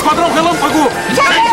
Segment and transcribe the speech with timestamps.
[0.00, 0.88] Esquadrão Relâmpago!
[1.14, 1.49] Já!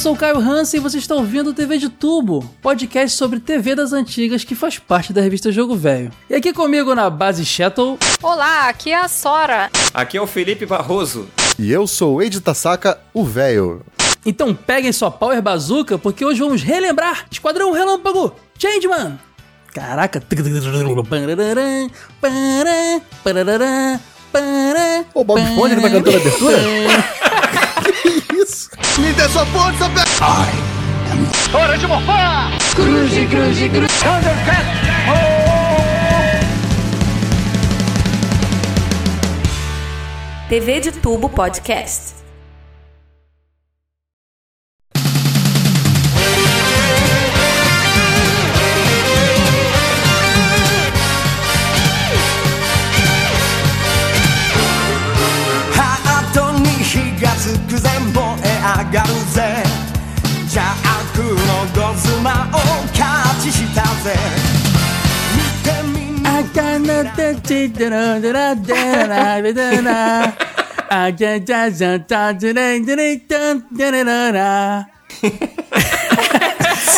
[0.00, 3.74] Sou o Caio Hansen e você está ouvindo o TV de Tubo, podcast sobre TV
[3.74, 6.10] das antigas que faz parte da revista Jogo Velho.
[6.30, 9.68] E aqui comigo na base Shuttle, Olá, aqui é a Sora.
[9.92, 11.28] Aqui é o Felipe Barroso.
[11.58, 13.82] E eu sou o Eide Tasaka, o velho.
[14.24, 19.20] então peguem sua Power Bazooka porque hoje vamos relembrar Esquadrão Relâmpago, Changeman.
[19.74, 20.18] Caraca.
[25.12, 26.56] Ô, Bob Esponja que tá cantando a abertura?
[28.50, 28.70] isso?
[28.98, 30.10] Me dê sua força, velho!
[40.48, 42.19] TV de Tubo Podcast.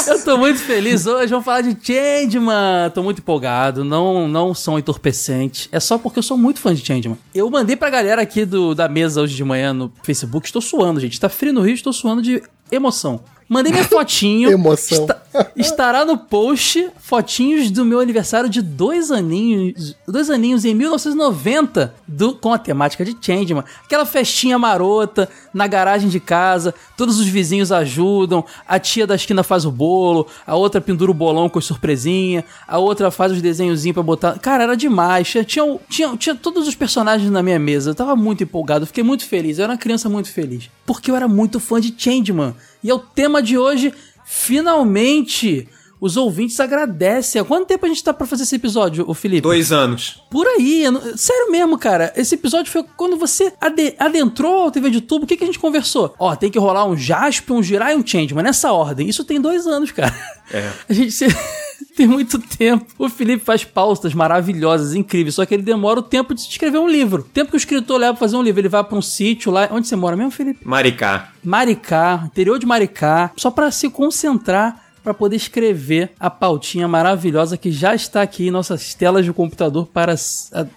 [0.07, 2.91] Eu tô muito feliz hoje, vamos falar de Changeman.
[2.93, 5.69] Tô muito empolgado, não, não são entorpecente.
[5.71, 7.19] É só porque eu sou muito fã de Changeman.
[7.33, 10.99] Eu mandei pra galera aqui do, da mesa hoje de manhã no Facebook, estou suando,
[10.99, 11.21] gente.
[11.21, 13.23] Tá frio no Rio, estou suando de emoção.
[13.53, 14.51] Mandei minha fotinho.
[14.51, 15.03] Emoção.
[15.03, 15.22] Está-
[15.57, 19.97] estará no post fotinhos do meu aniversário de dois aninhos.
[20.07, 23.65] Dois aninhos em 1990 do, com a temática de Changeman.
[23.85, 26.75] Aquela festinha marota na garagem de casa.
[26.97, 28.45] Todos os vizinhos ajudam.
[28.67, 30.27] A tia da esquina faz o bolo.
[30.47, 32.45] A outra pendura o bolão com surpresinha.
[32.67, 34.39] A outra faz os desenhozinhos pra botar.
[34.39, 35.29] Cara, era demais.
[35.29, 37.91] Tinha, tinha, tinha, tinha todos os personagens na minha mesa.
[37.91, 38.87] Eu tava muito empolgado.
[38.87, 39.59] Fiquei muito feliz.
[39.59, 40.71] Eu era uma criança muito feliz.
[40.85, 42.55] Porque eu era muito fã de Changeman.
[42.83, 43.93] E é o tema de hoje.
[44.35, 45.69] Finalmente,
[46.05, 47.41] os ouvintes agradecem.
[47.41, 49.41] Há quanto tempo a gente tá pra fazer esse episódio, o Felipe?
[49.43, 50.21] Dois anos.
[50.29, 50.91] Por aí.
[50.91, 52.13] não- Sério mesmo, cara.
[52.17, 55.25] Esse episódio foi quando você ade- adentrou a TV de tubo.
[55.25, 56.13] O que, que a gente conversou?
[56.19, 59.09] Ó, tem que rolar um Jasper, um Girar e um Change, mas nessa ordem.
[59.09, 60.13] Isso tem dois anos, cara.
[60.53, 60.71] É.
[60.91, 61.27] A gente se-
[61.97, 62.85] tem muito tempo.
[62.99, 66.89] O Felipe faz pautas maravilhosas, incríveis, só que ele demora o tempo de escrever um
[66.89, 67.23] livro.
[67.23, 69.53] O tempo que o escritor leva pra fazer um livro, ele vai pra um sítio
[69.53, 69.69] lá.
[69.71, 70.67] Onde você mora mesmo, Felipe?
[70.67, 71.31] Maricá.
[71.45, 77.71] Maricá, interior de Maricá, só pra se concentrar pra poder escrever a pautinha maravilhosa que
[77.71, 80.15] já está aqui em nossas telas de computador para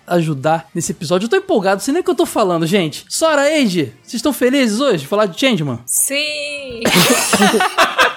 [0.07, 1.25] ajudar nesse episódio.
[1.25, 3.05] Eu tô empolgado, sei nem o que eu tô falando, gente.
[3.09, 5.79] Sora, Age, vocês estão felizes hoje falar de Changeman?
[5.85, 6.81] Sim.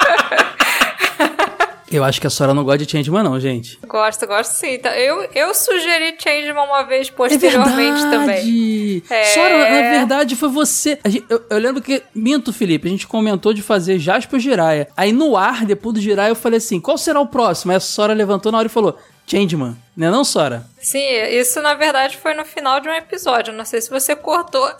[1.91, 3.79] Eu acho que a Sora não gosta de Changeman não, gente.
[3.87, 4.75] gosto, gosto sim.
[4.75, 8.27] Então, Eu, eu sugeri Changeman uma vez É posteriormente também.
[8.27, 9.03] verdade.
[9.11, 9.25] É.
[9.35, 10.99] Sora, na verdade, foi você.
[11.07, 12.03] Gente- eu, eu lembro que.
[12.15, 12.87] Minto, Felipe.
[12.89, 14.89] A gente comentou de fazer Jasper Jiraya.
[14.97, 17.73] Aí no ar, depois do Jiraya, eu falei assim: qual será o próximo?
[17.73, 18.97] Aí a Sora levantou na hora e falou:
[19.29, 19.77] Changeman.
[19.97, 20.65] Não é não, Sora?
[20.81, 21.03] Sim,
[21.33, 23.53] isso na verdade foi no final de um episódio.
[23.53, 24.71] Não sei se você cortou.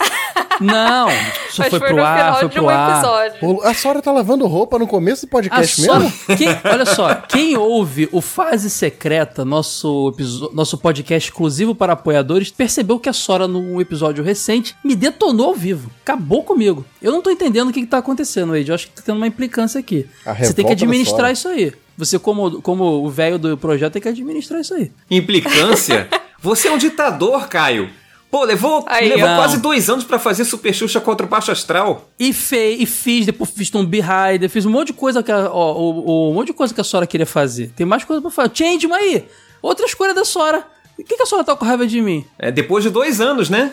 [0.61, 1.09] Não.
[1.51, 2.93] Só Mas foi, foi pro no ar, final foi de pro um ar.
[2.93, 3.63] episódio.
[3.67, 6.37] A Sora tá lavando roupa no começo do A podcast Sora, mesmo?
[6.37, 10.15] quem- olha só, quem ouve o Fase Secreta, nosso,
[10.53, 15.55] nosso podcast exclusivo para apoiadores, percebeu que a Sora, num episódio recente, me detonou ao
[15.55, 15.91] vivo.
[16.03, 16.85] Acabou comigo.
[17.03, 18.69] Eu não tô entendendo o que, que tá acontecendo, Wade.
[18.69, 20.09] Eu acho que tá tendo uma implicância aqui.
[20.39, 21.73] Você tem que administrar isso aí.
[21.99, 24.91] Você, como, como o velho do projeto, tem que administrar isso aí.
[25.11, 26.09] Implicância?
[26.41, 27.91] Você é um ditador, Caio.
[28.31, 29.37] Pô, levou, Aí, levou ó.
[29.37, 32.09] quase dois anos pra fazer Super Xuxa contra o Baixo Astral.
[32.21, 35.51] E, fe, e fiz, depois fiz Tomb Raider, fiz um monte de coisa que a,
[35.51, 37.73] ó, o, o- um monte de coisa que a Sora queria fazer.
[37.75, 38.51] Tem mais coisa pra fazer.
[38.55, 39.25] Changeman aí!
[39.63, 40.63] Outra escolha da Sora.
[40.95, 42.25] Por que, que a Sora tá com raiva de mim?
[42.39, 43.73] É, depois de dois anos, né?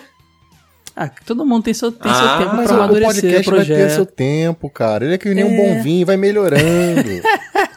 [0.95, 3.49] Ah, todo mundo tem seu, tem seu Ah, tempo Mas pra o, o amadurecer podcast
[3.51, 3.95] vai ter projeto.
[3.95, 5.03] seu tempo, cara.
[5.05, 5.57] Ele é que nem um É.
[5.75, 6.63] bom vinho, vai melhorando.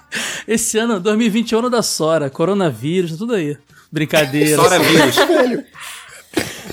[0.48, 3.58] Esse ano, 2020 é o ano da Sora, coronavírus, tudo aí.
[3.92, 4.56] Brincadeira.
[4.56, 5.16] Sora vírus.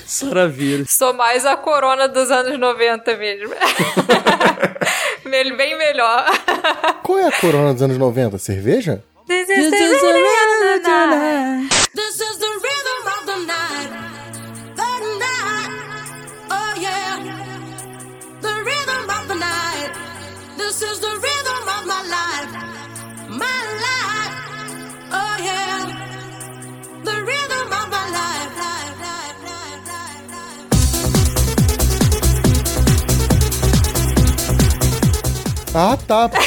[0.06, 0.90] Sora vírus.
[0.90, 3.54] Sou mais a corona dos anos 90 mesmo.
[5.28, 6.24] Bem melhor.
[7.02, 8.38] qual é a corona dos anos 90?
[8.38, 9.04] Cerveja?
[9.26, 11.68] This is the rhythm of the night.
[11.94, 13.90] This is the rhythm of the night.
[14.74, 15.70] The night.
[16.50, 17.18] Oh yeah.
[18.40, 19.92] The rhythm of the night.
[20.56, 22.35] This is the rhythm of my life.
[35.78, 36.30] Ah, tá.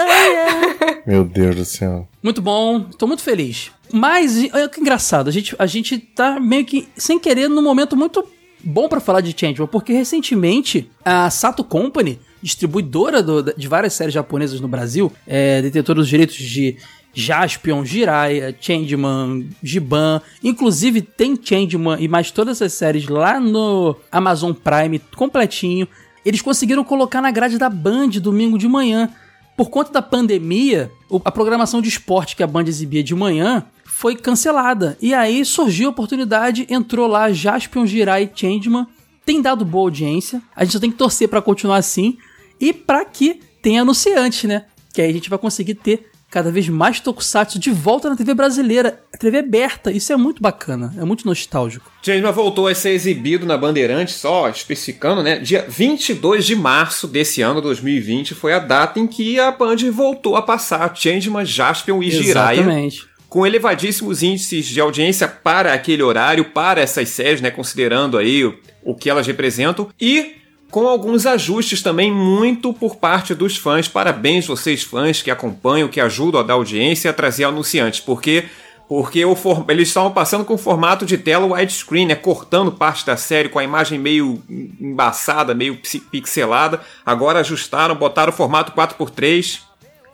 [0.00, 2.08] Oh, Meu Deus do céu.
[2.22, 3.72] Muito bom, tô muito feliz.
[3.92, 7.96] Mas, olha que engraçado, a gente, a gente tá meio que sem querer num momento
[7.96, 8.24] muito
[8.62, 14.14] bom para falar de Changeman, porque recentemente a Sato Company distribuidora do- de várias séries
[14.14, 16.76] japonesas no Brasil, é, detentora dos direitos de
[17.14, 24.52] Jaspion, Jiraiya, Changeman, Giban, inclusive tem Changeman e mais todas as séries lá no Amazon
[24.52, 25.88] Prime completinho.
[26.24, 29.08] Eles conseguiram colocar na grade da Band domingo de manhã.
[29.56, 30.90] Por conta da pandemia,
[31.24, 34.96] a programação de esporte que a Band exibia de manhã foi cancelada.
[35.00, 38.86] E aí surgiu a oportunidade, entrou lá Jaspion, Jirai e Changeman.
[39.26, 40.40] Tem dado boa audiência.
[40.54, 42.16] A gente só tem que torcer pra continuar assim.
[42.60, 44.64] E pra que tenha anunciante, né?
[44.92, 48.34] Que aí a gente vai conseguir ter cada vez mais Tokusatsu de volta na TV
[48.34, 49.00] brasileira.
[49.18, 49.90] TV aberta.
[49.90, 50.94] Isso é muito bacana.
[50.98, 51.90] É muito nostálgico.
[52.02, 55.38] Changeman voltou a ser exibido na Bandeirantes, só especificando, né?
[55.38, 60.36] Dia 22 de março desse ano, 2020, foi a data em que a Band voltou
[60.36, 62.60] a passar Changeman, Jaspion e Jiraiya.
[62.60, 63.08] Exatamente.
[63.28, 68.58] com elevadíssimos índices de audiência para aquele horário, para essas séries, né, considerando aí o,
[68.82, 70.37] o que elas representam, e
[70.70, 73.88] com alguns ajustes também muito por parte dos fãs.
[73.88, 78.44] Parabéns vocês fãs que acompanham, que ajudam a dar audiência e a trazer anunciantes, porque
[78.88, 83.04] porque o for- eles estavam passando com o formato de tela widescreen, né, cortando parte
[83.04, 84.42] da série com a imagem meio
[84.80, 85.78] embaçada, meio
[86.10, 86.80] pixelada.
[87.04, 89.60] Agora ajustaram, botaram o formato 4x3.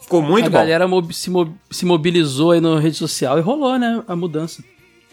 [0.00, 0.58] Ficou muito a bom.
[0.58, 4.02] galera se, mo- se mobilizou aí na rede social e rolou, né?
[4.08, 4.64] A mudança.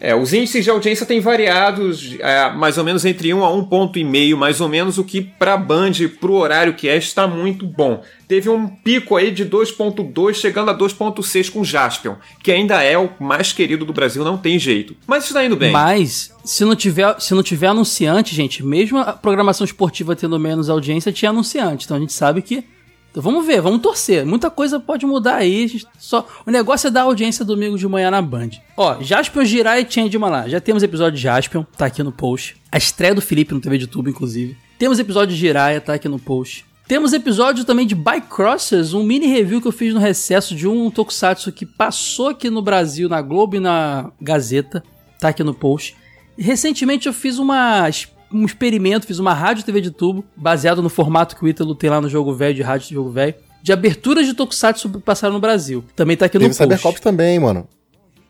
[0.04, 4.34] É, os índices de audiência têm variados, é, mais ou menos entre 1 a 1,5,
[4.34, 8.02] mais ou menos o que para Band, pro horário que é, está muito bom.
[8.26, 13.10] Teve um pico aí de 2,2, chegando a 2,6 com Jaspion, que ainda é o
[13.20, 14.96] mais querido do Brasil, não tem jeito.
[15.06, 15.70] Mas está indo bem.
[15.70, 20.68] Mas, se não, tiver, se não tiver anunciante, gente, mesmo a programação esportiva tendo menos
[20.68, 21.84] audiência, tinha anunciante.
[21.84, 22.64] Então a gente sabe que.
[23.12, 24.24] Então vamos ver, vamos torcer.
[24.24, 25.82] Muita coisa pode mudar aí.
[25.98, 26.26] Só...
[26.46, 28.48] O negócio é dar audiência domingo de manhã na Band.
[28.74, 30.48] Ó, Jaspion, Jirai e Changeman lá.
[30.48, 32.56] Já temos episódio de Jaspion, tá aqui no post.
[32.72, 34.56] A estreia do Felipe no TV de YouTube, inclusive.
[34.78, 36.64] Temos episódio de Jiraiya, tá aqui no post.
[36.88, 40.90] Temos episódio também de Bycrossers, um mini review que eu fiz no recesso de um
[40.90, 44.82] tokusatsu que passou aqui no Brasil, na Globo e na Gazeta.
[45.20, 45.94] Tá aqui no post.
[46.36, 47.88] E recentemente eu fiz uma,
[48.32, 51.90] um experimento, fiz uma rádio TV de tubo, baseado no formato que o Ítalo tem
[51.90, 55.34] lá no Jogo Velho, de rádio de Jogo Velho, de aberturas de tokusatsu que passaram
[55.34, 55.84] no Brasil.
[55.94, 56.62] Também tá aqui no Teve post.
[56.64, 57.66] Cybercop também, mano.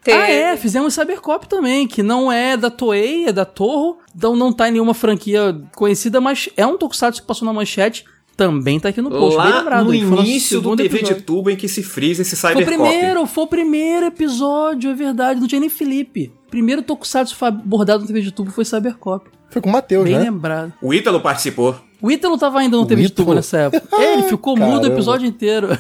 [0.09, 4.53] Ah, é, fizemos Cybercop também, que não é da Toei, é da Torro, então não
[4.53, 8.05] tá em nenhuma franquia conhecida, mas é um tokusatsu que passou na manchete,
[8.37, 9.85] também tá aqui no post, bem Lá lembrado.
[9.85, 11.17] no início do TV episódio.
[11.17, 12.77] de tubo em que se frisa esse Foi o Cybercop.
[12.83, 16.33] primeiro, foi o primeiro episódio, é verdade, não tinha nem Felipe.
[16.53, 20.25] Primeiro tokusatsu abordado no TV de tubo foi Cybercop, Foi com o Matheus, bem né?
[20.25, 20.71] lembrado.
[20.83, 21.75] O Ítalo participou.
[22.01, 23.97] O Ítalo tava ainda no O TV de tubo nessa época.
[23.97, 24.95] É, ele ficou mudo o Caramba.
[24.95, 25.69] episódio inteiro.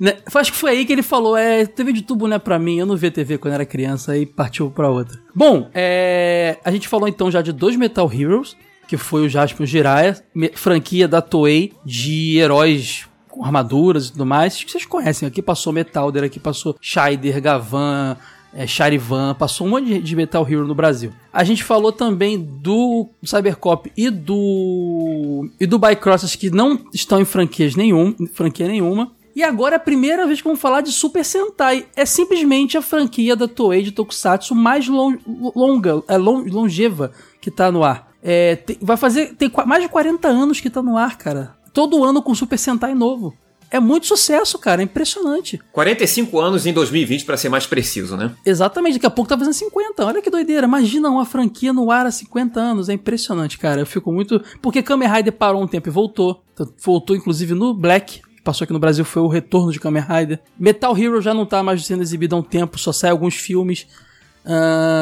[0.00, 2.58] Né, Acho que foi aí que ele falou: é, TV de tubo não é pra
[2.58, 5.20] mim, eu não via TV quando era criança, aí partiu pra outra.
[5.32, 8.56] Bom, é, a gente falou então já de dois Metal Heroes,
[8.88, 10.20] que foi o Jasper Jiraiya,
[10.56, 14.54] franquia da Toei de heróis com armaduras e tudo mais.
[14.54, 18.16] Acho que vocês conhecem, aqui passou Metalder, aqui passou Scheider, Gavan,
[18.54, 21.12] é, Charivan, passou um monte de, Metal Hero no Brasil.
[21.32, 27.24] A gente falou também do Cybercop e do e do Bycrossers que não estão em
[27.24, 29.12] franquias nenhum, franquia nenhuma.
[29.36, 31.86] E agora é a primeira vez que vamos falar de Super Sentai.
[31.96, 35.18] É simplesmente a franquia da Toei de Tokusatsu mais lon-
[35.56, 38.12] longa, é lon- longeva que tá no ar.
[38.22, 41.56] É, tem- vai fazer tem mais de 40 anos que tá no ar, cara.
[41.72, 43.34] Todo ano com Super Sentai novo.
[43.70, 45.60] É muito sucesso, cara, é impressionante.
[45.72, 48.30] 45 anos em 2020, para ser mais preciso, né?
[48.46, 50.04] Exatamente, daqui a pouco tá fazendo 50.
[50.04, 50.66] Olha que doideira.
[50.66, 52.88] Imagina uma franquia no ar há 50 anos.
[52.88, 53.80] É impressionante, cara.
[53.80, 54.40] Eu fico muito.
[54.62, 56.42] Porque Kamen Rider parou um tempo e voltou.
[56.52, 58.20] Então, Voltou, inclusive, no Black.
[58.20, 60.40] que Passou aqui no Brasil, foi o retorno de Kamen Rider.
[60.58, 63.86] Metal Hero já não tá mais sendo exibido há um tempo, só sai alguns filmes.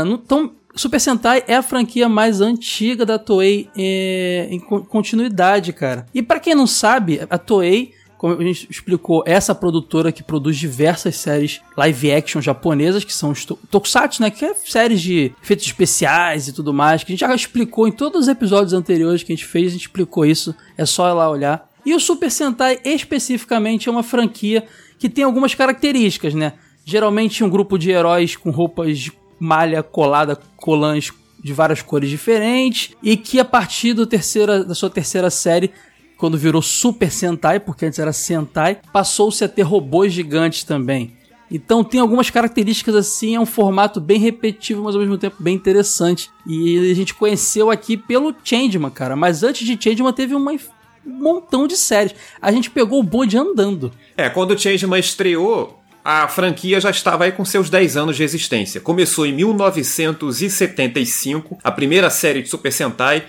[0.06, 5.72] Não- então, Super Sentai é a franquia mais antiga da Toei é, em con- continuidade,
[5.72, 6.06] cara.
[6.14, 10.56] E pra quem não sabe, a Toei como a gente explicou, essa produtora que produz
[10.56, 14.30] diversas séries live action japonesas, que são os to- tokusatsu, né?
[14.30, 17.90] Que é séries de efeitos especiais e tudo mais, que a gente já explicou em
[17.90, 21.14] todos os episódios anteriores que a gente fez, a gente explicou isso, é só ir
[21.14, 21.68] lá olhar.
[21.84, 24.64] E o Super Sentai, especificamente, é uma franquia
[25.00, 26.52] que tem algumas características, né?
[26.84, 31.10] Geralmente um grupo de heróis com roupas de malha colada, colãs
[31.42, 35.72] de várias cores diferentes, e que a partir do terceira, da sua terceira série
[36.22, 41.16] quando virou Super Sentai, porque antes era Sentai, passou-se a ter robôs gigantes também.
[41.50, 45.56] Então tem algumas características assim, é um formato bem repetitivo, mas ao mesmo tempo bem
[45.56, 46.30] interessante.
[46.46, 49.16] E a gente conheceu aqui pelo Changeman, cara.
[49.16, 50.58] Mas antes de Changeman teve uma, um
[51.04, 52.14] montão de séries.
[52.40, 53.90] A gente pegou o bonde andando.
[54.16, 58.22] É, quando o Changeman estreou, a franquia já estava aí com seus 10 anos de
[58.22, 58.80] existência.
[58.80, 63.24] Começou em 1975, a primeira série de Super Sentai,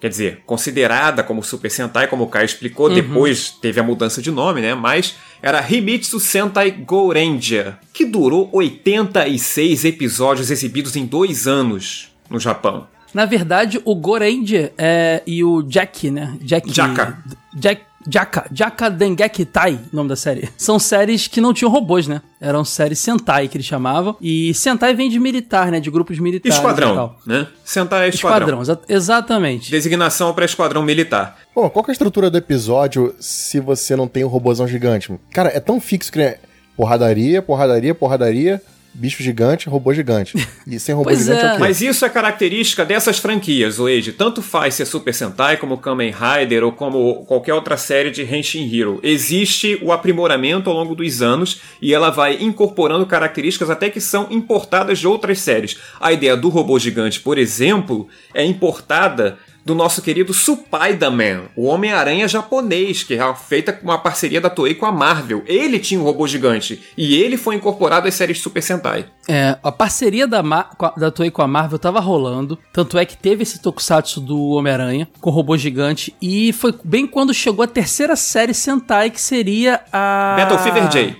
[0.00, 4.30] quer dizer, considerada como Super Sentai, como o Kai explicou, depois teve a mudança de
[4.30, 4.74] nome, né?
[4.74, 12.40] Mas era Himitsu Sentai Go Ranger, que durou 86 episódios exibidos em dois anos no
[12.40, 12.86] Japão.
[13.12, 16.38] Na verdade, o Goranger é, e o Jack, né?
[16.40, 16.72] Jack.
[16.72, 17.18] Jaka.
[17.54, 17.82] Jack.
[18.08, 20.48] Jaka, Jaka Dengeki Tai, nome da série.
[20.56, 22.22] São séries que não tinham robôs, né?
[22.40, 24.16] Eram séries Sentai que eles chamavam.
[24.20, 25.80] E Sentai vem de militar, né?
[25.80, 26.56] De grupos militares.
[26.56, 27.16] e Esquadrão, tal.
[27.26, 27.46] né?
[27.64, 28.62] Sentai é esquadrão.
[28.62, 29.70] Esquadrão, exa- exatamente.
[29.70, 31.36] Designação para esquadrão militar.
[31.54, 35.12] Pô, qual que é a estrutura do episódio se você não tem um robôzão gigante?
[35.32, 36.38] Cara, é tão fixo que é
[36.76, 40.34] porradaria, porradaria, porradaria, bicho gigante, robô gigante.
[40.66, 41.48] E sem robô Pois gigante é, é.
[41.48, 41.60] o quê?
[41.60, 44.12] Mas isso é característica dessas franquias, Wade.
[44.12, 48.68] Tanto faz ser Super Sentai, como Kamen Rider, ou como qualquer outra série de Henshin
[48.74, 49.00] Hero.
[49.02, 54.26] Existe o aprimoramento ao longo dos anos e ela vai incorporando características até que são
[54.30, 55.78] importadas de outras séries.
[56.00, 62.26] A ideia do robô gigante, por exemplo, é importada do nosso querido Spider-Man, o Homem-Aranha
[62.28, 65.42] japonês, que é feita com uma parceria da Toei com a Marvel.
[65.46, 69.06] Ele tinha um robô gigante e ele foi incorporado às séries Super Sentai.
[69.28, 72.58] É, a parceria da, Mar- da Toei com a Marvel tava rolando.
[72.72, 76.14] Tanto é que teve esse tokusatsu do Homem-Aranha com o robô gigante.
[76.20, 80.34] E foi bem quando chegou a terceira série Sentai, que seria a.
[80.38, 81.16] Battle Fever J.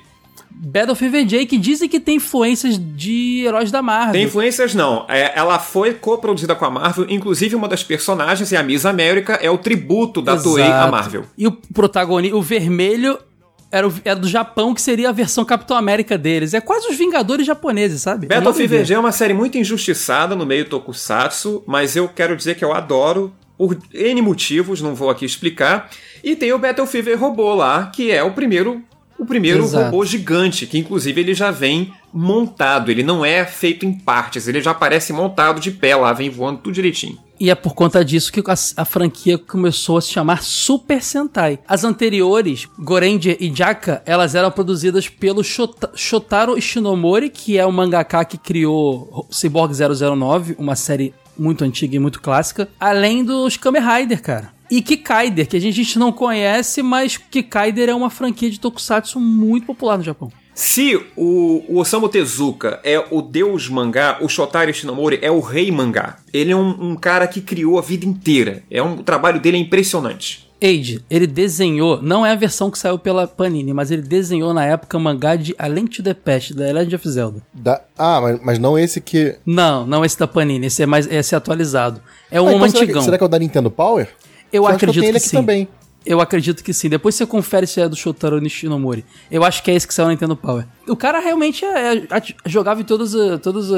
[0.63, 4.13] Battle Fever J, que dizem que tem influências de heróis da Marvel.
[4.13, 5.07] Tem influências não.
[5.09, 9.35] É, ela foi coproduzida com a Marvel, inclusive uma das personagens, é a Miss América,
[9.41, 10.87] é o tributo da Toei à.
[10.89, 11.25] Marvel.
[11.39, 13.19] E o protagonista, o vermelho,
[13.73, 16.53] era, o- era do Japão, que seria a versão Capitão América deles.
[16.53, 18.27] É quase os Vingadores japoneses, sabe?
[18.27, 18.53] Battle.
[18.85, 22.73] J é uma série muito injustiçada no meio tokusatsu, mas eu quero dizer que eu
[22.75, 25.89] adoro por N motivos, não vou aqui explicar.
[26.23, 28.83] E tem o Battle Fever Robô lá, que é o primeiro
[29.21, 29.85] o primeiro Exato.
[29.87, 34.61] robô gigante, que inclusive ele já vem montado, ele não é feito em partes, ele
[34.61, 37.19] já aparece montado de pé lá, vem voando tudo direitinho.
[37.39, 41.59] E é por conta disso que a, a franquia começou a se chamar Super Sentai.
[41.67, 47.73] As anteriores, Goranger e Jaka, elas eram produzidas pelo Shota- Shotaro Ishinomori, que é o
[47.73, 53.83] mangaka que criou Cyborg 009, uma série muito antiga e muito clássica, além dos Kamen
[53.83, 54.51] Rider, cara.
[54.71, 58.61] E Kikaider, que a gente, a gente não conhece, mas Kikaider é uma franquia de
[58.61, 60.31] tokusatsu muito popular no Japão.
[60.55, 65.71] Se o, o Osamu Tezuka é o deus mangá, o Shotaro Shinomori é o rei
[65.73, 66.19] mangá.
[66.33, 68.63] Ele é um, um cara que criou a vida inteira.
[68.71, 70.49] É um, o trabalho dele é impressionante.
[70.63, 74.63] Age, ele desenhou, não é a versão que saiu pela Panini, mas ele desenhou na
[74.67, 77.43] época o mangá de A Link to the Past, da Legend of Zelda.
[77.55, 79.37] Da- Ah, mas, mas não esse que.
[79.47, 82.03] Não, não esse da Panini, esse é mais esse é atualizado.
[82.31, 83.01] É Ah, um então será, antigão.
[83.01, 84.07] que, será que é o da Nintendo Power?
[84.53, 85.37] Eu acho que eu acredito tenho que, ele sim.
[85.37, 85.69] também.
[86.05, 86.89] Eu acredito que sim.
[86.89, 89.05] Depois você confere se é do Shotaro Nishinomori.
[89.31, 90.67] Eu acho que é esse que saiu na Nintendo Power.
[90.89, 93.77] O cara realmente é- é- at- jogava em todas, a- todas a-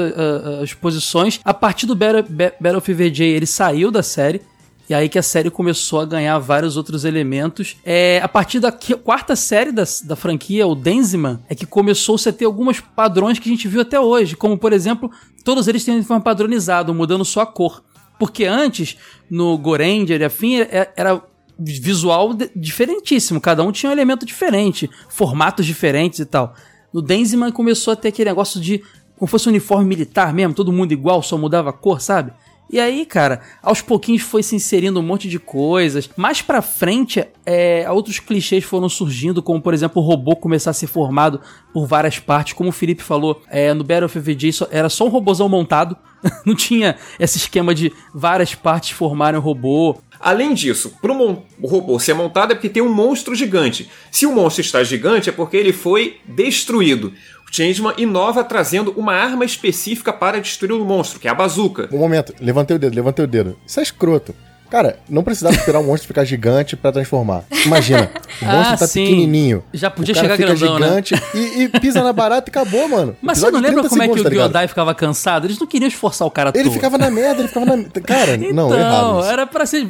[0.59, 1.39] a- as posições.
[1.43, 4.41] A partir do Battle, Ba- Battle Fever J, ele saiu da série.
[4.89, 7.77] E aí que a série começou a ganhar vários outros elementos.
[7.85, 12.33] É, a partir da quarta série da, da franquia, o Denziman, é que começou-se a
[12.33, 14.35] ter alguns padrões que a gente viu até hoje.
[14.35, 15.09] Como, por exemplo,
[15.43, 17.81] todos eles têm uniforme padronizado, mudando só a cor.
[18.23, 18.97] Porque antes,
[19.29, 21.21] no Goranger e afim, é- era
[21.59, 23.41] visual diferentíssimo.
[23.41, 26.55] Cada um tinha um elemento diferente, formatos diferentes e tal.
[26.93, 28.81] No Denziman começou a ter aquele negócio de
[29.17, 32.31] como fosse um uniforme militar mesmo, todo mundo igual, só mudava a cor, sabe?
[32.69, 36.09] E aí, cara, aos pouquinhos foi se inserindo um monte de coisas.
[36.17, 40.73] Mais pra frente, é, outros clichês foram surgindo, como por exemplo o robô começar a
[40.73, 41.39] ser formado
[41.71, 42.53] por várias partes.
[42.53, 45.95] Como o Felipe falou, é, no Battle of só- era só um robôzão montado.
[46.45, 49.99] Não tinha esse esquema de várias partes formarem um robô.
[50.19, 53.89] Além disso, para o robô ser montado é porque tem um monstro gigante.
[54.09, 57.13] Se o monstro está gigante é porque ele foi destruído.
[57.53, 61.87] Changeman inova trazendo uma arma específica para destruir o monstro, que é a bazuca.
[61.91, 63.59] Um momento, levantei o dedo, levantei o dedo.
[63.63, 64.33] Isso é escroto.
[64.69, 67.43] Cara, não precisava esperar o monstro ficar gigante pra transformar.
[67.65, 68.09] Imagina,
[68.41, 69.03] o monstro Ah, tá sim.
[69.05, 69.63] pequenininho.
[69.73, 70.87] Já podia chegar fica grandão, né?
[70.87, 73.15] gigante e, e pisa na barata e acabou, mano.
[73.21, 74.41] Mas você não lembra 30 como é que segundos, o tá?
[74.43, 75.45] Giodai ficava cansado?
[75.47, 76.73] Eles não queriam esforçar o cara Ele todo.
[76.73, 77.83] ficava na merda, ele ficava na.
[78.01, 79.19] Cara, não, então, errado.
[79.21, 79.29] isso.
[79.29, 79.87] era pra ser.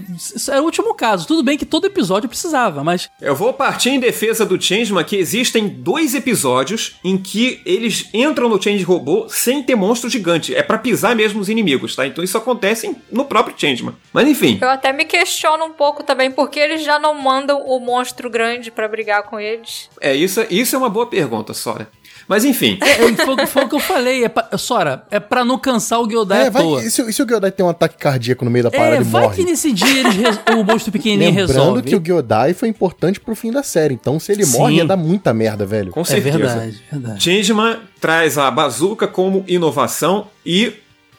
[0.49, 1.25] Era o último caso.
[1.27, 3.09] Tudo bem que todo episódio precisava, mas.
[3.21, 8.49] Eu vou partir em defesa do Changeman que existem dois episódios em que eles entram
[8.49, 10.53] no Change Robô sem ter monstro gigante.
[10.53, 12.05] É pra pisar mesmo os inimigos, tá?
[12.05, 13.95] Então isso acontece no próprio Changeman.
[14.11, 14.57] Mas enfim.
[14.61, 18.69] Eu até me questiono um pouco também porque eles já não mandam o monstro grande
[18.71, 19.89] pra brigar com eles.
[20.01, 21.87] É, isso, isso é uma boa pergunta, Sora.
[22.25, 22.93] Mas enfim, É,
[23.25, 24.23] foi, foi o que eu falei.
[24.23, 26.81] É pra, Sora, é pra não cansar o Gyodai É, à vai, toa.
[26.81, 28.99] e, se, e se o Gyodai tem um ataque cardíaco no meio da parada É,
[29.01, 29.35] e vai morre?
[29.35, 31.81] que nesse dia eles res- o monstro pequenininho Lembrando resolve.
[31.81, 33.93] que o Gyodai foi importante pro fim da série.
[33.93, 34.57] Então, se ele Sim.
[34.57, 35.91] morre, ia dar muita merda, velho.
[35.91, 36.37] com É certeza.
[36.37, 37.21] verdade, verdade.
[37.23, 40.71] Changeman traz a bazuca como inovação e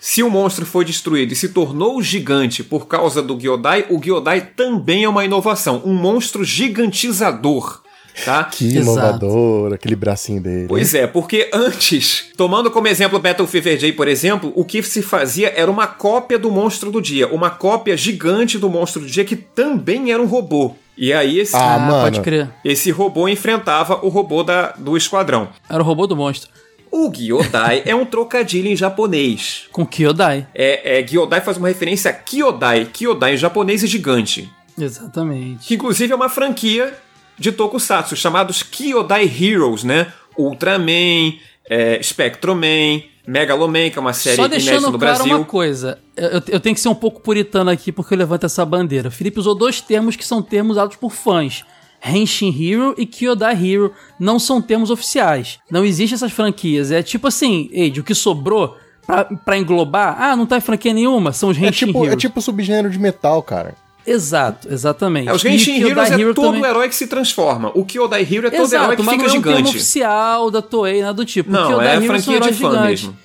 [0.06, 4.42] se o monstro foi destruído e se tornou gigante por causa do Gyodai, o Gyodai
[4.54, 7.80] também é uma inovação, um monstro gigantizador,
[8.22, 8.44] tá?
[8.52, 8.82] Que Exato.
[8.82, 10.66] inovador, aquele bracinho dele.
[10.68, 15.00] Pois é, porque antes, tomando como exemplo Battle Fever J, por exemplo, o que se
[15.00, 19.24] fazia era uma cópia do monstro do dia, uma cópia gigante do monstro do dia
[19.24, 20.74] que também era um robô.
[20.98, 22.02] E aí esse, Ah, Ah, mano.
[22.02, 22.50] pode crer.
[22.62, 25.48] esse robô enfrentava o robô da, do esquadrão.
[25.68, 26.50] Era o robô do monstro.
[26.96, 29.64] O Gyodai é um trocadilho em japonês.
[29.72, 30.46] Com Kyodai.
[30.54, 32.84] É, é, Gyodai faz uma referência a Kyodai.
[32.84, 34.48] Kyodai em japonês é gigante.
[34.78, 35.66] Exatamente.
[35.66, 36.94] Que inclusive é uma franquia
[37.36, 40.06] de tokusatsu, chamados Kyodai Heroes, né?
[40.38, 41.32] Ultraman,
[41.68, 45.36] é, Spectroman, Megaloman, que é uma série Só inédita deixando no claro Brasil.
[45.36, 45.98] uma coisa.
[46.16, 49.08] Eu, eu tenho que ser um pouco puritano aqui porque eu levanto essa bandeira.
[49.08, 51.64] O Felipe usou dois termos que são termos usados por fãs.
[52.04, 55.58] Henshin Hero e Kyodai Hero não são termos oficiais.
[55.70, 56.90] Não existem essas franquias.
[56.90, 60.92] É tipo assim, Eide, o que sobrou pra, pra englobar, ah, não tá em franquia
[60.92, 62.20] nenhuma, são os É Henshin tipo, é Heroes.
[62.20, 63.74] tipo subgênero de metal, cara.
[64.06, 65.30] Exato, exatamente.
[65.30, 67.70] É, os Genshin Kyodai Heroes é Hero todo também- herói que se transforma.
[67.74, 69.76] O Kyodai Hero é todo Exato, herói que mas fica não é um termo gigante.
[69.76, 71.50] oficial da Toei, nada do tipo.
[71.50, 73.16] Não, Kyodai é Hero franquia de fã mesmo.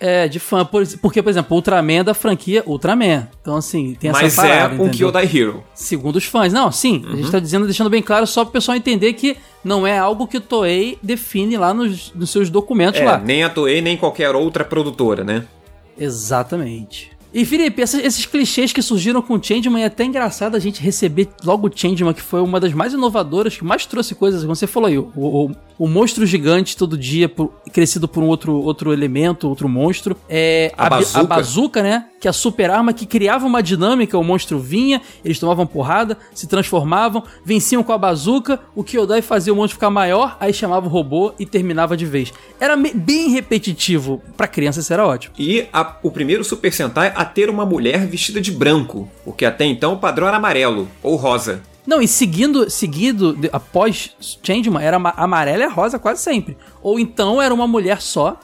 [0.00, 0.64] É, de fã.
[0.64, 3.26] Por- porque, por exemplo, Ultraman é da franquia Ultraman.
[3.42, 4.90] Então, assim, tem essa Mas parada, é um entendeu?
[4.92, 5.64] Kyodai Hero.
[5.74, 6.52] Segundo os fãs.
[6.52, 7.16] Não, sim, a Uhum.
[7.16, 10.36] gente tá dizendo, deixando bem claro só pro pessoal entender que não é algo que
[10.36, 13.18] o Toei define lá nos, nos seus documentos É, lá.
[13.18, 15.44] nem a Toei, nem qualquer outra produtora, né?
[15.98, 17.10] Exatamente.
[17.34, 20.80] E Felipe, esses, esses clichês que surgiram com o Changeman é até engraçado a gente
[20.80, 24.56] receber logo o Changeman, que foi uma das mais inovadoras, que mais trouxe coisas, como
[24.56, 28.54] você falou aí, o, o, o monstro gigante todo dia, por- crescido por um outro,
[28.54, 30.16] outro elemento, outro monstro.
[30.28, 31.20] É, A bi- bazuca.
[31.20, 32.04] a bazuca, né?
[32.20, 36.18] Que é a super arma que criava uma dinâmica, o monstro vinha, eles tomavam porrada,
[36.34, 40.86] se transformavam, venciam com a bazuca, o Kyodai fazia o monstro ficar maior, aí chamava
[40.86, 42.32] o robô e terminava de vez.
[42.58, 45.34] Era bem repetitivo, pra criança isso era ótimo.
[45.38, 49.64] E a- o primeiro Super Sentai a ter uma mulher vestida de branco, porque até
[49.64, 51.62] então o padrão era amarelo ou rosa.
[51.88, 56.54] Não, e seguindo, seguido, de- após Changeman, era ama- amarela e rosa quase sempre.
[56.82, 58.38] Ou então era uma mulher só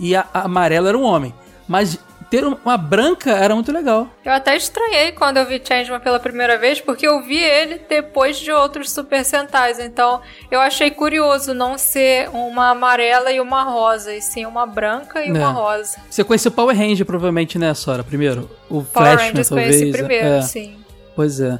[0.00, 1.32] e a, a amarela era um homem.
[1.68, 1.96] Mas
[2.28, 4.08] ter um- uma branca era muito legal.
[4.24, 8.36] Eu até estranhei quando eu vi Changeman pela primeira vez, porque eu vi ele depois
[8.36, 9.78] de outros Super Sentais.
[9.78, 15.24] Então eu achei curioso não ser uma amarela e uma rosa, e sim uma branca
[15.24, 15.32] e É.
[15.32, 15.98] uma rosa.
[16.10, 18.02] Você conheceu Power Ranger, provavelmente, né, Sora?
[18.02, 18.50] Primeiro?
[18.68, 19.76] O Power Flashman, Rangers talvez.
[19.76, 20.42] conheci primeiro, é.
[20.42, 20.76] sim.
[21.14, 21.58] Pois é.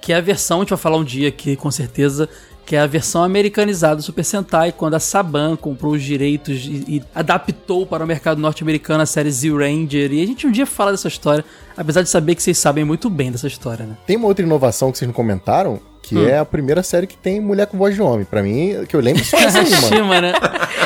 [0.00, 2.28] Que é a versão, a gente vai falar um dia aqui, com certeza,
[2.64, 6.84] que é a versão americanizada do Super Sentai, quando a Saban comprou os direitos e,
[6.88, 10.12] e adaptou para o mercado norte-americano a série Z-Ranger.
[10.12, 11.44] E a gente um dia fala dessa história,
[11.76, 13.96] apesar de saber que vocês sabem muito bem dessa história, né?
[14.06, 16.26] Tem uma outra inovação que vocês não comentaram, que Hum.
[16.28, 18.24] é a primeira série que tem mulher com voz de homem.
[18.24, 19.86] Pra mim, que eu lembro só essa aí, mano.
[19.88, 20.32] Shima, né?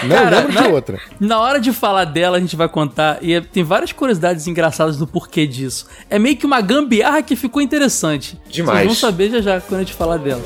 [0.04, 0.98] Não Cara, lembro de na- outra.
[1.20, 4.96] Na hora de falar dela, a gente vai contar, e é- tem várias curiosidades engraçadas
[4.98, 5.86] do porquê disso.
[6.10, 8.38] É meio que uma gambiarra que ficou interessante.
[8.50, 8.78] Demais.
[8.86, 10.42] Vocês vão saber já já quando a gente falar dela.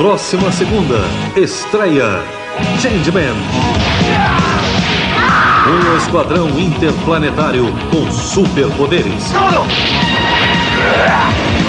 [0.00, 0.96] Próxima segunda,
[1.36, 2.22] estreia
[2.80, 3.36] Changeman.
[5.68, 9.30] Um esquadrão interplanetário com superpoderes.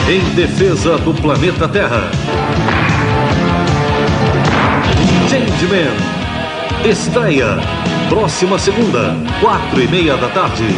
[0.08, 2.10] Em defesa do planeta Terra.
[5.30, 5.92] Changeman.
[6.90, 7.58] Estreia.
[8.08, 10.74] Próxima segunda, quatro e meia da tarde.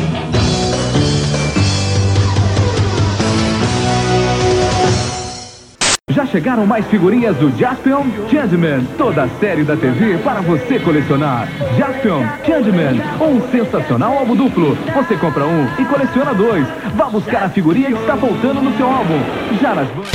[6.13, 11.49] Já chegaram mais figurinhas do Jaspion Changeman, toda a série da TV para você colecionar.
[11.77, 14.77] Jaspion Changeman, um sensacional álbum duplo.
[14.95, 16.67] Você compra um e coleciona dois.
[16.95, 19.21] Vá buscar a figurinha que está faltando no seu álbum.
[19.61, 20.11] Já nas bancas.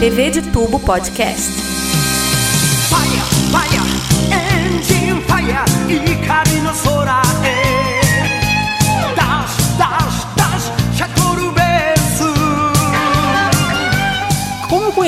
[0.00, 1.52] TV de Tubo Podcast.
[2.90, 3.80] Fire, fire,
[4.32, 7.27] engine fire 怒りの空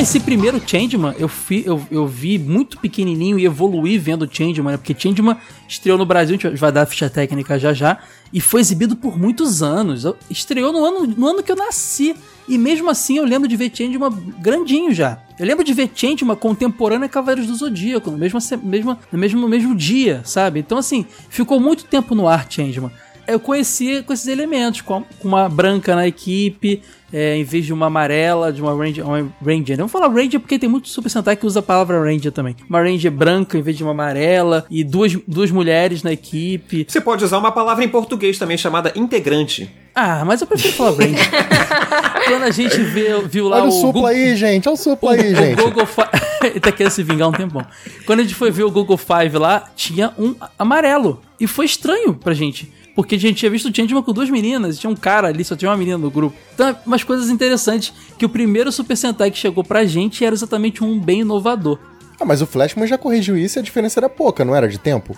[0.02, 4.28] conheci primeiro o Changeman, eu, fi, eu, eu vi muito pequenininho e evoluí vendo o
[4.30, 4.78] Changeman, né?
[4.78, 5.38] Porque Changeman
[5.68, 8.00] estreou no Brasil, a gente vai dar a ficha técnica já já,
[8.34, 10.04] e foi exibido por muitos anos.
[10.28, 12.16] Estreou no ano, no ano que eu nasci.
[12.50, 15.20] E mesmo assim eu lembro de ver Changeman grandinho já.
[15.38, 19.48] Eu lembro de ver Changeman contemporâneo a Cavaleiros do Zodíaco, no mesmo, mesmo, no mesmo,
[19.48, 20.62] mesmo dia, sabe?
[20.62, 22.92] Então assim, ficou muito tempo no ar Changeman.
[23.28, 26.82] Eu conheci com esses elementos, com com uma branca na equipe,
[27.14, 29.06] é, em vez de uma amarela, de uma Ranger.
[29.08, 29.78] Uma Ranger.
[29.78, 32.56] Vamos falar Ranger porque tem muito Super Sentai que usa a palavra Ranger também.
[32.70, 36.86] Uma Ranger branca em vez de uma amarela, e duas, duas mulheres na equipe.
[36.88, 39.70] Você pode usar uma palavra em português também chamada integrante.
[39.94, 41.30] Ah, mas eu prefiro falar Ranger.
[42.28, 43.72] Quando a gente vê, viu lá Olha o o.
[43.72, 44.68] supla Google- aí, gente.
[44.70, 45.62] Olha o supla aí, o gente.
[45.62, 46.10] Google Fi-
[46.48, 47.66] Ele tá querendo se vingar um tempão.
[48.06, 51.22] Quando a gente foi ver o Google Five lá, tinha um amarelo.
[51.40, 52.72] E foi estranho pra gente.
[52.96, 55.44] Porque a gente tinha visto o Changeman com duas meninas, e tinha um cara ali,
[55.44, 56.36] só tinha uma menina no grupo.
[56.54, 60.84] Então, umas coisas interessantes, que o primeiro Super Sentai que chegou pra gente era exatamente
[60.84, 61.80] um bem inovador.
[62.20, 64.68] Ah, mas o Flashman já corrigiu isso e a diferença era pouca, não era?
[64.68, 65.16] De tempo?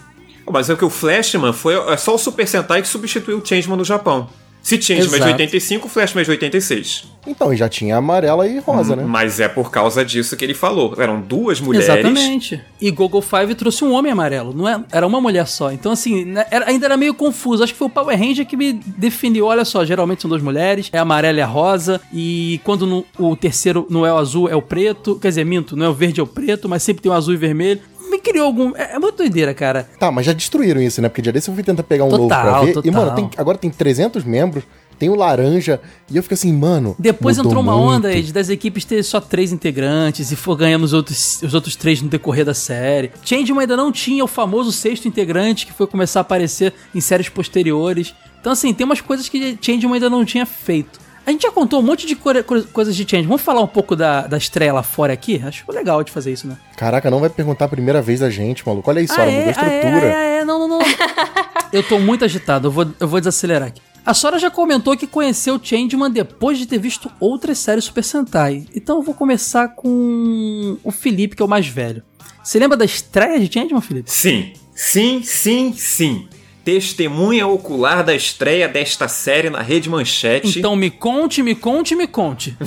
[0.49, 3.77] Mas é que o Flashman foi é só o Super Sentai que substituiu o Changeman
[3.77, 4.29] no Japão.
[4.63, 5.32] Se Changeman é de Exato.
[5.34, 7.04] 85, o Flashman é de 86.
[7.28, 9.04] Então, e já tinha amarela e rosa, né?
[9.06, 10.93] Mas é por causa disso que ele falou.
[10.97, 11.88] Eram duas mulheres.
[11.88, 12.62] Exatamente.
[12.82, 14.82] E Google Five trouxe um homem amarelo, não é?
[14.91, 15.71] Era uma mulher só.
[15.71, 17.63] Então, assim, né, era- ainda era meio confuso.
[17.63, 19.45] Acho que foi o Power Ranger que me definiu.
[19.45, 21.99] Olha só, geralmente são duas mulheres, é amarela e a rosa.
[22.13, 25.17] E quando no- o terceiro não é o azul, é o preto.
[25.21, 27.34] Quer dizer, minto, não é o verde, é o preto, mas sempre tem o azul
[27.34, 27.82] e vermelho.
[28.13, 28.76] Me criou algum.
[28.76, 29.89] É, é muito doideira, cara.
[29.99, 31.10] Tá, mas já destruíram isso, né?
[31.10, 32.69] Porque dia desse eu fui tentar pegar um novo pra Total, ver.
[32.71, 32.91] E, total.
[32.93, 34.63] mano, tem- agora tem 300 membros,
[34.99, 35.82] tem o laranja.
[36.12, 36.95] E eu fico assim, mano.
[36.99, 37.95] Depois entrou uma muito.
[37.95, 41.76] onda Ed, das equipes ter só três integrantes e for ganhando os outros, os outros
[41.76, 43.12] três no decorrer da série.
[43.26, 47.30] Changeman ainda não tinha o famoso sexto integrante que foi começar a aparecer em séries
[47.30, 48.13] posteriores.
[48.39, 50.99] Então, assim, tem umas coisas que Changeman ainda não tinha feito.
[51.25, 53.27] A gente já contou um monte de coisas de Changeman.
[53.27, 55.41] Vamos falar um pouco da, da estreia lá fora aqui?
[55.43, 56.57] Acho legal de fazer isso, né?
[56.75, 58.89] Caraca, não vai perguntar a primeira vez da gente, maluco.
[58.89, 60.05] Olha isso, Ah, olha, é, mudou a ah, é, estrutura.
[60.05, 60.79] ah, é, é, não, não, não.
[61.71, 63.81] eu tô muito agitado, eu vou, eu vou desacelerar aqui.
[64.05, 68.65] A Sora já comentou que conheceu Changeman depois de ter visto outras séries Super Sentai.
[68.75, 72.03] Então eu vou começar com o Felipe, que é o mais velho.
[72.43, 74.12] Você lembra da estreia de Changeman, Felipe?
[74.12, 76.27] Sim, sim, sim, sim.
[76.63, 80.60] Testemunha ocular da estreia desta série na Rede Manchete.
[80.60, 82.58] Então me conte, me conte, me conte.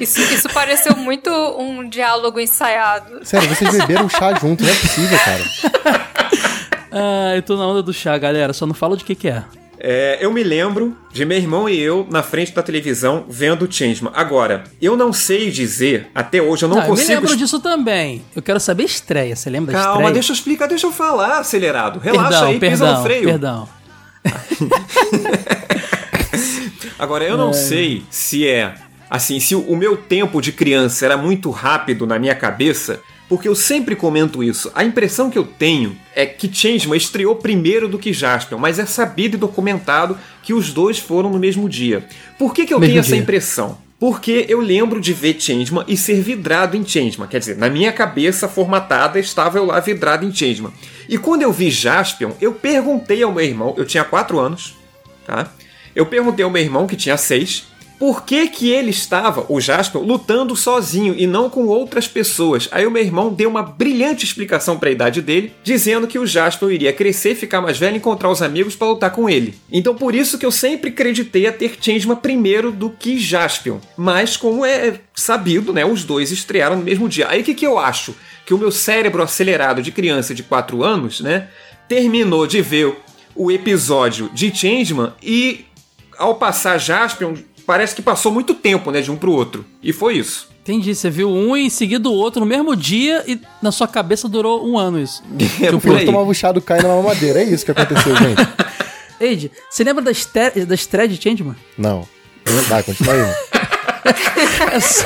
[0.00, 3.24] Isso, isso pareceu muito um diálogo ensaiado.
[3.24, 5.44] Sério, vocês beberam chá junto, não é possível, cara.
[6.92, 8.52] Ah, eu tô na onda do chá, galera.
[8.52, 9.44] Só não falo de que que é.
[9.82, 13.72] É, eu me lembro de meu irmão e eu na frente da televisão vendo o
[13.72, 14.12] Changeman.
[14.14, 17.12] Agora, eu não sei dizer, até hoje eu não Ah, eu me consigo.
[17.20, 18.22] lembro disso também.
[18.36, 19.34] Eu quero saber estreia.
[19.34, 20.12] Você lembra da Calma, estreia?
[20.14, 21.98] deixa eu explicar, deixa eu falar, acelerado.
[21.98, 23.24] Relaxa perdão, aí, pisa perdão, no freio.
[23.24, 23.68] perdão.
[26.98, 28.74] Agora, eu não sei se é
[29.08, 33.54] assim, se o meu tempo de criança era muito rápido na minha cabeça, porque eu
[33.54, 34.72] sempre comento isso.
[34.74, 38.84] A impressão que eu tenho é que Changeman estreou primeiro do que Jaspion, mas é
[38.84, 42.04] sabido e documentado que os dois foram no mesmo dia.
[42.36, 43.22] Por que, que eu Mesmo tenho essa dia.
[43.22, 43.78] impressão?
[44.00, 47.28] Porque eu lembro de ver Changeman e ser vidrado em Changeman.
[47.28, 50.72] Quer dizer, na minha cabeça formatada estava eu lá vidrado em Changeman.
[51.08, 54.74] E quando eu vi Jaspion, eu perguntei ao meu irmão, eu tinha 4 anos,
[55.24, 55.52] tá?
[55.94, 57.69] Eu perguntei ao meu irmão, que tinha 6,
[58.00, 62.66] por que que ele estava, o Jaspion, lutando sozinho e não com outras pessoas.
[62.72, 66.26] Aí o meu irmão deu uma brilhante explicação para a idade dele, dizendo que o
[66.26, 69.54] Jaspion iria crescer, ficar mais velho e encontrar os amigos para lutar com ele.
[69.70, 73.76] Então por isso que eu sempre acreditei a ter Changeman primeiro do que Jaspion.
[73.98, 77.28] Mas como é sabido, né, os dois estrearam no mesmo dia.
[77.28, 78.16] Aí o que que eu acho?
[78.46, 81.48] Que o meu cérebro acelerado de criança de 4 anos, né,
[81.86, 82.96] terminou de ver
[83.34, 85.66] o episódio de Changeman e
[86.20, 87.34] ao passar Jaspion,
[87.70, 89.64] parece que passou muito tempo, né, de um pro outro.
[89.80, 90.48] E foi isso.
[90.60, 93.86] Entendi, você viu um e em seguida o outro no mesmo dia e na sua
[93.86, 95.22] cabeça durou um ano isso.
[95.62, 96.04] É Eu por aí.
[96.04, 97.40] tomar o chá do Caio na mamadeira.
[97.40, 98.42] É isso que aconteceu, gente.
[99.20, 100.10] Eide, você lembra da,
[100.66, 101.54] da estreia de Changeman?
[101.78, 102.08] Não.
[102.68, 103.20] Vai, continua aí.
[104.72, 105.04] É só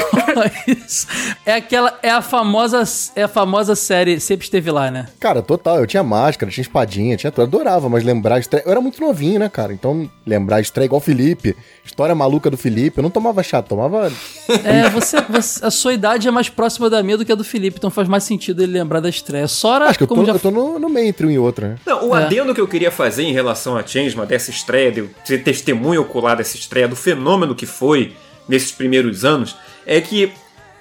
[0.66, 1.06] isso.
[1.46, 2.82] É aquela, é a famosa,
[3.16, 5.06] é a famosa série, sempre esteve lá, né?
[5.18, 7.42] Cara, total, eu tinha máscara, tinha espadinha, tinha tudo.
[7.42, 8.62] Eu adorava, mas lembrar a estreia.
[8.66, 9.72] Eu era muito novinho, né, cara?
[9.72, 11.56] Então, lembrar a estreia igual o Felipe.
[11.84, 12.98] História maluca do Felipe.
[12.98, 14.10] Eu não tomava chá, tomava.
[14.64, 17.44] É, você, você- a sua idade é mais próxima da minha do que a do
[17.44, 19.48] Felipe, então faz mais sentido ele lembrar da estreia.
[19.48, 21.66] Sora, Acho que eu tô, já eu tô no, no meio entre um e outro,
[21.66, 21.76] né?
[21.86, 22.24] Não, o É.
[22.24, 26.02] adendo que eu queria fazer em relação a Changeman, dessa estreia, de eu ser testemunho
[26.02, 28.14] ocular dessa estreia, do fenômeno que foi
[28.48, 30.32] nesses primeiros anos é que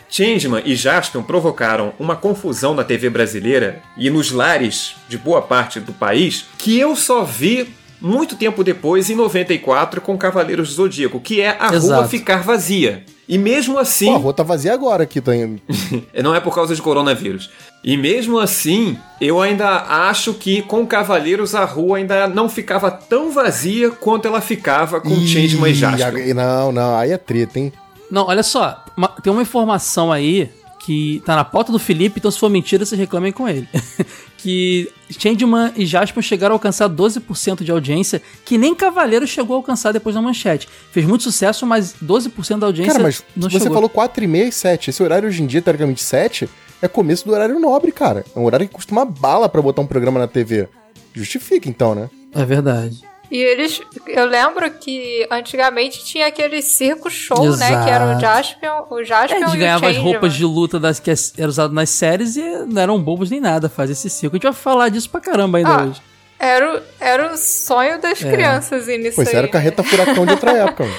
[0.10, 5.80] Changeman e Jaspion provocaram uma confusão na TV brasileira e nos lares de boa parte
[5.80, 11.21] do país que eu só vi muito tempo depois, em 94, com Cavaleiros do Zodíaco,
[11.21, 12.10] que é a rua Exato.
[12.10, 13.06] ficar vazia.
[13.28, 14.08] E mesmo assim.
[14.08, 15.62] Pô, a rua tá vazia agora aqui, tá indo.
[16.22, 17.50] Não é por causa de coronavírus.
[17.84, 23.30] E mesmo assim, eu ainda acho que com Cavaleiros a rua ainda não ficava tão
[23.30, 26.30] vazia quanto ela ficava com Changeman e Jasper.
[26.30, 27.74] Ih, Não, não, aí é treta, hein?
[28.10, 28.86] Não, olha só,
[29.22, 30.50] tem uma informação aí
[30.86, 33.67] que tá na pauta do Felipe, então se for mentira, vocês reclamem com ele.
[34.38, 39.60] que Changeman e Jasper chegaram a alcançar 12% de audiência, que nem Cavaleiro chegou a
[39.60, 40.67] alcançar depois da manchete.
[40.91, 43.76] Fez muito sucesso, mas 12% da audiência Cara, mas não você chegou.
[43.76, 44.89] falou 4 e meia e 7.
[44.89, 46.50] Esse horário hoje em dia, teoricamente 7,
[46.82, 48.26] é começo do horário nobre, cara.
[48.36, 50.67] É um horário que custa uma bala pra botar um programa na TV.
[51.13, 52.10] Justifica, então, né?
[52.36, 53.12] É verdade.
[53.34, 53.82] E eles.
[54.06, 57.67] Eu lembro que antigamente tinha aquele circo show, né?
[57.69, 57.84] Exato.
[57.86, 60.80] Que era o Jaspion, o É, Jaspion eles e o ganhavam as roupas de luta
[60.80, 64.36] das que eram usadas nas séries e não eram bobos nem nada fazer esse circo.
[64.36, 66.02] A gente vai falar disso pra caramba ainda Ah, hoje.
[66.38, 68.32] Era, o- era o sonho das É.
[68.32, 68.91] crianças Pô,
[69.24, 69.38] isso aí.
[69.38, 70.96] era o carreta furacão de outra época, mano.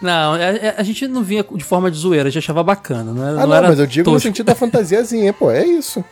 [0.00, 3.12] Não, é- é- a, gente não vinha de forma de zoeira, a gente achava bacana.
[3.12, 4.28] Não, era, Ah, não, era mas eu digo no tosco.
[4.28, 6.04] sentido da fantasiazinha, pô, é isso.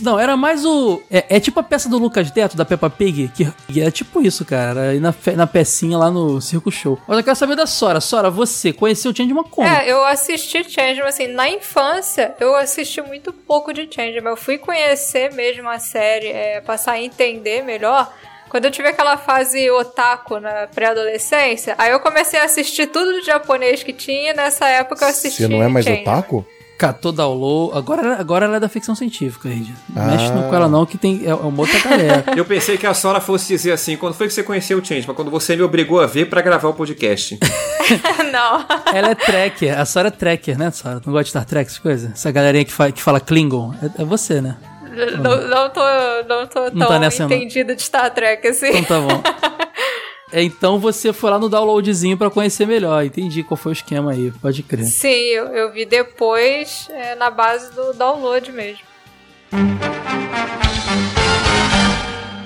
[0.00, 1.02] Não, era mais o.
[1.10, 4.22] É, é tipo a peça do Lucas Neto, da Peppa Pig, que, que é tipo
[4.22, 4.80] isso, cara.
[4.86, 6.98] Era na, na pecinha lá no Circo Show.
[7.06, 8.00] Mas eu quero saber da Sora.
[8.00, 9.68] Sora, você conheceu o Changeman como?
[9.68, 14.30] É, eu assisti Changeman, assim, na infância eu assisti muito pouco de Changeman.
[14.30, 18.10] Eu fui conhecer mesmo a série, é, passar a entender melhor.
[18.56, 23.26] Quando eu tive aquela fase otaku na pré-adolescência, aí eu comecei a assistir tudo de
[23.26, 26.42] japonês que tinha, e nessa época eu assisti Você não é mais otaku?
[26.78, 27.76] Catou download.
[27.76, 29.74] Agora, agora ela é da ficção científica, Reid.
[29.94, 30.06] Não Ah.
[30.06, 32.24] Mexe com ela não, que tem, é, é uma outra galera.
[32.34, 35.14] Eu pensei que a Sora fosse dizer assim: quando foi que você conheceu o Changeman?
[35.14, 37.38] Quando você me obrigou a ver pra gravar o podcast.
[38.32, 38.64] não.
[38.94, 39.78] ela é tracker.
[39.78, 40.94] A Sora é tracker, né, Sora?
[41.04, 42.10] Não gosta de Star Trek, essas coisas?
[42.12, 43.74] Essa galerinha que, fa- que fala Klingon.
[43.82, 44.56] É, é você, né?
[44.96, 45.80] Não, não tô,
[46.28, 47.26] não tô Não tão tá não.
[47.26, 48.68] entendida de Star Trek, assim.
[48.78, 49.22] Então tá bom.
[50.32, 53.04] É, Então você foi lá no downloadzinho pra conhecer melhor.
[53.04, 54.84] Entendi qual foi o esquema aí, pode crer.
[54.84, 58.84] Sim, eu, eu vi depois é, na base do download mesmo.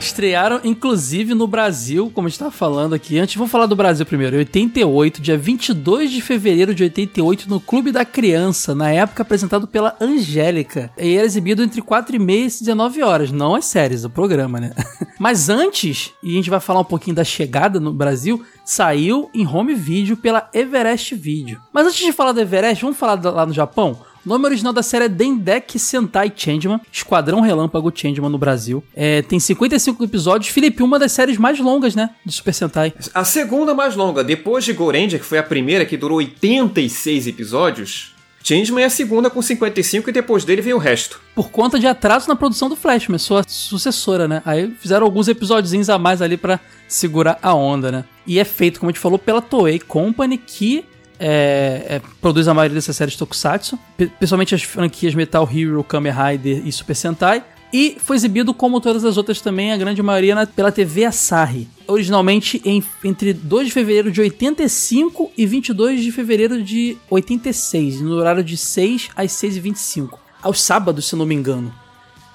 [0.00, 3.18] Estrearam, inclusive, no Brasil, como a gente tava falando aqui.
[3.18, 4.34] Antes, vamos falar do Brasil primeiro.
[4.34, 9.66] Em 88, dia 22 de fevereiro de 88, no Clube da Criança, na época apresentado
[9.66, 10.90] pela Angélica.
[10.96, 14.58] E era exibido entre 4 e meia e 19 horas, não as séries, o programa,
[14.58, 14.72] né?
[15.20, 19.46] Mas antes, e a gente vai falar um pouquinho da chegada no Brasil, saiu em
[19.46, 21.60] home video pela Everest Video.
[21.74, 24.00] Mas antes de falar da Everest, vamos falar lá no Japão?
[24.24, 28.84] O nome original da série é Dendeki Sentai Changeman, Esquadrão Relâmpago Changeman no Brasil.
[28.94, 30.52] É, tem 55 episódios.
[30.52, 32.10] Felipe, uma das séries mais longas, né?
[32.24, 32.92] De Super Sentai.
[33.14, 38.14] A segunda mais longa, depois de Goranger, que foi a primeira, que durou 86 episódios,
[38.42, 41.20] Changeman é a segunda com 55 e depois dele vem o resto.
[41.34, 44.42] Por conta de atraso na produção do Flashman, sua sucessora, né?
[44.44, 48.04] Aí fizeram alguns episódios a mais ali pra segurar a onda, né?
[48.26, 50.84] E é feito, como a gente falou, pela Toei Company, que
[51.20, 53.78] é, é, produz a maioria dessas séries Tokusatsu,
[54.18, 57.44] principalmente as franquias Metal Hero, Kamen Rider e Super Sentai.
[57.72, 61.68] E foi exibido, como todas as outras também, a grande maioria na- pela TV Asahi.
[61.86, 68.14] Originalmente em- entre 2 de fevereiro de 85 e 22 de fevereiro de 86, no
[68.16, 70.18] horário de 6 às 6h25.
[70.42, 71.72] Aos sábados, se não me engano.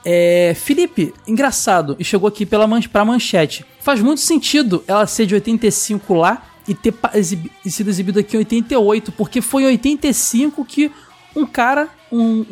[0.06, 3.65] É, Felipe, engraçado, e chegou aqui pela man pra manchete.
[3.82, 8.39] Faz muito sentido ela ser de 85 lá e ter exibi- sido exibido aqui em
[8.39, 10.91] 88, porque foi em 85 que
[11.36, 12.45] um cara, um,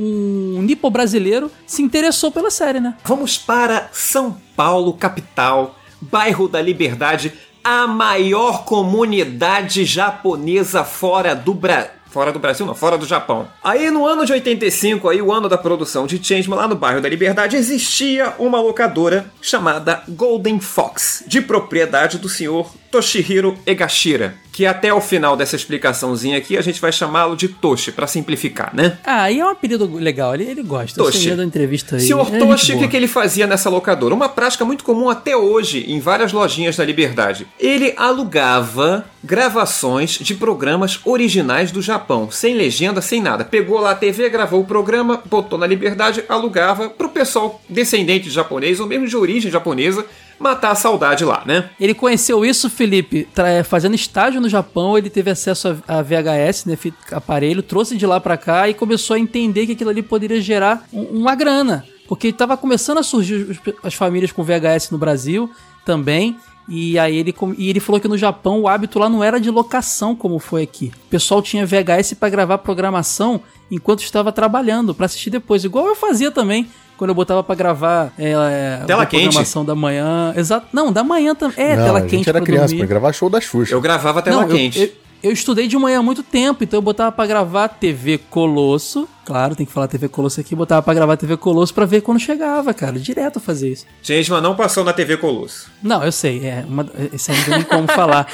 [0.58, 2.96] um nipo brasileiro, se interessou pela série, né?
[3.06, 11.92] Vamos para São Paulo, capital, bairro da Liberdade, a maior comunidade japonesa fora do Brasil.
[12.10, 13.48] Fora do Brasil, não, fora do Japão.
[13.64, 17.02] Aí no ano de 85, aí o ano da produção de Changeman, lá no bairro
[17.02, 24.68] da Liberdade, existia uma locadora chamada Golden Fox, de propriedade do senhor Toshihiro Egashira, que
[24.68, 29.00] até o final dessa explicaçãozinha aqui a gente vai chamá-lo de Toshi, pra simplificar, né?
[29.04, 31.04] Ah, e é um apelido legal, ele, ele gosta.
[31.04, 31.32] Toshi.
[31.32, 32.04] Da entrevista aí.
[32.04, 34.14] Senhor é Toshi, o que, que ele fazia nessa locadora?
[34.14, 37.48] Uma prática muito comum até hoje em várias lojinhas da Liberdade.
[37.60, 43.44] Ele alugava gravações de programas originais do Japão, sem legenda, sem nada.
[43.44, 48.30] Pegou lá a TV, gravou o programa, botou na Liberdade, alugava pro pessoal descendente de
[48.36, 50.06] japonês ou mesmo de origem japonesa
[50.44, 51.70] matar a saudade lá, né?
[51.80, 56.78] Ele conheceu isso, Felipe, é, fazendo estágio no Japão, ele teve acesso a, VHS, né,
[57.12, 60.86] aparelho, trouxe de lá pra cá e começou a entender que aquilo ali poderia gerar
[60.94, 65.50] um- uma grana, porque estava começando a surgir as famílias com VHS no Brasil
[65.86, 66.36] também,
[66.70, 69.52] E aí ele, e ele falou que no Japão o hábito lá não era de
[69.52, 70.94] locação como foi aqui.
[71.08, 75.66] O pessoal tinha VHS pra gravar programação enquanto estava trabalhando, pra assistir depois.
[75.66, 76.66] Igual eu fazia também.
[77.04, 79.24] Quando eu botava pra gravar é, é, Tela quente.
[79.24, 80.34] programação da manhã.
[80.38, 80.68] Exato.
[80.72, 81.58] Não, da manhã também.
[81.58, 82.78] É, não, tela a quente gente era criança, dormir.
[82.78, 83.74] pra gravar show da Xuxa.
[83.76, 84.80] Eu gravava tela Não, eu- quente.
[84.80, 84.90] Eu,
[85.22, 89.06] eu estudei de manhã há muito tempo, então eu botava pra gravar TV Colosso.
[89.26, 90.56] Claro, tem que falar TV Colosso aqui.
[90.56, 92.98] Botava pra gravar TV Colosso pra ver quando chegava, cara.
[92.98, 93.86] Direto eu fazia isso.
[94.02, 95.70] Changeman não passou na TV Colosso.
[95.84, 96.64] Não, eu sei, é.
[96.66, 98.28] Uma, esse aí não tem nem como falar.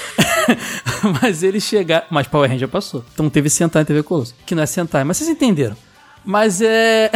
[1.23, 2.05] mas ele chegar.
[2.11, 3.03] Mas Power Ranger passou.
[3.15, 4.35] Então teve Sentai em TV Colosso.
[4.45, 5.75] Que não é Sentai, mas vocês entenderam.
[6.23, 7.09] Mas é.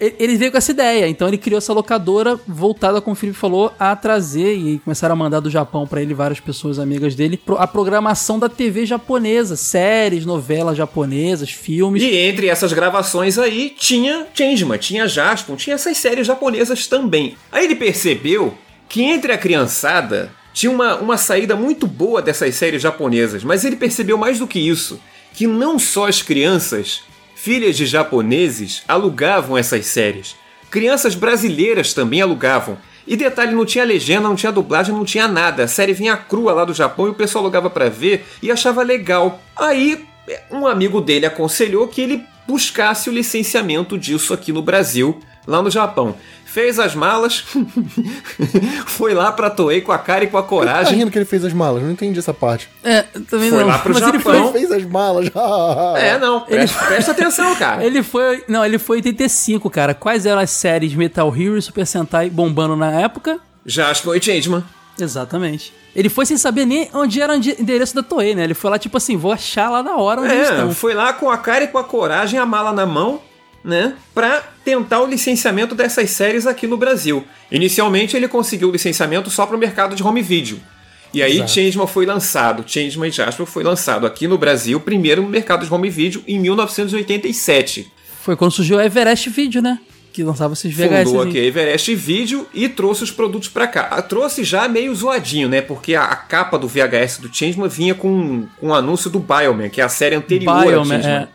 [0.00, 3.72] Ele- veio com essa ideia, então ele criou essa locadora voltada, como o Felipe falou,
[3.78, 7.66] a trazer e começaram a mandar do Japão pra ele várias pessoas amigas dele a
[7.66, 12.02] programação da TV japonesa, séries, novelas japonesas, filmes.
[12.02, 17.36] E entre essas gravações aí tinha Changeman, tinha Jaspion, tinha essas séries japonesas também.
[17.50, 18.54] Aí ele percebeu
[18.88, 23.76] que entre a criançada tinha uma, uma saída muito boa dessas séries japonesas, mas ele
[23.76, 24.98] percebeu mais do que isso,
[25.34, 27.02] que não só as crianças,
[27.46, 30.34] filhas de japoneses, alugavam essas séries.
[30.68, 32.76] Crianças brasileiras também alugavam.
[33.06, 35.62] E detalhe, não tinha legenda, não tinha dublagem, não tinha nada.
[35.62, 38.82] A série vinha crua lá do Japão e o pessoal alugava pra ver e achava
[38.82, 39.40] legal.
[39.56, 40.04] Aí,
[40.50, 45.70] um amigo dele aconselhou que ele buscasse o licenciamento disso aqui no Brasil, lá no
[45.70, 46.16] Japão.
[46.56, 47.44] Fez as malas,
[48.86, 50.98] foi lá pra Toei com a cara e com a Tá coragem.
[50.98, 52.66] rindo que ele fez as malas, eu não entendi essa parte.
[52.82, 53.66] É, também Foi não.
[53.66, 54.22] lá pro mas ele Japão.
[54.22, 55.26] foi, Ele fez as malas.
[55.96, 57.84] É, não, presta, presta atenção, cara.
[57.84, 58.42] Ele foi.
[58.48, 59.92] Não, ele foi em 85, cara.
[59.94, 63.38] Quais eram as séries Metal Hero e Super Sentai bombando na época?
[63.64, 64.64] Jaspion e Changeman.
[64.98, 65.74] Exatamente.
[65.94, 68.44] Ele foi sem saber nem onde era o ende- endereço da Toei, né?
[68.44, 70.72] Ele foi lá, tipo assim, vou achar lá na hora onde eles É, estão.
[70.74, 73.20] foi lá com a cara e com a coragem, a mala na mão,
[73.66, 73.94] né?
[74.14, 77.24] Pra tentar o licenciamento dessas séries aqui no Brasil.
[77.50, 80.60] Inicialmente ele conseguiu o licenciamento só pro mercado de home video.
[81.12, 81.50] E aí Exato.
[81.50, 85.72] Changeman foi lançado, Changeman e Jasper foi lançado aqui no Brasil, primeiro no mercado de
[85.72, 87.90] home video em 1987.
[88.22, 89.80] Foi quando surgiu o Everest Video, né?
[90.12, 91.08] Que lançava esses VHS.
[91.08, 93.88] Fundou aqui a Everest Video e trouxe os produtos pra cá.
[93.90, 95.60] Ah, Trouxe já meio zoadinho, né?
[95.60, 99.80] Porque a, a capa do VHS do Changeman vinha com um anúncio do Bioman, que
[99.80, 101.28] é a série anterior ao Bioman, Changeman.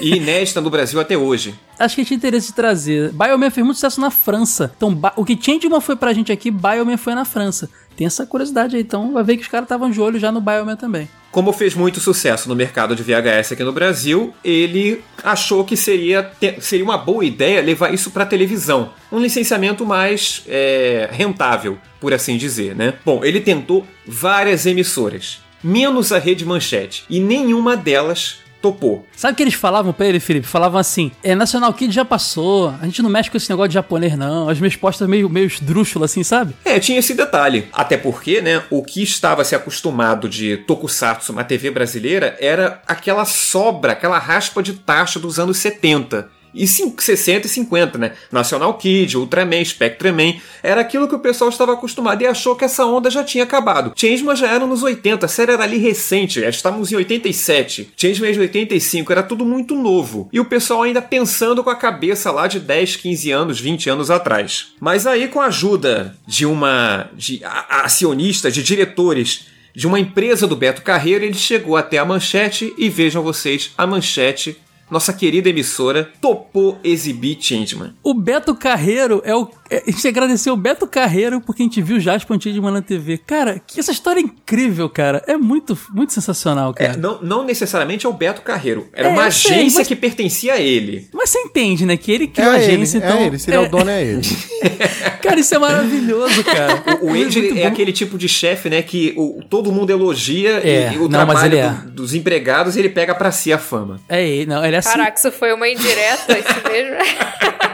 [0.00, 1.54] E inédita no Brasil até hoje.
[1.78, 3.10] Acho que tinha interesse de trazer.
[3.12, 4.72] Bioman fez muito sucesso na França.
[4.76, 7.68] Então, o que Changeman foi pra gente aqui, Bioman foi na França.
[7.96, 8.82] Tem essa curiosidade aí.
[8.82, 11.08] Então, vai ver que os caras estavam de olho já no Bioman também.
[11.32, 16.30] Como fez muito sucesso no mercado de VHS aqui no Brasil, ele achou que seria,
[16.60, 18.92] seria uma boa ideia levar isso para televisão.
[19.12, 22.94] Um licenciamento mais é, rentável, por assim dizer, né?
[23.04, 29.06] Bom, ele tentou várias emissoras, menos a Rede Manchete, e nenhuma delas topou.
[29.16, 30.46] Sabe o que eles falavam pra ele, Felipe?
[30.46, 33.74] Falavam assim: é, National Kid já passou, a gente não mexe com esse negócio de
[33.74, 34.48] japonês, não.
[34.48, 36.54] As minhas postas meio, meio esdrúxulas, assim, sabe?
[36.64, 37.68] É, tinha esse detalhe.
[37.72, 43.24] Até porque, né, o que estava se acostumado de tokusatsu na TV brasileira era aquela
[43.24, 46.37] sobra, aquela raspa de taxa dos anos 70.
[46.58, 48.12] E cin- 60 e 50, né?
[48.32, 50.40] National Kid, Ultraman, Spectreman.
[50.62, 53.92] Era aquilo que o pessoal estava acostumado e achou que essa onda já tinha acabado.
[53.96, 57.90] Changeman já era nos 80, a série era ali recente, estávamos em 87.
[57.96, 60.28] Changeman de 85, era tudo muito novo.
[60.32, 64.10] E o pessoal ainda pensando com a cabeça lá de 10, 15 anos, 20 anos
[64.10, 64.68] atrás.
[64.80, 67.08] Mas aí, com a ajuda de uma.
[67.14, 72.04] de a- acionistas, de diretores de uma empresa do Beto Carreiro, ele chegou até a
[72.04, 74.56] manchete e vejam vocês, a manchete.
[74.90, 77.94] Nossa querida emissora topou exibir Changeman.
[78.02, 79.48] O Beto Carreiro é o.
[79.70, 83.18] é- a gente agradeceu o Beto Carreiro porque a gente viu Jasper Antidman na TV.
[83.18, 85.22] Cara, que essa história é incrível, cara.
[85.26, 86.98] É muito, muito sensacional, É, cara.
[86.98, 88.88] não, não necessariamente é o Beto Carreiro.
[88.92, 91.08] Era É, uma eu sei, agência mas- que pertencia a ele.
[91.12, 91.96] Mas você entende, né?
[91.96, 93.18] Que ele É criou a ele, agência, então.
[93.18, 94.20] é ele, se ele é o dono, é ele.
[95.22, 96.82] Cara, isso é maravilhoso, cara.
[97.02, 100.60] O É Age muito é aquele tipo de chefe, né, que o- todo mundo elogia
[100.64, 101.68] É, e, e o não, trabalho ele é.
[101.70, 104.00] do- dos empregados ele pega pra si a fama.
[104.08, 104.90] É ele, não, ele é assim.
[104.90, 106.96] Caraca, isso foi uma indireta, isso mesmo.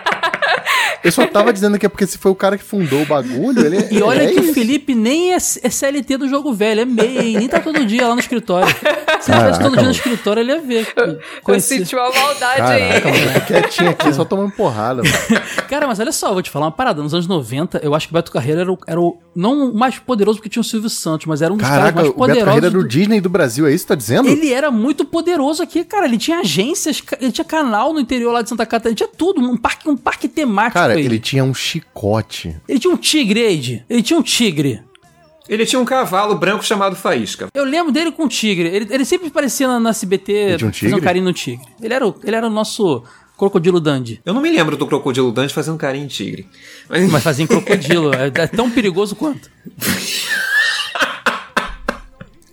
[1.04, 3.64] Eu só tava dizendo que é porque se foi o cara que fundou o bagulho,
[3.64, 4.50] ele E olha é que isso.
[4.50, 5.38] o Felipe nem é, é
[5.70, 7.36] CLT do jogo velho, é hein?
[7.36, 8.66] Nem tá todo dia lá no escritório.
[9.20, 10.92] Se ele tivesse todo dia no escritório, ele ia ver.
[10.96, 13.12] Eu Conheci- senti uma maldade Caraca, aí.
[13.20, 15.14] mano, fica quietinho aqui, só tomando porrada, mano.
[15.68, 17.02] Cara, mas olha só, eu vou te falar uma parada.
[17.02, 19.74] Nos anos 90, eu acho que o Beto Carreiro era o, era o- não o
[19.74, 22.10] mais poderoso porque tinha o Silvio Santos, mas era um dos caras Caraca, mais o
[22.12, 22.44] Beto poderosos.
[22.44, 24.28] Carreira era do- do Disney do Brasil, é isso que tá dizendo?
[24.28, 26.06] Ele era muito poderoso aqui, cara.
[26.06, 29.40] Ele tinha agências, ele tinha canal no interior lá de Santa Catarina, ele tinha tudo,
[29.40, 30.74] um parque, um parque temático.
[30.74, 31.06] Cara, ele.
[31.06, 32.56] ele tinha um chicote.
[32.68, 33.84] Ele tinha um tigre, Ed.
[33.88, 34.82] Ele tinha um tigre.
[35.48, 37.48] Ele tinha um cavalo branco chamado Faísca.
[37.52, 38.66] Eu lembro dele com o tigre.
[38.68, 39.92] Ele, ele sempre parecia na, na
[40.56, 41.00] tinha um fazendo tigre?
[41.02, 41.66] carinho no tigre.
[41.82, 43.02] Ele era, o, ele era o nosso
[43.36, 44.20] crocodilo dandy.
[44.24, 46.46] Eu não me lembro do Crocodilo Dante fazendo carinho em tigre.
[46.88, 48.14] Mas, Mas fazia em crocodilo.
[48.14, 49.50] é, é tão perigoso quanto.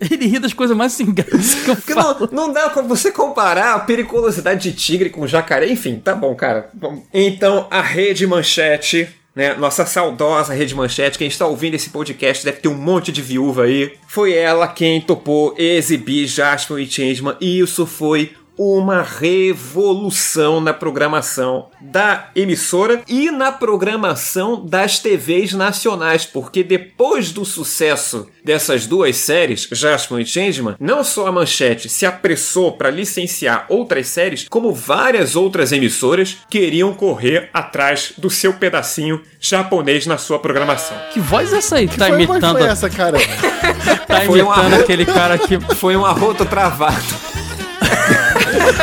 [0.10, 2.28] Ele ri das coisas mais graça que eu Porque falo.
[2.32, 5.68] não, não dá pra você comparar a periculosidade de tigre com jacaré.
[5.70, 6.72] Enfim, tá bom, cara.
[7.14, 9.54] Então, a Rede Manchete, né?
[9.54, 13.66] Nossa saudosa Rede Manchete, quem está ouvindo esse podcast deve ter um monte de viúva
[13.66, 13.94] aí.
[14.08, 17.36] Foi ela quem topou exibir Jasper e Changeman.
[17.40, 26.26] E isso foi uma revolução na programação da emissora e na programação das TVs nacionais,
[26.26, 32.06] porque depois do sucesso dessas duas séries, Jasper e Changeman, não só a Manchete se
[32.06, 39.22] apressou para licenciar outras séries, como várias outras emissoras queriam correr atrás do seu pedacinho
[39.40, 40.98] japonês na sua programação.
[41.14, 41.88] Que voz é essa aí?
[41.88, 43.18] Tá Foi, imitando, foi essa, cara?
[44.08, 47.02] tá imitando aquele cara que Foi um arroto travado.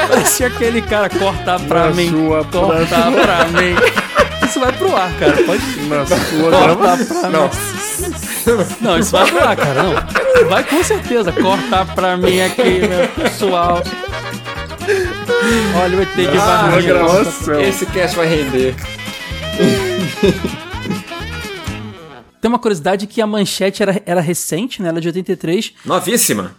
[0.08, 3.74] parecia aquele cara cortar pra Na mim, sua cortar pra mim.
[4.46, 5.42] Isso vai pro ar, cara.
[5.44, 7.44] Pode Na sua cortar pra Não.
[7.44, 8.14] mim.
[8.80, 9.82] Não, isso vai pro ar, cara.
[9.82, 10.48] Não.
[10.48, 11.32] Vai com certeza.
[11.32, 13.82] Cortar pra mim aqui, meu pessoal.
[15.82, 17.60] Olha o ET de Ah, gravação.
[17.60, 18.74] Esse cast vai render.
[22.40, 24.88] Tem uma curiosidade que a manchete era, era recente, né?
[24.90, 25.74] Ela é de 83.
[25.84, 26.54] Novíssima.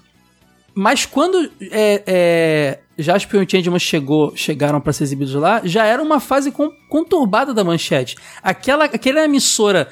[0.76, 5.86] Mas quando é, é, Jasper e o Changeman chegou, chegaram para ser exibidos lá, já
[5.86, 8.16] era uma fase con- conturbada da manchete.
[8.44, 9.88] Aquela, aquela emissora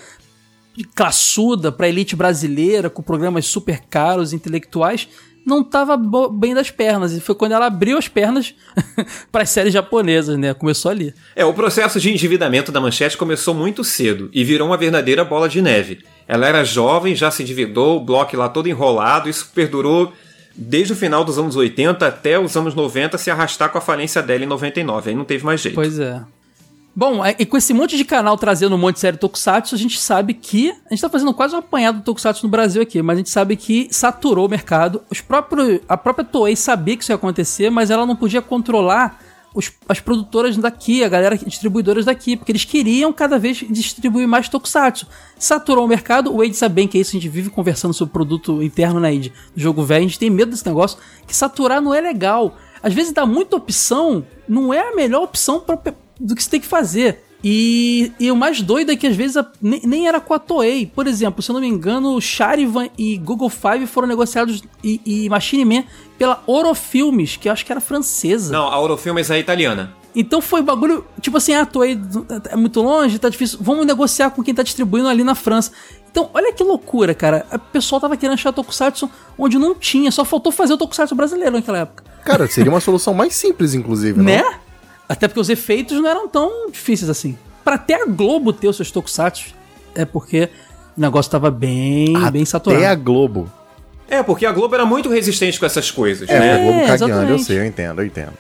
[0.96, 5.08] classuda pra elite brasileira, com programas super caros, intelectuais,
[5.46, 7.14] não tava bo- bem das pernas.
[7.14, 8.54] E foi quando ela abriu as pernas
[9.32, 10.54] para as séries japonesas, né?
[10.54, 11.14] Começou ali.
[11.36, 15.48] É, o processo de endividamento da Manchete começou muito cedo e virou uma verdadeira bola
[15.48, 16.00] de neve.
[16.28, 20.12] Ela era jovem, já se endividou, o bloco lá todo enrolado, isso perdurou
[20.58, 24.22] desde o final dos anos 80 até os anos 90 se arrastar com a falência
[24.22, 25.12] dela em 99.
[25.12, 25.76] Aí não teve mais jeito.
[25.76, 26.22] Pois é.
[26.96, 29.78] Bom, é- e com esse monte de canal trazendo um monte de série Tokusatsu, a
[29.78, 30.72] gente sabe que.
[30.88, 33.30] A gente tá fazendo quase um apanhado do Tokusatsu no Brasil aqui, mas a gente
[33.30, 35.04] sabe que saturou o mercado.
[35.12, 39.22] Os próprios, a própria Toei sabia que isso ia acontecer, mas ela não podia controlar
[39.54, 44.48] os- as produtoras daqui, a galera distribuidoras daqui, porque eles queriam cada vez distribuir mais
[44.50, 45.08] Tokusatsu.
[45.38, 48.14] Saturou o mercado, o Wade sabe bem que é isso, a gente vive conversando sobre
[48.14, 51.94] produto interno na do jogo velho, a gente tem medo desse negócio, que saturar não
[51.94, 52.56] é legal.
[52.84, 55.80] Às vezes dá muita opção, não é a melhor opção pra,
[56.20, 57.24] do que você tem que fazer.
[57.44, 60.40] E, e o mais doido é que às vezes a- nem, nem era com a
[60.40, 60.88] Toei.
[60.88, 65.30] Por exemplo, se eu não me engano, Charivan e Google Five foram negociados e, e
[65.30, 65.84] Machine Man
[66.18, 68.52] pela Orofilmes, que eu acho que era francesa.
[68.52, 69.94] Não, a Eurofilmes é italiana.
[70.16, 72.00] Então foi bagulho, tipo assim, ah, a Toei
[72.50, 75.72] é muito longe, tá difícil, vamos negociar com quem tá distribuindo ali na França.
[76.10, 77.46] Então, olha que loucura, cara.
[77.54, 79.08] O pessoal tava querendo achar Tokusatsu
[79.38, 82.04] onde não tinha, só faltou fazer o Tokusatsu brasileiro naquela época.
[82.26, 84.42] Cara, seria uma solução mais simples, inclusive, Né?
[84.42, 84.54] não?
[85.08, 87.38] Até porque os efeitos não eram tão difíceis assim.
[87.64, 89.54] Pra até a Globo ter os seus Tokusatsu,
[89.94, 90.50] é porque
[90.98, 92.82] o negócio tava bem, bem saturado.
[92.84, 93.52] Até a Globo.
[94.10, 96.54] É, porque a Globo era muito resistente com essas coisas, É, né?
[96.54, 97.44] a Globo cagueando, eu exatamente.
[97.44, 98.34] sei, eu entendo, eu entendo.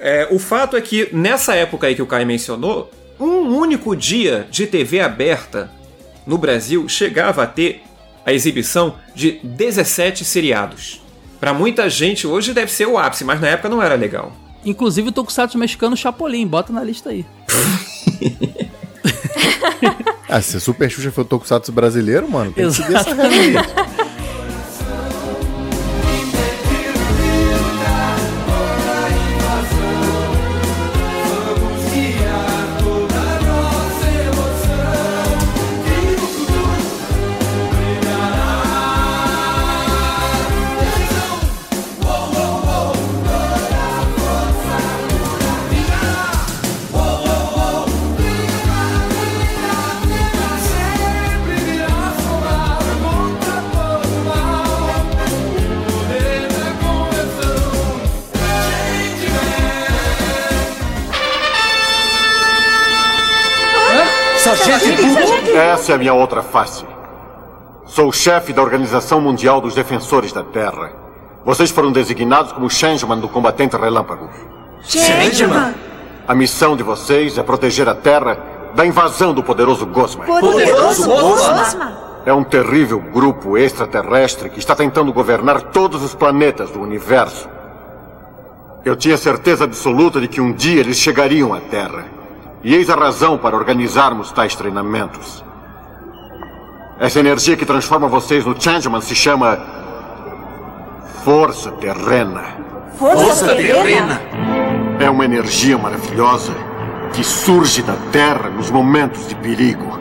[0.00, 4.46] É, o fato é que nessa época aí que o Caio mencionou, um único dia
[4.50, 5.70] de TV aberta
[6.26, 7.82] no Brasil chegava a ter
[8.24, 11.02] a exibição de 17 seriados.
[11.38, 14.32] Pra muita gente hoje deve ser o ápice, mas na época não era legal.
[14.64, 17.24] Inclusive o Tokusatsu mexicano Chapolin, bota na lista aí.
[20.32, 23.66] Ah, se Super Xuxa foi o Tokusatsu brasileiro, mano, tem que seguir essa regra
[66.00, 66.86] minha outra face.
[67.84, 70.92] Sou o chefe da Organização Mundial dos Defensores da Terra.
[71.44, 74.30] Vocês foram designados como Changeman do Combatente Relâmpago.
[74.82, 75.74] Changeman!
[76.26, 78.38] A missão de vocês é proteger a Terra
[78.74, 80.24] da invasão do poderoso Gosma.
[80.24, 81.92] Poderoso Gosma!
[82.24, 87.46] É um terrível grupo extraterrestre que está tentando governar todos os planetas do universo.
[88.86, 92.06] Eu tinha certeza absoluta de que um dia eles chegariam à Terra.
[92.64, 95.44] E eis a razão para organizarmos tais treinamentos.
[97.00, 99.58] Essa energia que transforma vocês no Changeman se chama.
[101.24, 102.42] Força Terrena.
[102.98, 104.20] Força terrena!
[105.00, 106.52] É uma energia maravilhosa
[107.14, 109.98] que surge da Terra nos momentos de perigo.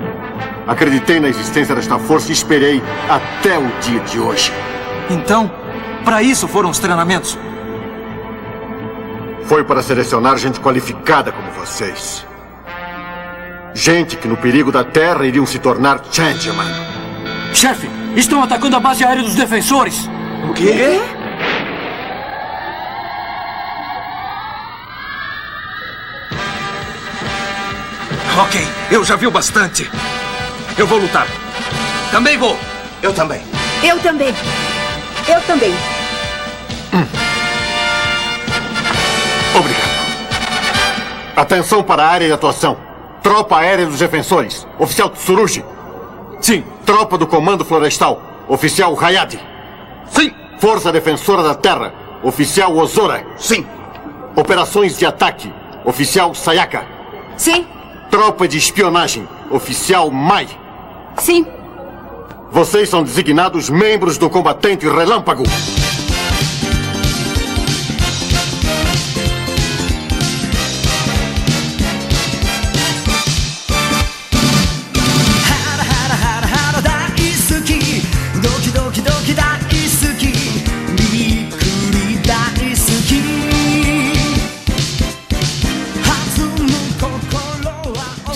[0.68, 4.52] Acreditei na existência desta força e esperei até o dia de hoje.
[5.10, 5.50] Então,
[6.04, 7.38] para isso foram os treinamentos.
[9.46, 12.28] Foi para selecionar gente qualificada como vocês.
[13.74, 16.68] Gente que no perigo da Terra iriam se tornar Changeman.
[17.54, 20.10] Chefe, estão atacando a base aérea dos defensores.
[20.50, 21.00] O quê?
[28.42, 29.90] Ok, eu já vi o bastante.
[30.78, 31.28] Eu vou lutar.
[32.12, 32.58] Também vou.
[33.02, 33.42] Eu também.
[33.84, 34.34] Eu também.
[35.28, 35.74] Eu também.
[39.56, 39.90] Obrigado.
[41.36, 42.89] Atenção para a área de atuação.
[43.22, 44.68] Tropa Aérea dos Defensores.
[44.78, 45.64] Oficial Tsurugi.
[46.42, 46.64] Sim.
[46.86, 48.22] Tropa do Comando Florestal.
[48.48, 49.40] Oficial Hayate.
[50.10, 50.32] Sim.
[50.60, 51.94] Força Defensora da Terra.
[52.24, 53.26] Oficial Ozora.
[53.38, 53.66] Sim.
[54.36, 55.52] Operações de Ataque.
[55.86, 56.86] Oficial Sayaka.
[57.38, 57.66] Sim.
[58.10, 59.28] Tropa de Espionagem.
[59.50, 60.48] Oficial Mai.
[61.18, 61.46] Sim.
[62.52, 65.44] Vocês são designados membros do Combatente Relâmpago.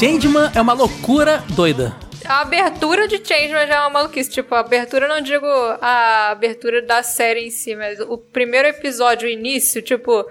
[0.03, 1.95] Changeman é uma loucura doida.
[2.25, 4.29] A abertura de Changeman já é uma maluquice.
[4.29, 5.45] Tipo, a abertura, não digo
[5.81, 10.25] a abertura da série em si, mas o primeiro episódio, o início, tipo,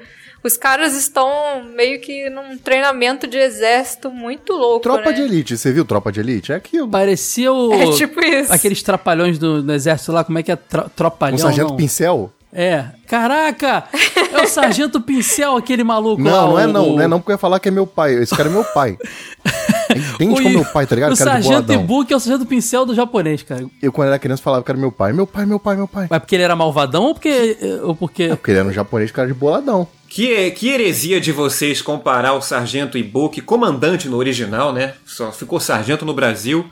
[0.45, 4.81] os caras estão meio que num treinamento de exército muito louco.
[4.81, 5.13] Tropa né?
[5.13, 6.53] de Elite, você viu Tropa de Elite?
[6.53, 6.87] É aquilo.
[6.91, 7.73] Parecia o.
[7.73, 8.53] É tipo isso.
[8.53, 10.57] Aqueles trapalhões do, do exército lá, como é que é?
[10.57, 11.37] Tro, tropalhão?
[11.37, 11.77] Um sargento não.
[11.79, 12.31] pincel?
[12.55, 12.85] É.
[13.07, 13.85] Caraca!
[14.31, 16.31] É o sargento pincel, aquele maluco lá.
[16.31, 17.71] Não, não é o- não, o- não é não, porque eu ia falar que é
[17.71, 18.13] meu pai.
[18.15, 18.99] Esse cara é meu pai.
[19.91, 21.13] É idêntico o- ao meu pai, tá ligado?
[21.13, 21.73] O Cara sargento.
[21.73, 23.65] Ibuki é o sargento pincel do japonês, cara.
[23.81, 25.13] Eu, quando era criança, falava que era meu pai.
[25.13, 26.07] Meu pai, meu pai, meu pai.
[26.11, 27.57] Mas porque ele era malvadão ou porque.
[27.83, 28.29] Ou porque...
[28.29, 29.87] Porque ele era um japonês, cara de boladão.
[30.09, 34.93] Que, que heresia de vocês comparar o Sargento Ibuki, comandante no original, né?
[35.07, 36.65] Só ficou sargento no Brasil.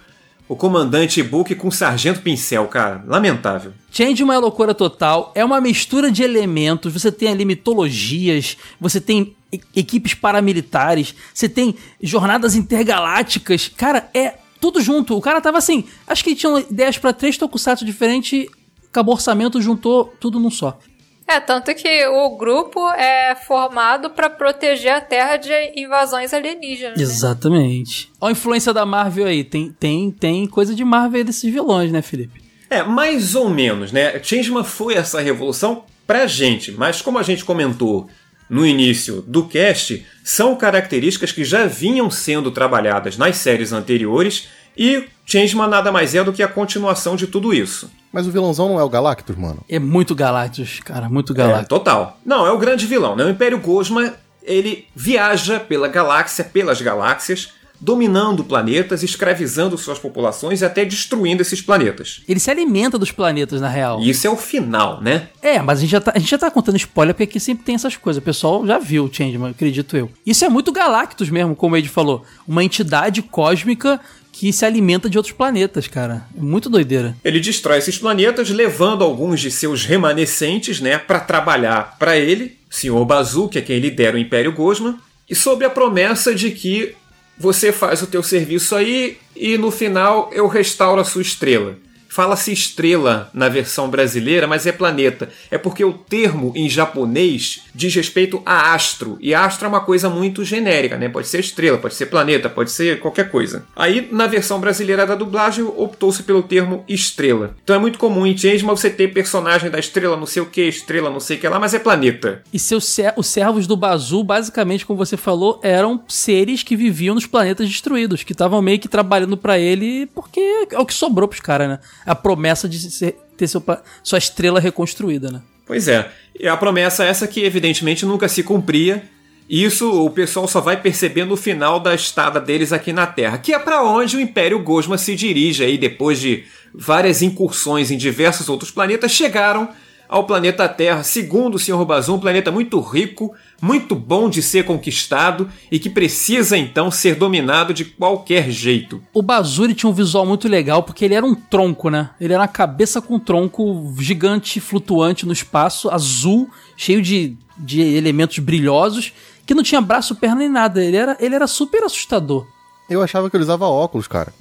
[0.46, 3.02] O comandante Ibuki com o Sargento Pincel, cara.
[3.06, 3.72] Lamentável.
[3.90, 9.34] Changeman é loucura total, é uma mistura de elementos, você tem ali mitologias, você tem
[9.74, 15.16] equipes paramilitares, você tem jornadas intergalácticas, cara, é tudo junto.
[15.16, 18.46] O cara tava assim, acho que ele tinha ideias pra três tokusatsu diferentes,
[18.88, 20.78] acabou o orçamento, juntou tudo num só.
[21.26, 26.98] É, tanto que o grupo é formado pra proteger a Terra de invasões alienígenas.
[26.98, 27.02] né?
[27.04, 28.10] Exatamente.
[28.20, 31.92] Olha a influência da Marvel aí, tem, tem, tem coisa de Marvel aí desses vilões,
[31.92, 32.42] né, Felipe?
[32.68, 34.20] É, mais ou menos, né?
[34.20, 38.08] Changeman foi essa revolução pra gente, mas como a gente comentou
[38.50, 45.04] no início do cast, são características que já vinham sendo trabalhadas nas séries anteriores e
[45.24, 47.90] Changeman nada mais é do que a continuação de tudo isso.
[48.12, 49.64] Mas o vilãozão não é o Galactus, mano.
[49.68, 51.68] É muito Galactus, cara, muito É, Galactus.
[51.68, 52.18] total.
[52.26, 53.24] Não, é o grande vilão, né?
[53.24, 60.64] O Império Gosma, ele viaja pela galáxia, pelas galáxias, dominando planetas, escravizando suas populações e
[60.64, 62.22] até destruindo esses planetas.
[62.28, 64.00] Ele se alimenta dos planetas, na real.
[64.00, 65.28] E isso é o final, né?
[65.40, 67.64] É, mas a gente, já tá, a gente já tá contando spoiler porque aqui sempre
[67.64, 68.20] tem essas coisas.
[68.20, 70.10] O pessoal já viu o Changeman, acredito eu.
[70.26, 72.24] Isso é muito Galactus mesmo, como o Ed falou.
[72.46, 74.00] Uma entidade cósmica
[74.32, 76.26] que se alimenta de outros planetas, cara.
[76.36, 77.16] É muito doideira.
[77.24, 83.04] Ele destrói esses planetas, levando alguns de seus remanescentes, né, para trabalhar para ele, Sr.
[83.04, 86.94] Bazu, que é quem lidera o Império Gosma, e sob a promessa de que
[87.40, 91.78] você faz o teu serviço aí e no final eu restauro a sua estrela.
[92.10, 95.28] Fala-se estrela na versão brasileira, mas é planeta.
[95.48, 99.16] É porque o termo em japonês diz respeito a astro.
[99.20, 101.08] E astro é uma coisa muito genérica, né?
[101.08, 103.64] Pode ser estrela, pode ser planeta, pode ser qualquer coisa.
[103.76, 107.54] Aí, na versão brasileira da dublagem, optou-se pelo termo estrela.
[107.62, 110.62] Então é muito comum em Changeman você ter personagem da estrela não sei o que,
[110.62, 112.42] estrela não sei o que lá, mas é planeta.
[112.52, 117.24] E seus os servos do Bazu, basicamente, como você falou, eram seres que viviam nos
[117.24, 120.40] planetas destruídos, que estavam meio que trabalhando pra ele, porque
[120.72, 121.78] é o que sobrou pros caras, né?
[122.06, 123.62] A promessa de ser- ter seu
[124.02, 125.40] sua estrela reconstruída, né?
[125.66, 126.10] Pois é.
[126.38, 129.02] E a promessa essa que evidentemente nunca se cumpria.
[129.48, 133.36] E isso o pessoal só vai perceber no final da estada deles aqui na Terra,
[133.38, 137.96] que é para onde o Império Gosma se dirige aí depois de várias incursões em
[137.96, 139.68] diversos outros planetas, chegaram
[140.10, 141.84] ao planeta Terra, segundo o Sr.
[141.84, 143.32] Bazum, um planeta muito rico,
[143.62, 149.00] muito bom de ser conquistado e que precisa então ser dominado de qualquer jeito.
[149.14, 152.10] O Bazuri tinha um visual muito legal porque ele era um tronco, né?
[152.20, 157.80] Ele era uma cabeça com um tronco gigante, flutuante no espaço, azul, cheio de, de
[157.80, 159.12] elementos brilhosos,
[159.46, 160.82] que não tinha braço, perna nem nada.
[160.82, 162.48] Ele era, ele era super assustador.
[162.88, 164.32] Eu achava que ele usava óculos, cara.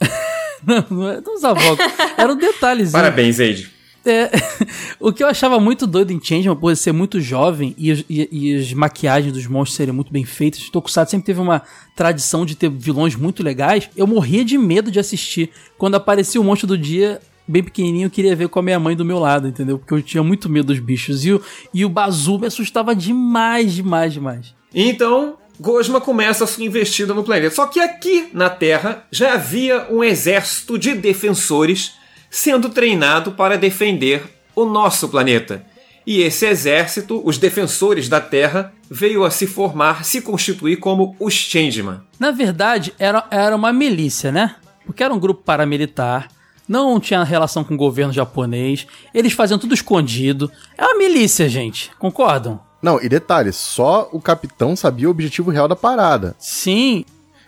[0.66, 1.92] Não, não, não usava óculos.
[2.16, 2.92] Era um detalhezinho.
[2.92, 3.73] Parabéns, Eide.
[4.06, 4.30] É,
[5.00, 8.56] o que eu achava muito doido em Changeman, por ser muito jovem e, e- e
[8.56, 11.62] as maquiagens dos monstros serem muito bem feitas, Tokusatsu sempre teve uma
[11.96, 13.88] tradição de ter vilões muito legais.
[13.96, 15.50] Eu morria de medo de assistir.
[15.78, 18.94] Quando aparecia o monstro do dia, bem pequenininho, eu queria ver com a minha mãe
[18.96, 19.78] do meu lado, entendeu?
[19.78, 21.24] Porque eu tinha muito medo dos bichos.
[21.24, 21.40] E o,
[21.72, 24.54] e o Bazu me assustava demais, demais, demais.
[24.74, 27.54] Então, Gosma começa a sua investida no planeta.
[27.54, 31.92] Só que aqui na Terra já havia um exército de defensores
[32.34, 34.24] sendo treinado para defender
[34.56, 35.64] o nosso planeta.
[36.04, 41.32] E esse exército, os defensores da Terra, veio a se formar, se constituir como os
[41.32, 42.00] Changeman.
[42.18, 44.56] Na verdade, era, era uma milícia, né?
[44.84, 46.28] Porque era um grupo paramilitar,
[46.68, 50.50] não tinha relação com o governo japonês, eles faziam tudo escondido.
[50.76, 52.60] É uma milícia, gente, concordam?
[52.82, 56.34] Não, e detalhe, só o capitão sabia o objetivo real da parada.
[56.38, 57.04] Sim.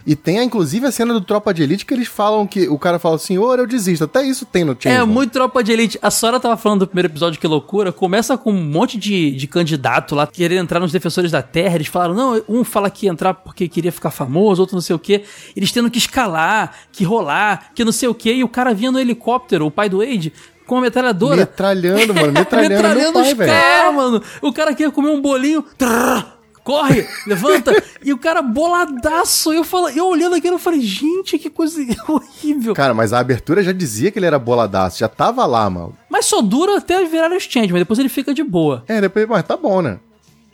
[0.06, 2.96] E tem, inclusive, a cena do Tropa de Elite que eles falam que o cara
[2.98, 4.04] fala, senhor, eu desisto.
[4.04, 5.06] Até isso tem no É Changeman.
[5.06, 5.98] muito tropa de elite.
[6.00, 7.90] A Sora tava falando do primeiro episódio, que loucura.
[7.92, 11.74] Começa com um monte de, de candidato lá querendo entrar nos defensores da Terra.
[11.74, 14.94] Eles falaram, não, um fala que ia entrar porque queria ficar famoso, outro não sei
[14.94, 15.24] o quê.
[15.56, 18.32] Eles tendo que escalar, que rolar, que não sei o quê.
[18.34, 20.32] E o cara vinha no helicóptero, o pai do Wade,
[20.66, 21.36] com uma metralhadora.
[21.36, 24.22] Metralhando, mano, metralhando, metralhando pai, os caras, mano.
[24.40, 25.64] O cara queria comer um bolinho.
[25.76, 26.24] trrr,
[26.66, 27.72] corre, levanta.
[28.04, 29.52] e o cara boladaço.
[29.52, 32.74] Eu, falo, eu olhando aquilo, eu falei, gente, que coisa horrível.
[32.74, 35.96] Cara, mas a abertura já dizia que ele era boladaço, já tava lá, mano.
[36.10, 38.82] Mas só dura até virar os change, mas depois ele fica de boa.
[38.88, 40.00] É, depois, mas tá bom, né?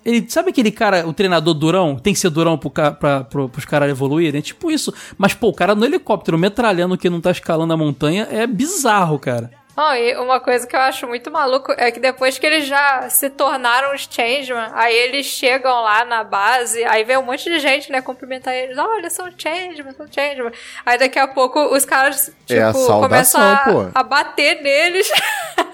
[0.04, 1.96] Ele, sabe aquele cara, o treinador durão?
[1.96, 4.40] Tem que ser durão pro, pra, pro, pros caras evoluírem?
[4.40, 4.92] É tipo isso.
[5.16, 9.18] Mas, pô, o cara no helicóptero metralhando que não tá escalando a montanha é bizarro,
[9.18, 9.50] cara.
[9.76, 13.08] Não, e uma coisa que eu acho muito maluco é que depois que eles já
[13.08, 17.58] se tornaram os Changeman, aí eles chegam lá na base, aí vem um monte de
[17.58, 18.76] gente, né, cumprimentar eles.
[18.76, 20.52] Olha, são Changeman, são Changeman.
[20.84, 23.90] Aí daqui a pouco os caras, tipo, É a saudação, começam a, pô.
[23.94, 25.10] a bater neles.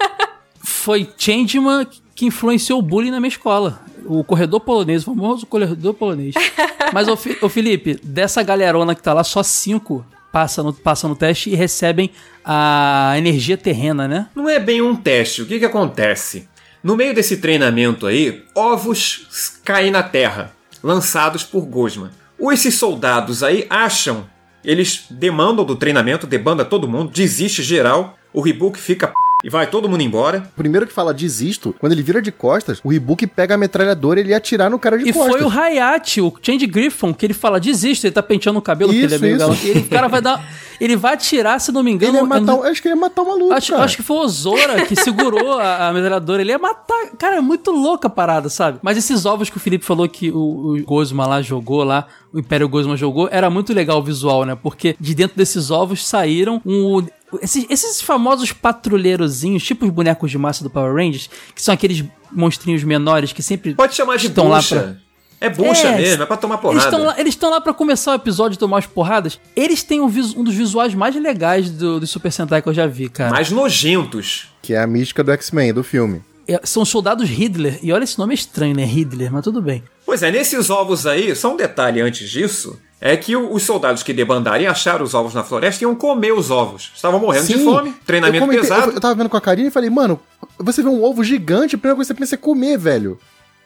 [0.63, 1.85] Foi Changeman
[2.15, 3.81] que influenciou o bullying na minha escola.
[4.05, 6.33] O corredor polonês, o famoso corredor polonês.
[6.93, 10.75] Mas, ô, Fi- ô Felipe, dessa galerona que tá lá, só cinco passam no,
[11.09, 12.11] no teste e recebem
[12.43, 14.27] a energia terrena, né?
[14.35, 15.41] Não é bem um teste.
[15.41, 16.47] O que, que acontece?
[16.83, 22.11] No meio desse treinamento aí, ovos caem na Terra, lançados por Gosma.
[22.39, 24.25] Esses soldados aí acham,
[24.63, 29.13] eles demandam do treinamento, debanda todo mundo, desiste geral, o Rebook fica p...
[29.43, 30.43] e vai todo mundo embora.
[30.55, 34.23] Primeiro que fala desisto, quando ele vira de costas, o Reebok pega a metralhadora e
[34.23, 35.31] ele ia atirar no cara de E costas.
[35.37, 38.91] foi o Hayate, o Change Griffon, que ele fala, desiste, ele tá penteando o cabelo,
[38.91, 39.65] porque ele é Isso, meio isso.
[39.67, 40.43] E ele, o cara vai dar.
[40.79, 42.11] Ele vai atirar, se não me engano.
[42.13, 43.83] Ele ia eu matar, não- o- acho que ele ia matar o maluco, Acho, cara.
[43.83, 46.41] acho que foi o Zora que segurou a, a metralhadora.
[46.41, 47.09] Ele ia matar.
[47.17, 48.79] Cara, é muito louca a parada, sabe?
[48.81, 50.37] Mas esses ovos que o Felipe falou que o,
[50.77, 54.55] o Gosma lá jogou lá, o Império Gosma jogou, era muito legal o visual, né?
[54.55, 57.05] Porque de dentro desses ovos saíram um.
[57.41, 62.03] Esses, esses famosos patrulheirozinhos, tipo os bonecos de massa do Power Rangers, que são aqueles
[62.31, 63.75] monstrinhos menores que sempre.
[63.75, 64.75] Pode chamar de estão lá bucha.
[64.79, 65.09] pra-
[65.41, 66.85] É bucha É, mesmo, é pra tomar Eles porrada.
[66.85, 69.39] estão lá, eles estão lá pra começar o episódio e tomar as porradas.
[69.55, 72.85] Eles têm um, um dos visuais mais legais do, do Super Sentai que eu já
[72.85, 73.31] vi, cara.
[73.31, 74.49] Mais nojentos.
[74.61, 76.21] Que é a mística do X-Men, do filme.
[76.47, 77.79] É, São os soldados Hitler.
[77.81, 78.83] E olha, esse nome é estranho, né?
[78.83, 79.81] Hitler, mas tudo bem.
[80.05, 84.11] Pois é, nesses ovos aí, só um detalhe antes disso, é que os soldados que
[84.13, 86.91] debandaram e acharam os ovos na floresta iam comer os ovos.
[86.95, 88.89] Estavam morrendo de Sim, fome, treinamento eu comentei- pesado.
[88.91, 90.19] Eu, eu tava vendo com a Karine e falei, mano,
[90.57, 93.17] você vê um ovo gigante, a primeira coisa que você pensa é comer, velho.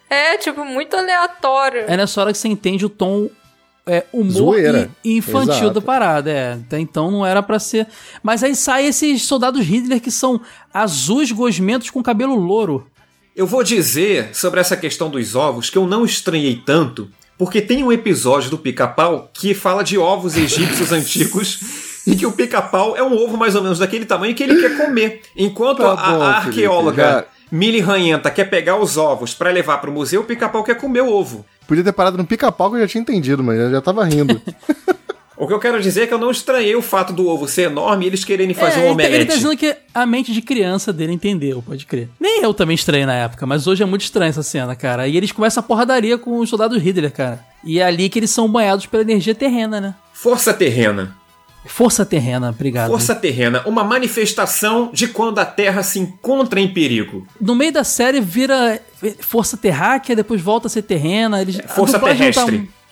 [0.09, 1.85] é, tipo, muito aleatório.
[1.87, 3.27] É nessa hora que você entende o tom
[3.87, 4.55] é, humor
[5.03, 5.71] infantil Exato.
[5.73, 6.29] da parada.
[6.31, 6.53] É.
[6.53, 7.87] Até então não era pra ser.
[8.21, 10.39] Mas aí saem esses soldados Hitler que são
[10.73, 12.85] azuis gosmentos com cabelo louro.
[13.35, 17.83] Eu vou dizer sobre essa questão dos ovos que eu não estranhei tanto, porque tem
[17.83, 21.59] um episódio do Pica-Pau que fala de ovos egípcios antigos
[22.05, 24.77] e que o Pica-Pau é um ovo mais ou menos daquele tamanho que ele quer
[24.77, 25.21] comer.
[25.35, 29.51] Enquanto Tá a, a bom, arqueóloga Felipe, já- Millie Ranhenta quer pegar os ovos pra
[29.51, 31.45] levar pro museu, o Pica-Pau quer comer o ovo.
[31.67, 34.41] Podia ter parado no pica-pau que eu já tinha entendido, mas eu já tava rindo.
[35.35, 37.63] O que eu quero dizer é que eu não estranhei o fato do ovo ser
[37.63, 39.27] enorme e eles quererem fazer é, um ele, tá, ele omelete.
[39.27, 42.09] tá dizendo que a mente de criança dele entendeu, pode crer.
[42.19, 45.07] Nem eu também estranhei na época, mas hoje é muito estranha essa cena, cara.
[45.07, 47.43] E eles começam a porradaria com os soldados Hitler, cara.
[47.63, 49.95] E é ali que eles são banhados pela energia terrena, né?
[50.13, 51.15] Força terrena.
[51.65, 52.89] Força terrena, obrigado.
[52.89, 57.25] Força terrena, uma manifestação de quando a Terra se encontra em perigo.
[57.39, 58.81] No meio da série vira
[59.19, 61.41] força terráquea, depois volta a ser terrena.
[61.41, 62.59] Eles, força terrestre.
[62.59, 62.82] Tá,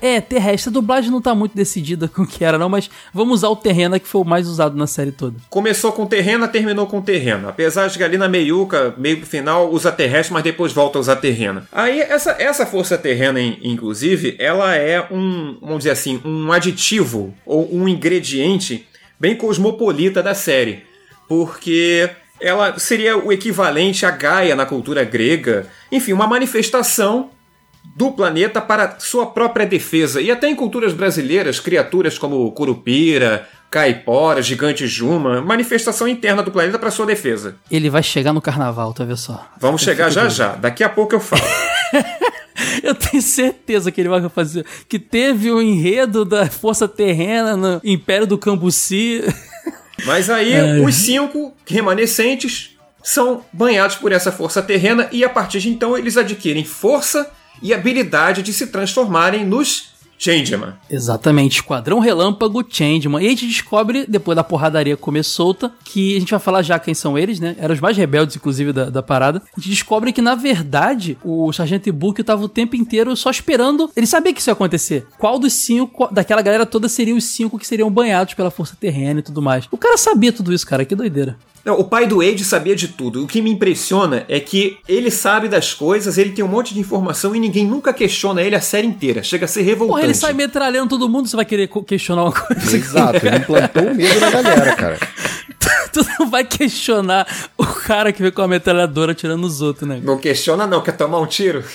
[0.00, 0.70] é, terrestre.
[0.70, 3.56] A dublagem não tá muito decidida com o que era, não, mas vamos usar o
[3.56, 5.36] terrena que foi o mais usado na série toda.
[5.50, 7.48] Começou com terrena, terminou com terrena.
[7.48, 11.00] Apesar de que ali na meiuca, meio pro final, usa terrestre, mas depois volta a
[11.00, 11.66] usar terrena.
[11.72, 17.34] Aí, essa, essa força terrena, in- inclusive, ela é um, vamos dizer assim, um aditivo
[17.44, 18.86] ou um ingrediente
[19.18, 20.82] bem cosmopolita da série.
[21.28, 22.10] Porque
[22.40, 25.66] ela seria o equivalente a Gaia na cultura grega.
[25.90, 27.30] Enfim, uma manifestação
[27.96, 30.20] do planeta para sua própria defesa.
[30.20, 36.78] E até em culturas brasileiras, criaturas como Curupira, Caipora, Gigante Juma, manifestação interna do planeta
[36.78, 37.56] para sua defesa.
[37.70, 39.46] Ele vai chegar no carnaval, tá vendo só?
[39.60, 40.34] Vamos Eu chegar já doido.
[40.34, 40.48] já.
[40.56, 41.42] Daqui a pouco eu falo.
[42.82, 44.64] Eu tenho certeza que ele vai fazer.
[44.88, 49.22] Que teve o enredo da Força Terrena no Império do Cambuci.
[50.06, 50.80] Mas aí, É.
[50.80, 56.16] os cinco remanescentes são banhados por essa força terrena e a partir de então eles
[56.16, 57.30] adquirem força
[57.62, 60.74] e habilidade de se transformarem nos Changeman.
[60.88, 63.22] Exatamente, Esquadrão Relâmpago Changeman.
[63.22, 66.78] E a gente descobre, depois da porradaria comer solta, que a gente vai falar já
[66.78, 67.56] quem são eles, né?
[67.58, 69.42] Eram os mais rebeldes, inclusive, da, da parada.
[69.56, 73.90] A gente descobre que, na verdade, o Sargento Ibuki tava o tempo inteiro só esperando.
[73.96, 75.06] Ele sabia que isso ia acontecer.
[75.18, 79.20] Qual dos cinco, daquela galera toda, seriam os cinco que seriam banhados pela Força Terrena
[79.20, 79.68] e tudo mais.
[79.70, 80.84] O cara sabia tudo isso, cara.
[80.84, 81.36] Que doideira.
[81.64, 83.24] Não, o pai do Wade sabia de tudo.
[83.24, 86.80] O que me impressiona é que ele sabe das coisas, ele tem um monte de
[86.80, 89.22] informação e ninguém nunca questiona ele a série inteira.
[89.22, 89.94] Chega a ser revoltante.
[89.94, 92.76] Porra, ele sai metralhando todo mundo, você vai querer questionar uma coisa.
[92.76, 94.98] Exato, ele implantou o medo na galera, cara.
[95.92, 100.00] tu não vai questionar o cara que vem com a metralhadora atirando nos outros, né?
[100.02, 101.64] Não questiona não, quer tomar um tiro?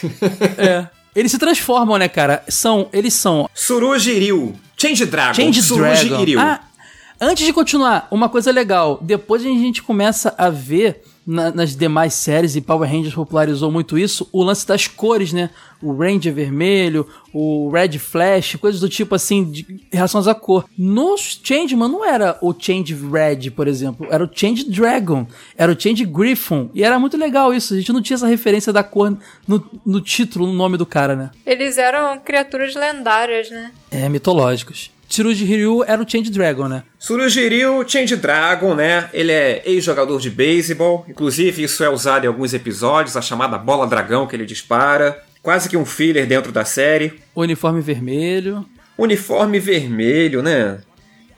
[0.57, 0.87] É.
[1.15, 2.43] Eles se transformam, né, cara?
[2.47, 6.39] São, eles são Suruji Ryu, Change Dragon, Change Suruji Dragon.
[6.39, 6.59] Ah,
[7.19, 8.97] antes de continuar, uma coisa legal.
[9.01, 13.99] Depois a gente começa a ver na- nas demais séries, e Power Rangers popularizou muito
[13.99, 15.51] isso, o lance das cores, né?
[15.79, 19.61] O Ranger vermelho, o Red Flash, coisas do tipo assim, de,
[19.93, 20.65] em relação à cor.
[20.75, 25.79] Nos Changeman não era o Change Red, por exemplo, era o Change Dragon, era o
[25.79, 29.15] Change Griffon, e era muito legal isso, a gente não tinha essa referência da cor
[29.47, 31.29] no, no título, no nome do cara, né?
[31.45, 33.71] Eles eram criaturas lendárias, né?
[33.91, 34.89] É, mitológicos.
[35.09, 36.83] Tsurugi Hiryu era o Change Dragon, né?
[36.99, 39.09] Surugiriu Change Dragon, né?
[39.11, 41.03] Ele é ex-jogador de beisebol.
[41.09, 45.19] Inclusive, isso é usado em alguns episódios, a chamada bola dragão que ele dispara.
[45.41, 47.19] Quase que um filler dentro da série.
[47.35, 48.63] Uniforme vermelho.
[48.95, 50.79] Uniforme vermelho, né?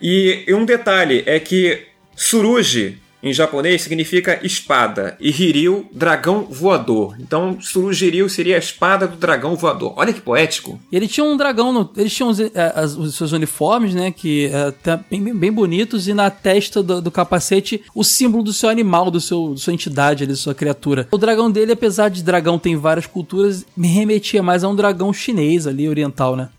[0.02, 5.16] E, e um detalhe é que Suruji, em japonês, significa espada.
[5.20, 7.16] E Hiryu, dragão voador.
[7.20, 9.94] Então, Surugiriu seria a espada do dragão voador.
[9.96, 10.80] Olha que poético.
[10.92, 14.12] E ele tinha um dragão, no- eles tinham os, eh, as- os seus uniformes, né,
[14.12, 18.70] que até bem, bem- bonitos, e na testa do, do capacete o símbolo do seu
[18.70, 21.08] animal, do seu, da sua entidade, ali, da sua criatura.
[21.12, 24.76] O dragão dele, apesar de dragão ter em várias culturas, me remetia mais a um
[24.76, 26.50] dragão chinês ali, oriental, né?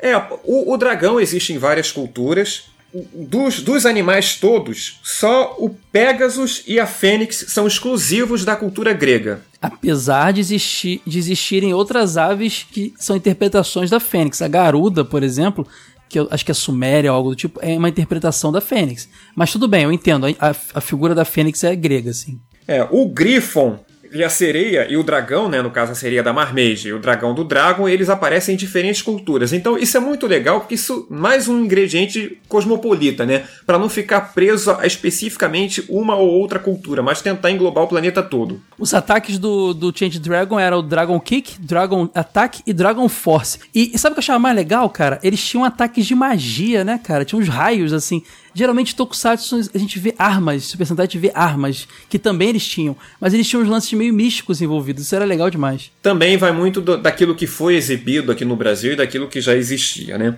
[0.00, 2.64] É, o, o dragão existe em várias culturas.
[3.12, 9.42] Dos, dos animais todos, só o Pegasus e a Fênix são exclusivos da cultura grega.
[9.60, 14.40] Apesar de, existir, de existirem outras aves que são interpretações da Fênix.
[14.40, 15.66] A garuda, por exemplo,
[16.08, 19.08] que eu acho que é Suméria ou algo do tipo, é uma interpretação da Fênix.
[19.36, 20.26] Mas tudo bem, eu entendo.
[20.38, 22.40] A, a figura da Fênix é grega, assim.
[22.66, 23.78] É, o Grifon
[24.12, 26.98] e a sereia e o dragão, né, no caso a sereia da Marmege e o
[26.98, 29.52] dragão do Dragon, eles aparecem em diferentes culturas.
[29.52, 34.32] Então isso é muito legal porque isso mais um ingrediente cosmopolita, né, para não ficar
[34.32, 38.60] preso a especificamente uma ou outra cultura, mas tentar englobar o planeta todo.
[38.78, 43.58] Os ataques do, do Change Dragon eram o Dragon Kick, Dragon Attack e Dragon Force.
[43.74, 45.18] E, e sabe o que eu achava mais legal, cara?
[45.22, 47.24] Eles tinham ataques de magia, né, cara?
[47.24, 48.22] Tinha uns raios, assim.
[48.58, 52.66] Geralmente, Tokusatsu, a gente vê armas, Super Sentai a gente vê armas, que também eles
[52.66, 52.96] tinham.
[53.20, 55.04] Mas eles tinham uns lances meio místicos envolvidos.
[55.04, 55.92] Isso era legal demais.
[56.02, 59.54] também vai muito do- daquilo que foi exibido aqui no Brasil e daquilo que já
[59.54, 60.36] existia, né?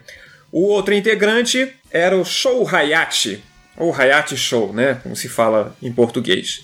[0.53, 3.41] O outro integrante era o Show Hayashi,
[3.77, 4.95] ou Hayashi Show, né?
[5.03, 6.63] Como se fala em português.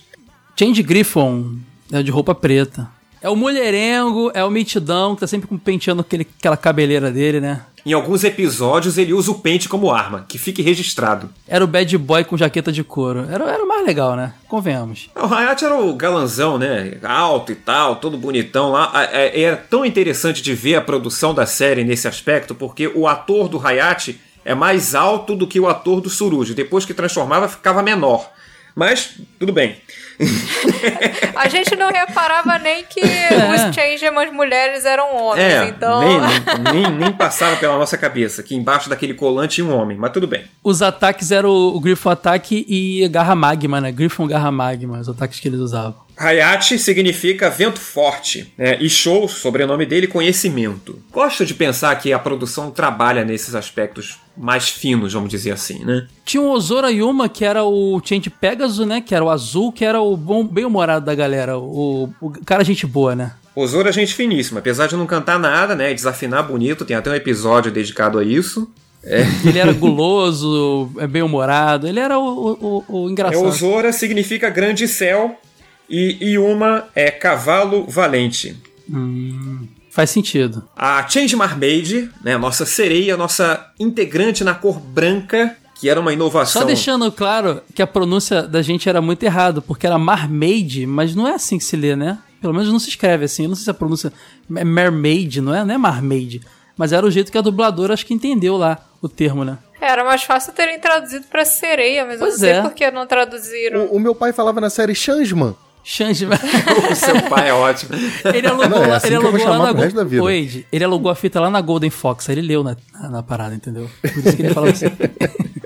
[0.58, 1.56] Change Griffon,
[1.90, 2.86] é de roupa preta.
[3.26, 7.40] É o mulherengo, é o mitidão, que tá sempre com- penteando aquele, aquela cabeleira dele,
[7.40, 7.62] né?
[7.84, 11.28] Em alguns episódios ele usa o pente como arma, que fique registrado.
[11.48, 13.26] Era o bad boy com jaqueta de couro.
[13.28, 14.32] Era, era o mais legal, né?
[14.46, 15.10] Convenhamos.
[15.16, 16.98] O Hayashi era o galanzão, né?
[17.02, 18.92] Alto e tal, todo bonitão lá.
[18.94, 23.08] A- é- Era tão interessante de ver a produção da série nesse aspecto, porque o
[23.08, 26.54] ator do Hayashi é mais alto do que o ator do Suruji.
[26.54, 28.30] Depois que transformava, ficava menor.
[28.72, 29.74] Mas, tudo bem.
[31.34, 33.68] A gente não reparava nem que É.
[33.68, 36.00] os Changemans mulheres eram homens, É, então.
[36.00, 40.12] nem, nem, nem passava pela nossa cabeça que embaixo daquele colante tinha um homem, mas
[40.12, 40.44] tudo bem.
[40.62, 43.92] Os ataques eram o, o Griffon Ataque e Garra Magma, né?
[43.92, 46.06] Griffon Garra Magma, os ataques que eles usavam.
[46.18, 48.78] Hayashi significa vento forte, né?
[48.80, 50.98] e Show, sobrenome dele, conhecimento.
[51.12, 56.06] Gosto de pensar que a produção trabalha nesses aspectos mais finos, vamos dizer assim, né?
[56.24, 59.02] Tinha o Ozora Yuma, que era o Change Pegasus, né?
[59.02, 61.58] Que era o azul, que era o bom, bem-humorado da galera.
[61.58, 63.32] O, o cara gente boa, né?
[63.54, 65.94] Osora é gente finíssima, apesar de não cantar nada, né?
[65.94, 68.70] Desafinar bonito, tem até um episódio dedicado a isso.
[69.46, 71.86] Ele era guloso, é bem-humorado.
[71.86, 73.46] Ele era o, o, o É, engraçado.
[73.46, 75.40] o Zora significa grande céu
[75.88, 78.56] e Yuma é cavalo valente.
[78.90, 80.64] Hum, faz sentido.
[80.76, 86.62] A Change Marmaid, né, nossa sereia, nossa integrante na cor branca, que era uma inovação.
[86.62, 91.14] Só deixando claro que a pronúncia da gente era muito errado, porque era Marmaid, mas
[91.14, 92.18] não é assim que se lê, né?
[92.40, 93.42] Pelo menos não se escreve assim.
[93.44, 94.12] Eu não sei se a pronúncia
[94.56, 95.64] é Mermaid, não é?
[95.64, 96.40] Não é Marmaid.
[96.76, 99.58] Mas era o jeito que a dubladora acho que entendeu lá o termo, né?
[99.80, 102.62] Era mais fácil terem traduzido pra sereia, mas eu Pois não sei é.
[102.62, 103.86] por que não traduziram.
[103.86, 105.54] O, o meu pai falava na série Changeman.
[105.84, 106.26] Xande.
[106.90, 107.92] o seu pai é ótimo.
[108.34, 110.22] Ele alugou, Não, é assim ele eu alugou lá na pro resto da Go- vida.
[110.22, 113.08] Ô, Ed, ele alugou a fita lá na Golden Fox, aí ele leu na, na,
[113.08, 113.88] na parada, entendeu?
[114.02, 114.86] Por isso que ele falava assim.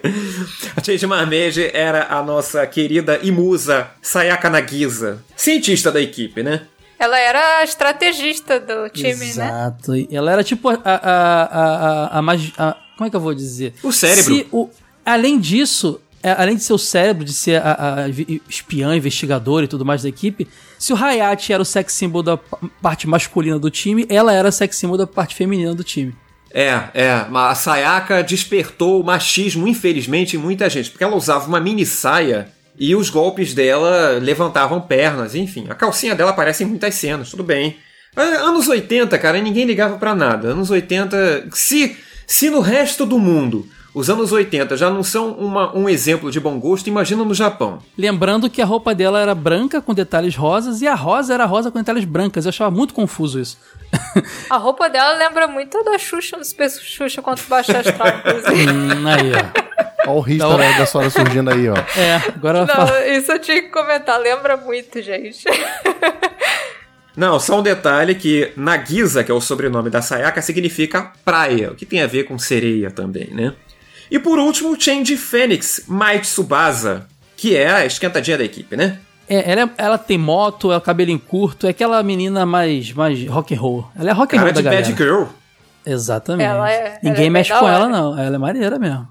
[0.77, 6.63] A Change Marmaid era a nossa querida e musa Sayaka Nagisa, cientista da equipe, né?
[6.99, 9.25] Ela era a estrategista do time, né?
[9.25, 9.97] Exato.
[9.97, 10.75] E Ela era tipo a.
[10.85, 11.45] a, a,
[12.15, 13.73] a, a magi- a- como é que eu vou dizer?
[13.83, 14.35] O cérebro.
[14.35, 14.69] Se o-
[15.05, 18.05] além disso, é, além de ser o cérebro, de ser a,
[18.49, 20.47] espiã, investigadora e tudo mais da equipe,
[20.79, 22.37] se o Hayate era o sex symbol da
[22.83, 26.15] parte masculina do time, ela era a sex symbol da parte feminina do time.
[26.53, 27.27] É, é.
[27.33, 32.49] A Sayaka despertou o machismo, infelizmente, em muita gente, porque ela usava uma mini saia
[32.79, 35.67] e os golpes dela levantavam pernas, enfim.
[35.69, 37.77] A calcinha dela aparece em muitas cenas, tudo bem.
[38.17, 40.49] Ah, Anos 80, cara, ninguém ligava pra nada.
[40.49, 41.49] Anos 80.
[41.53, 41.97] Se,
[42.27, 46.39] se no resto do mundo os anos 80 já não são uma- um exemplo de
[46.39, 47.81] bom gosto, imagina no Japão.
[47.99, 51.71] Lembrando que a roupa dela era branca com detalhes rosas e a rosa era rosa
[51.73, 52.45] com detalhes brancas.
[52.45, 53.59] Eu achava muito confuso isso.
[54.49, 58.71] A roupa dela lembra muito da Xuxa, do Super Xuxa contra o Baixo Astral, inclusive.
[58.71, 60.11] Hum, aí, ó.
[60.11, 60.57] Olha o risco Não.
[60.57, 61.77] da, da senhora surgindo aí, ó.
[61.97, 62.65] É, agora.
[62.67, 64.19] Não, isso eu tinha que comentar.
[64.19, 65.45] Lembra muito, gente.
[67.17, 71.75] Não, só um detalhe que Nagisa, que é o sobrenome da Sayaka, significa praia, o
[71.75, 73.53] que tem a ver com sereia também, né?
[74.11, 78.99] E por último, Change Fênix, Mai Tsubasa, que é a esquentadinha da equipe, né?
[79.31, 83.25] É, ela, é- ela tem moto, é o cabelinho curto, é aquela menina mais, mais
[83.29, 83.89] rock and roll.
[83.99, 84.87] Ela é rock and Cara roll da de galera.
[84.87, 85.25] bad girl.
[85.87, 86.47] Exatamente.
[86.49, 88.19] Ela é- Ninguém ela é mexe com ela, não.
[88.19, 89.09] Ela é maneira mesmo.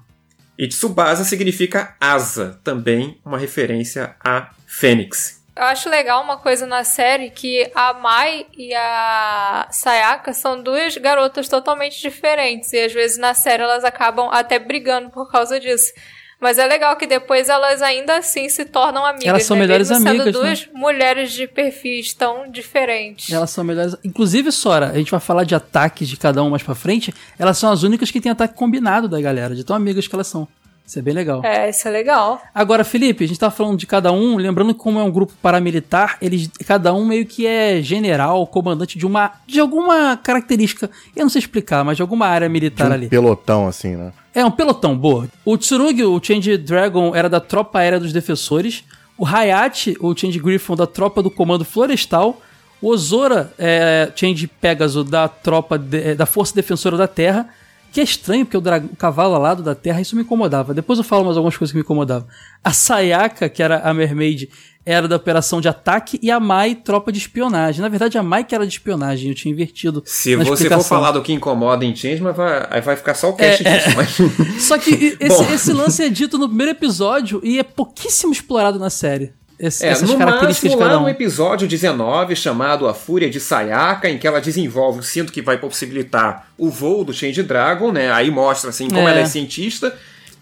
[0.58, 5.40] E Tsubasa significa asa, também uma referência a Fênix.
[5.56, 10.96] Eu acho legal uma coisa na série que a Mai e a Sayaka são duas
[10.96, 12.72] garotas totalmente diferentes.
[12.72, 15.92] E às vezes na série elas acabam até brigando por causa disso.
[16.40, 19.28] Mas é legal que depois elas ainda assim se tornam amigas.
[19.28, 19.62] Elas são né?
[19.62, 20.32] melhores Mesmo amigas, né?
[20.32, 23.30] sendo duas mulheres de perfis tão diferentes.
[23.30, 23.94] Elas são melhores.
[24.02, 27.14] Inclusive, Sora, a gente vai falar de ataques de cada um mais pra frente.
[27.38, 30.28] Elas são as únicas que têm ataque combinado da galera, de tão amigas que elas
[30.28, 30.48] são.
[30.90, 31.40] Isso é bem legal.
[31.44, 32.42] É, isso é legal.
[32.52, 35.32] Agora, Felipe, a gente tá falando de cada um, lembrando que como é um grupo
[35.40, 41.22] paramilitar, eles cada um meio que é general, comandante de uma de alguma característica, eu
[41.22, 43.08] não sei explicar, mas de alguma área De militar um ali.
[43.08, 44.12] pelotão, assim, né?
[44.34, 45.28] É um pelotão, boa.
[45.44, 48.82] O Tsurugi, o Change Dragon, era da tropa aérea dos defensores.
[49.16, 52.40] O Hayate, o Change Griffon, da tropa do comando florestal.
[52.82, 57.48] O Ozora, é, Change Pegasus, da tropa de- é, da força defensora da terra.
[57.92, 60.72] Que é estranho, porque o, dra- o cavalo alado da terra, isso me incomodava.
[60.72, 62.28] Depois eu falo mais algumas coisas que me incomodavam.
[62.62, 64.48] A Sayaka, que era a Mermaid,
[64.86, 66.18] era da operação de ataque.
[66.22, 67.80] E a Mai, tropa de espionagem.
[67.80, 70.02] Na verdade, a Mai que era de espionagem, eu tinha invertido.
[70.06, 73.30] Se você for falar do que incomoda em Change, mas vai, aí vai ficar só
[73.30, 73.96] o cast É, disso.
[73.96, 74.62] Mas...
[74.62, 78.88] Só que esse, esse lance é dito no primeiro episódio e é pouquíssimo explorado na
[78.90, 79.32] série.
[79.62, 81.02] Esse- É, essas no características máximo de cada lá um.
[81.04, 85.42] no episódio 19, chamado A Fúria de Sayaka, em que ela desenvolve o cinto que
[85.42, 88.10] vai possibilitar o voo do Change Dragon, né?
[88.10, 89.10] Aí mostra assim como É.
[89.10, 89.94] ela é cientista.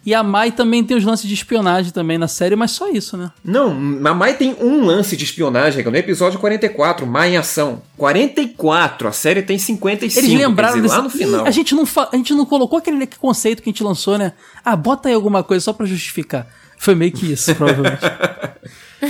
[0.06, 3.16] E a Mai também tem os lances de espionagem também na série, mas só isso,
[3.16, 3.30] né?
[3.44, 3.70] Não,
[4.06, 7.82] a Mai tem um lance de espionagem, que é no episódio 44, Mai em ação.
[7.96, 11.44] 44, a série tem 55, Eles lembraram dizer, lá no desse- final.
[11.44, 14.16] Ih, a gente não fa- a gente não colocou aquele conceito que a gente lançou,
[14.16, 14.32] né?
[14.64, 16.46] Ah, bota aí alguma coisa só pra justificar.
[16.78, 17.98] Foi meio que isso, provavelmente.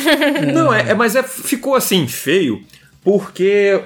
[0.53, 2.63] Não, é, é- mas é, ficou assim feio
[3.03, 3.81] porque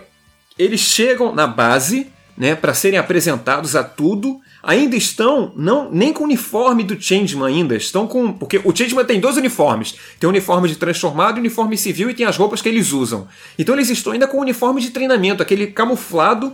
[0.59, 4.41] eles chegam na base, né, para serem apresentados a tudo.
[4.63, 9.05] Ainda estão não nem com o uniforme do Changeman ainda, estão com porque o Changeman
[9.05, 12.63] tem dois uniformes, tem o uniforme de transformado e uniforme civil e tem as roupas
[12.63, 13.27] que eles usam.
[13.59, 16.53] Então eles estão ainda com o uniforme de treinamento, aquele camuflado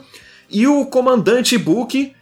[0.50, 2.12] e o comandante Book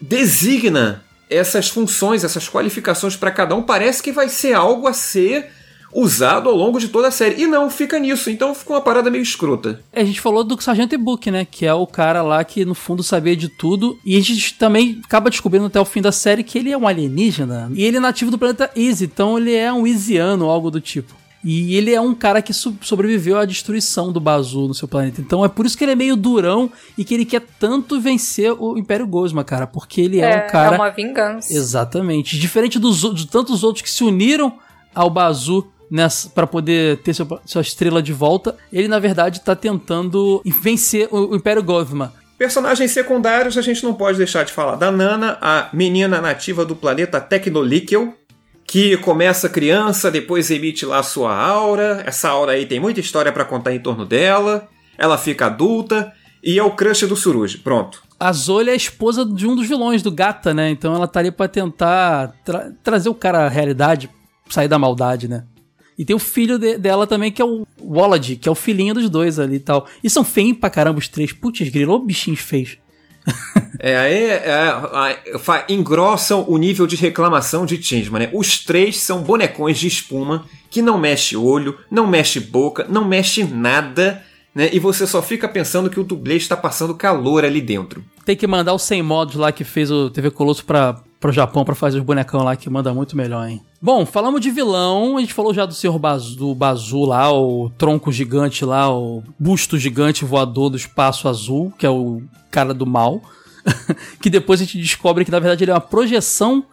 [0.00, 3.62] designa essas funções, essas qualificações para cada um.
[3.62, 5.50] Parece que vai ser algo a ser
[5.92, 7.42] usado ao longo de toda a série.
[7.42, 8.30] E não, fica nisso.
[8.30, 9.80] Então fica uma parada meio escrota.
[9.92, 11.46] A gente falou do Sargento Book, né?
[11.50, 13.98] Que é o cara lá que no fundo sabia de tudo.
[14.04, 16.86] E a gente também acaba descobrindo até o fim da série que ele é um
[16.86, 17.70] alienígena.
[17.74, 21.14] E ele é nativo do planeta Easy, então ele é um Easiano, algo do tipo.
[21.44, 25.20] E ele é um cara que so- sobreviveu à destruição do Bazu no seu planeta.
[25.20, 28.52] Então é por isso que ele é meio durão e que ele quer tanto vencer
[28.52, 29.64] o Império Gosma, cara.
[29.66, 30.74] Porque ele é, um cara.
[30.74, 31.52] é uma vingança.
[31.54, 32.36] Exatamente.
[32.38, 34.54] Diferente dos, de tantos outros que se uniram
[34.92, 35.64] ao Bazu
[36.34, 41.32] para poder ter seu- sua estrela de volta, ele na verdade tá tentando vencer o,
[41.32, 42.12] o Império Gosma.
[42.36, 46.76] Personagens secundários, a gente não pode deixar de falar da Nana, a menina nativa do
[46.76, 48.14] planeta Tecnolíquel,
[48.64, 52.02] que começa criança, depois emite lá sua aura.
[52.06, 54.68] Essa aura aí tem muita história pra contar em torno dela.
[54.98, 56.12] Ela fica adulta
[56.44, 57.58] e é o crush do Suruji.
[57.58, 58.02] Pronto.
[58.20, 60.68] A Zolha é a esposa de um dos vilões, do Gata, né?
[60.70, 64.10] Então ela tá ali pra tentar tra- trazer o cara à realidade,
[64.50, 65.44] sair da maldade, né?
[65.98, 68.94] E tem o filho de- dela também, que é o Wallad, que é o filhinho
[68.94, 69.86] dos dois ali e tal.
[70.02, 71.32] E são feios pra caramba os três.
[71.32, 72.76] Putz, grilo, ô bichinhos feios.
[73.80, 78.30] É, aí é, é, engrossam o nível de reclamação de Changeman, né?
[78.32, 83.44] Os três são bonecões de espuma que não mexe olho, não mexe boca, não mexe
[83.44, 84.20] nada,
[84.52, 84.68] né?
[84.72, 88.04] E você só fica pensando que o dublê está passando calor ali dentro.
[88.24, 91.64] Tem que mandar o 100 modos lá que fez o TV Colosso pra, pro Japão
[91.64, 93.60] pra fazer os bonecão lá, que manda muito melhor, hein?
[93.80, 97.70] Bom, falamos de vilão, a gente falou já do Senhor Bazu, do Bazu lá, o
[97.70, 102.86] tronco gigante lá, o busto gigante voador do espaço azul, que é o cara do
[102.86, 103.20] mal.
[104.20, 106.64] que depois a gente descobre que na verdade ele é uma projeção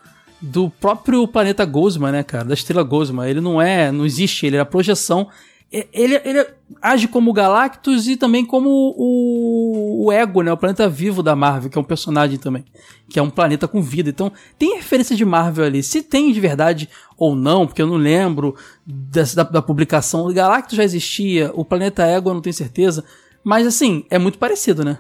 [0.42, 2.46] do próprio planeta Gosma, né, cara?
[2.46, 3.28] Da estrela Gosma.
[3.28, 5.28] Ele não é, não existe, ele é a projeção.
[5.72, 6.46] E- Ele, ele
[6.82, 10.52] age como o Galactus e também como o, o Ego, né?
[10.52, 12.64] O planeta vivo da Marvel, que é um personagem também.
[13.10, 14.10] Que é um planeta com vida.
[14.10, 15.84] Então, tem referência de Marvel ali.
[15.84, 18.56] Se tem de verdade ou não, porque eu não lembro
[18.86, 20.26] dessa, da, da publicação.
[20.28, 23.04] O Galactus já existia, o planeta Ego eu não tenho certeza.
[23.44, 24.98] Mas, assim, é muito parecido, né?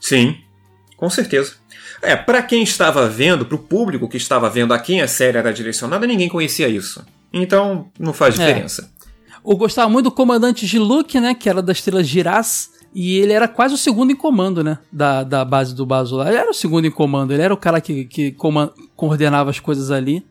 [0.00, 0.36] Sim,
[0.96, 1.54] com certeza.
[2.00, 5.52] É, pra quem estava vendo, pro público que estava vendo a quem a série era
[5.52, 7.04] direcionada, ninguém conhecia isso.
[7.32, 8.54] Então, não faz É.
[9.48, 11.34] Eu gostava muito do comandante de Luke, né?
[11.34, 12.70] Que era da estrela Giraz.
[12.94, 14.78] E ele era quase o segundo em comando, né?
[14.92, 16.28] Da, da base do Basu lá.
[16.28, 17.32] Ele era o segundo em comando.
[17.32, 18.36] Ele era o cara que, que
[18.94, 20.22] coordenava as coisas ali.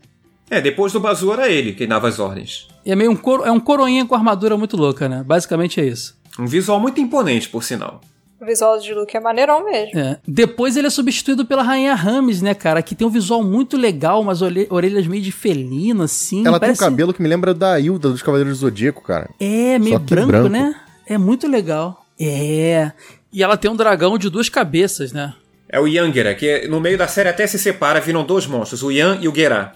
[0.50, 2.68] É, depois do Bazu era ele que dava as ordens.
[2.86, 5.24] E é meio um, coro, é um coroinha com armadura muito louca, né?
[5.26, 6.16] Basicamente é isso.
[6.38, 8.02] Um visual muito imponente, por sinal.
[8.40, 10.00] O visual de Luke é maneirão mesmo.
[10.00, 10.20] É.
[10.28, 12.82] Depois ele é substituído pela Rainha Rames, né, cara?
[12.84, 16.46] Que tem um visual muito legal, umas orelha- orelhas meio de felina, assim.
[16.46, 19.30] Ela Parece- tem um cabelo que me lembra da Hilda dos Cavaleiros do Zodíaco, cara.
[19.40, 20.50] É, meio branco, branco.
[20.50, 20.76] né?
[21.08, 22.06] É muito legal.
[22.20, 22.92] É.
[23.34, 25.34] E ela tem um dragão de duas cabeças, né?
[25.70, 28.92] É o Yangera, que no meio da série até se separa, viram dois monstros, o
[28.92, 29.74] Yan e o Gerá.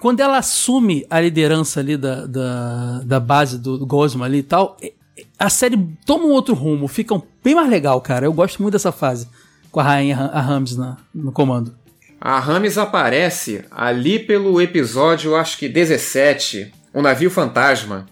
[0.00, 4.42] Quando ela assume a liderança ali da, da, da base do, do Gosma ali e
[4.42, 4.76] tal,
[5.40, 5.76] a série
[6.06, 8.26] toma um outro rumo, fica bem mais legal, cara.
[8.26, 9.26] Eu gosto muito dessa fase,
[9.72, 11.74] com a rainha Ra- a Rams na, no comando.
[12.20, 18.06] A Rames aparece ali pelo episódio, acho que 17, o navio fantasma,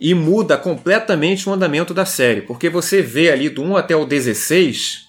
[0.00, 4.06] e muda completamente o andamento da série, porque você vê ali do 1 até o
[4.06, 5.08] 16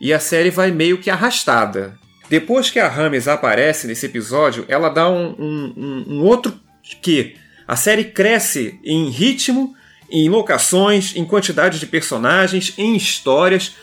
[0.00, 1.98] e a série vai meio que arrastada.
[2.30, 6.54] Depois que a Rames aparece nesse episódio, ela dá um- um- um outro
[7.02, 7.34] que
[7.66, 9.74] a série cresce em ritmo,
[10.10, 13.74] em locações, em quantidade de personagens, em histórias.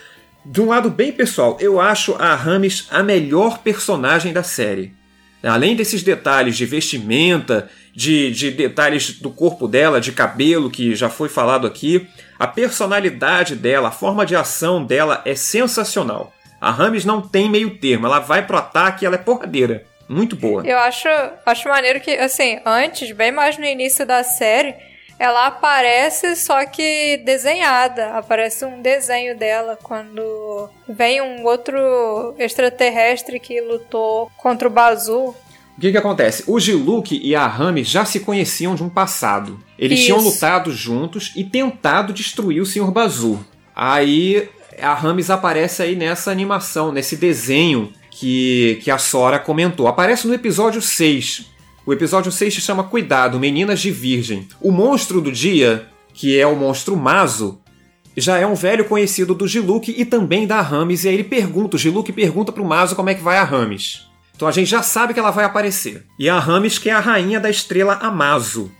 [0.45, 4.93] De um lado bem pessoal, eu acho a Rames a melhor personagem da série.
[5.43, 11.09] Além desses detalhes de vestimenta, de, de detalhes do corpo dela, de cabelo, que já
[11.09, 12.07] foi falado aqui,
[12.37, 16.33] a personalidade dela, a forma de ação dela é sensacional.
[16.59, 19.83] A Rames não tem meio termo, ela vai pro ataque, ela é porradeira.
[20.07, 20.61] Muito boa.
[20.65, 21.07] Eu acho,
[21.45, 24.75] acho maneiro que, assim, antes, bem mais no início da série,
[25.21, 28.17] ela aparece só que desenhada.
[28.17, 35.35] Aparece um desenho dela quando vem um outro extraterrestre que lutou contra o Bazu.
[35.77, 36.43] O que, que acontece?
[36.47, 39.59] O Giluk e a Rames já se conheciam de um passado.
[39.77, 40.07] Eles Isso.
[40.07, 42.89] tinham lutado juntos e tentado destruir o Sr.
[42.89, 43.45] Bazu.
[43.75, 44.49] Aí
[44.81, 49.87] a Rames aparece aí nessa animação, nesse desenho que, que a Sora comentou.
[49.87, 51.45] Aparece no episódio 6.
[51.83, 54.47] O episódio 6 se chama Cuidado, Meninas de Virgem.
[54.61, 57.59] O monstro do dia, que é o monstro Mazo,
[58.15, 61.03] já é um velho conhecido do Giluk e também da Rames.
[61.03, 64.05] E aí ele pergunta, o Giluk pergunta pro Mazo como é que vai a Rames.
[64.35, 66.05] Então a gente já sabe que ela vai aparecer.
[66.19, 68.71] E a Rames, que é a rainha da estrela Amazo.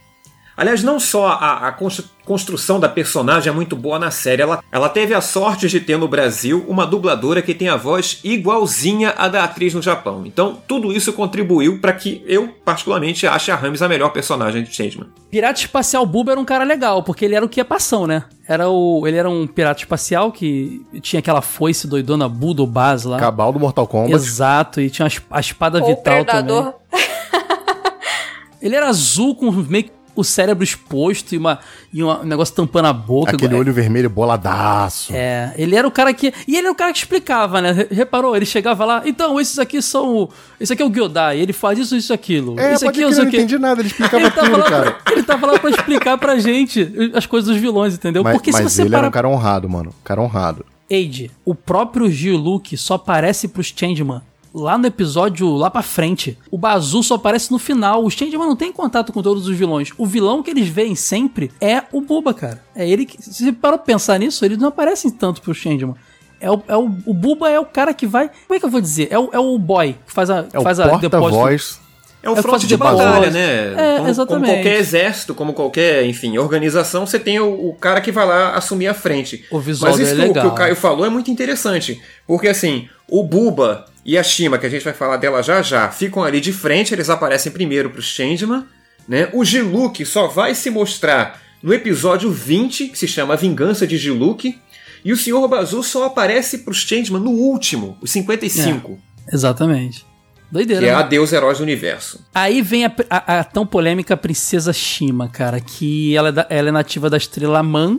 [0.62, 4.62] Aliás, não só a, a constru- construção da personagem é muito boa na série, ela,
[4.70, 9.12] ela teve a sorte de ter no Brasil uma dubladora que tem a voz igualzinha
[9.18, 10.22] à da atriz no Japão.
[10.24, 14.72] Então, tudo isso contribuiu para que eu, particularmente, ache a Rames a melhor personagem de
[14.72, 15.08] Changeman.
[15.32, 18.22] Pirata Espacial Buba era um cara legal, porque ele era o que é passão, né?
[18.46, 23.02] Era o, ele era um pirata espacial que tinha aquela foice doidona Buda ou Baz
[23.02, 23.18] lá.
[23.18, 24.14] Cabal do Mortal Kombat.
[24.14, 26.62] Exato, e tinha a es- a espada Ou vital Predador.
[26.62, 26.74] também.
[28.62, 31.58] Ele era azul com meio que o cérebro exposto e, uma,
[31.92, 33.32] e uma- um negócio tampando a boca.
[33.36, 35.12] Aquele É- olho vermelho boladaço.
[35.14, 36.32] É, ele era o cara que.
[36.46, 37.72] E ele era o cara que explicava, né?
[37.72, 38.34] Re- Reparou?
[38.36, 40.16] Ele chegava lá, então, esses aqui são.
[40.16, 40.28] o-
[40.60, 42.58] Esse aqui é o Gyodai, ele faz isso, isso, aquilo.
[42.58, 44.64] É, Esse aqui, crer, isso eu não entendi nada, ele explicava Ele tava, tudo, lá
[44.70, 44.90] cara.
[44.92, 48.22] pra, ele tava lá pra explicar pra gente as coisas dos vilões, entendeu?
[48.22, 49.92] Mas, Porque se mas você ele para era um cara honrado, mano.
[50.04, 50.64] Cara honrado.
[50.90, 54.20] Age, o próprio Gil-Luke só aparece pros Changeman
[54.54, 56.38] lá no episódio lá pra frente.
[56.50, 58.04] O Bazu só aparece no final.
[58.04, 59.90] Os Changeman não tem contato com todos os vilões.
[59.96, 62.62] O vilão que eles veem sempre é o Buba, cara.
[62.74, 63.22] É ele que.
[63.22, 65.96] Se você parou pra pensar nisso, eles não aparecem tanto pros Changeman.
[66.40, 68.28] É o, é o, o Buba é o cara que vai.
[68.28, 69.08] Como é que eu vou dizer?
[69.10, 70.46] É o, é o boy que faz a.
[70.52, 71.80] É o faz a porta-voz.
[72.22, 73.04] É o É fronte de de batalha.
[73.10, 73.72] batalha, né?
[73.72, 74.52] É, como, como exatamente.
[74.54, 78.86] qualquer exército, como qualquer, enfim, organização, você tem o, o cara que vai lá assumir
[78.86, 79.44] a frente.
[79.50, 80.52] O visual Mas isso é que, o- que legal.
[80.52, 82.00] o Caio falou é muito interessante.
[82.26, 85.88] Porque assim, o Buba e a Shima, que a gente vai falar dela já já,
[85.90, 88.64] ficam ali de frente, eles aparecem primeiro pros Changeman,
[89.08, 89.28] né?
[89.32, 93.96] O Giluk só vai se mostrar no episódio 20, que se chama A Vingança de
[93.98, 94.58] Giluk.
[95.04, 95.48] E o Sr.
[95.48, 99.00] Bazu só aparece pros Changeman no último, os 55,
[99.32, 100.06] Exatamente.
[100.52, 100.82] Doideira.
[100.82, 100.98] que é né?
[100.98, 102.20] a Deus Heróis do Universo.
[102.34, 106.68] Aí vem a, a- a tão polêmica Princesa Shima, cara, que ela é, da- ela
[106.68, 107.98] é nativa da estrela Man.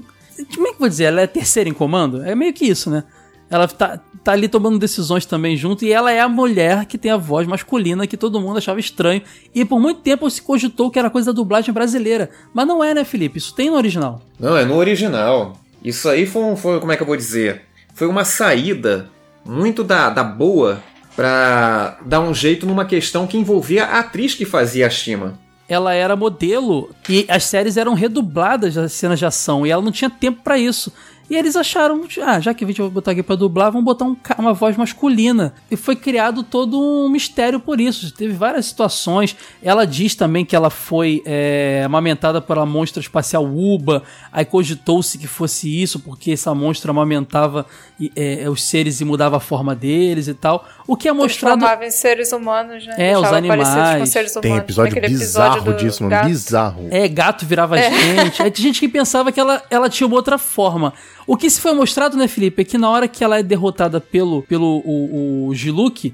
[0.55, 1.05] Como é que eu vou dizer?
[1.05, 2.23] Ela é terceira em comando?
[2.23, 3.03] É meio que isso, né?
[3.49, 7.11] Ela tá, tá ali tomando decisões também junto, e ela é a mulher que tem
[7.11, 9.21] a voz masculina que todo mundo achava estranho.
[9.53, 12.29] E por muito tempo se cogitou que era coisa da dublagem brasileira.
[12.53, 13.37] Mas não é, né, Felipe?
[13.37, 14.21] Isso tem no original.
[14.39, 15.55] Não, é no original.
[15.83, 17.63] Isso aí foi, um- foi como é que eu vou dizer?
[17.93, 19.09] Foi uma saída
[19.45, 20.81] muito da, da boa
[21.15, 25.39] pra dar um jeito numa questão que envolvia a atriz que fazia a Shima.
[25.67, 29.91] ela era modelo e as séries eram redubladas as cenas de ação e ela não
[29.91, 30.91] tinha tempo pra isso.
[31.29, 34.05] E eles acharam, ah, já que a gente vai botar aqui pra dublar, vamos botar
[34.05, 35.53] um uma voz masculina.
[35.71, 38.11] E foi criado todo um mistério por isso.
[38.13, 39.35] Teve várias situações.
[39.61, 44.03] Ela diz também que ela foi é, amamentada pela monstra espacial Uba.
[44.31, 47.65] Aí cogitou-se que fosse isso, porque essa monstra amamentava
[47.99, 50.67] e, é, os seres e mudava a forma deles e tal.
[50.87, 51.57] O que é mostrado.
[51.59, 52.95] Transformava em seres humanos, né?
[52.97, 53.99] É, os Deixava animais.
[53.99, 54.63] com seres Tem humanos.
[54.65, 56.15] episódio Naquele bizarro episódio disso, mano.
[56.15, 56.27] gato.
[56.27, 56.87] Bizarro.
[56.91, 57.91] É, gato virava É.
[57.91, 58.41] gente.
[58.43, 60.93] Aí tinha gente que pensava que ela, ela tinha uma outra forma.
[61.25, 63.99] O que se foi mostrado, né, Felipe, é que na hora que ela é derrotada
[64.01, 66.13] pelo, pelo o, o Giluk,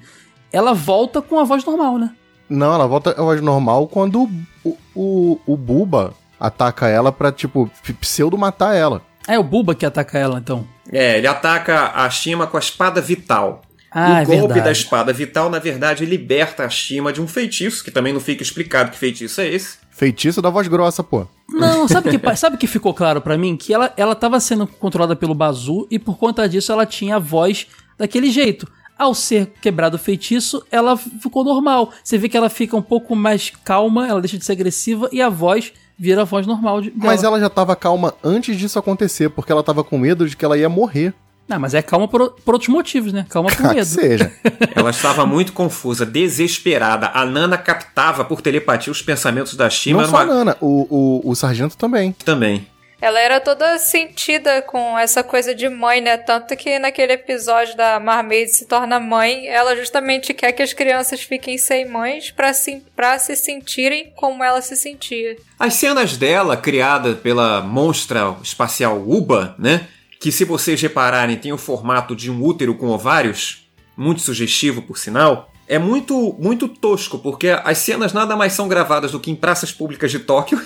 [0.51, 2.11] ela volta com a voz normal, né?
[2.49, 4.29] Não, ela volta à voz normal quando
[4.63, 9.01] o, o, o Buba ataca ela pra, tipo, p- pseudo matar ela.
[9.27, 10.65] É o Buba que ataca ela, então.
[10.91, 13.61] É, ele ataca a Shima com a espada vital.
[13.91, 14.61] Ah, o é golpe verdade.
[14.61, 18.41] da espada vital, na verdade, liberta a Shima de um feitiço, que também não fica
[18.43, 19.77] explicado que feitiço é esse.
[19.99, 21.27] Feitiço da voz grossa, pô.
[21.49, 23.57] Não, sabe que, sabe que ficou claro pra mim?
[23.57, 27.19] Que ela, ela tava sendo controlada pelo Bazu e por conta disso ela tinha a
[27.19, 28.65] voz daquele jeito.
[28.97, 31.91] Ao ser quebrado o feitiço, ela ficou normal.
[32.01, 35.21] Você vê que ela fica um pouco mais calma, ela deixa de ser agressiva e
[35.21, 37.03] a voz vira a voz normal de- dela.
[37.11, 40.45] Mas ela já tava calma antes disso acontecer, porque ela tava com medo de que
[40.45, 41.13] ela ia morrer.
[41.49, 43.25] Não, mas é calma por, por outros motivos, né?
[43.27, 43.83] Calma por medo.
[43.83, 44.31] seja.
[44.75, 47.09] Ela estava muito confusa, desesperada.
[47.11, 51.31] A Nana captava por telepatia os pensamentos da Shima Não só a Nana, o, o,
[51.31, 52.11] o sargento também.
[52.23, 52.67] também.
[53.01, 56.17] Ela era toda sentida com essa coisa de mãe, né?
[56.17, 61.21] Tanto que naquele episódio da Marmaid se torna mãe, ela justamente quer que as crianças
[61.21, 65.37] fiquem sem mães pra se, pra se sentirem como ela se sentia.
[65.57, 69.87] As cenas dela, criada pela monstra espacial Uba, né?
[70.19, 74.97] Que se vocês repararem tem o formato de um útero com ovários, muito sugestivo por
[74.97, 79.35] sinal, é muito muito tosco, porque as cenas nada mais são gravadas do que em
[79.35, 80.59] praças públicas de Tóquio,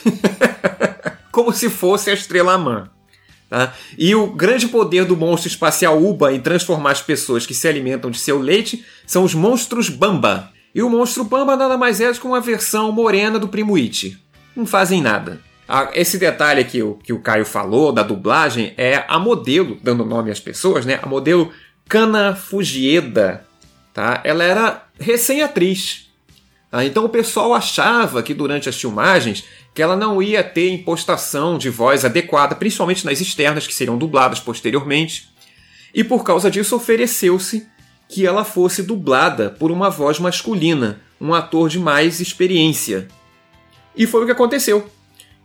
[1.31, 2.89] como se fosse a Estrela Man.
[3.49, 3.71] Tá?
[3.99, 8.09] E o grande poder do monstro espacial Uba em transformar as pessoas que se alimentam
[8.09, 10.51] de seu leite são os monstros Bamba.
[10.73, 14.17] E o monstro Bamba nada mais é do que uma versão morena do Primo It.
[14.55, 15.39] Não fazem nada.
[15.93, 20.29] Esse detalhe que o, que o Caio falou da dublagem é a modelo, dando nome
[20.29, 20.99] às pessoas, né?
[21.01, 21.51] A modelo
[21.87, 23.45] Kana Fujieda.
[23.93, 24.21] Tá?
[24.23, 26.09] Ela era recém-atriz.
[26.69, 26.83] Tá?
[26.83, 31.69] Então o pessoal achava que durante as filmagens que ela não ia ter impostação de
[31.69, 35.29] voz adequada, principalmente nas externas que seriam dubladas posteriormente.
[35.93, 37.67] E por causa disso ofereceu-se
[38.07, 43.07] que ela fosse dublada por uma voz masculina, um ator de mais experiência.
[43.95, 44.91] E foi o que aconteceu.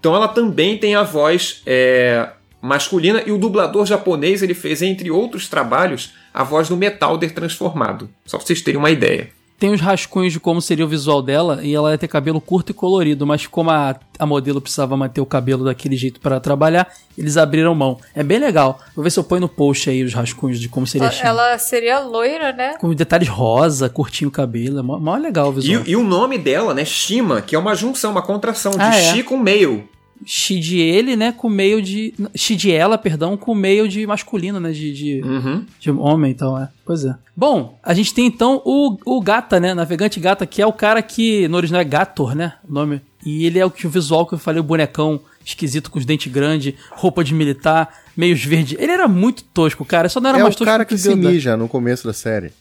[0.00, 2.28] Então ela também tem a voz é,
[2.60, 8.08] masculina e o dublador japonês ele fez, entre outros trabalhos, a voz do Metalder transformado.
[8.24, 9.30] Só pra vocês terem uma ideia.
[9.58, 12.70] Tem os rascunhos de como seria o visual dela e ela ia ter cabelo curto
[12.70, 16.88] e colorido, mas como a, a modelo precisava manter o cabelo daquele jeito pra trabalhar,
[17.16, 17.98] eles abriram mão.
[18.14, 18.78] É bem legal.
[18.94, 21.28] Vou ver se eu ponho no post aí os rascunhos de como seria a Shima.
[21.28, 22.74] Ela seria loira, né?
[22.78, 24.78] Com detalhes rosa, curtinho o cabelo.
[24.78, 25.82] É mó, mó legal o visual.
[25.84, 26.84] E, e o nome dela, né?
[26.84, 29.12] Shima, que é uma junção, uma contração de Ah, é.
[29.12, 29.88] Shi com male.
[30.24, 32.12] Shi de ele, né, com meio de...
[32.34, 34.92] Shi de ela, perdão, com meio de masculino, né, de...
[34.92, 35.20] de...
[35.22, 35.64] Uhum.
[35.78, 36.68] De homem, então, é.
[36.84, 37.14] Pois é.
[37.36, 39.74] Bom, a gente tem então o, o Gata, né?
[39.74, 42.54] Navegante Gata, que é o cara que no original é Gator, né?
[42.68, 43.00] O nome.
[43.24, 46.04] E ele é o que o visual que eu falei, o bonecão esquisito com os
[46.04, 48.76] dentes grandes, roupa de militar, meios verde.
[48.78, 50.08] Ele era muito tosco, cara.
[50.08, 52.06] Só não era É mais o tosco cara que que o se mija no começo
[52.06, 52.52] da série.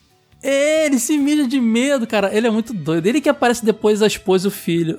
[0.41, 2.33] É, ele se mija de medo, cara.
[2.33, 3.05] Ele é muito doido.
[3.07, 4.97] Ele que aparece depois da esposa e o filho.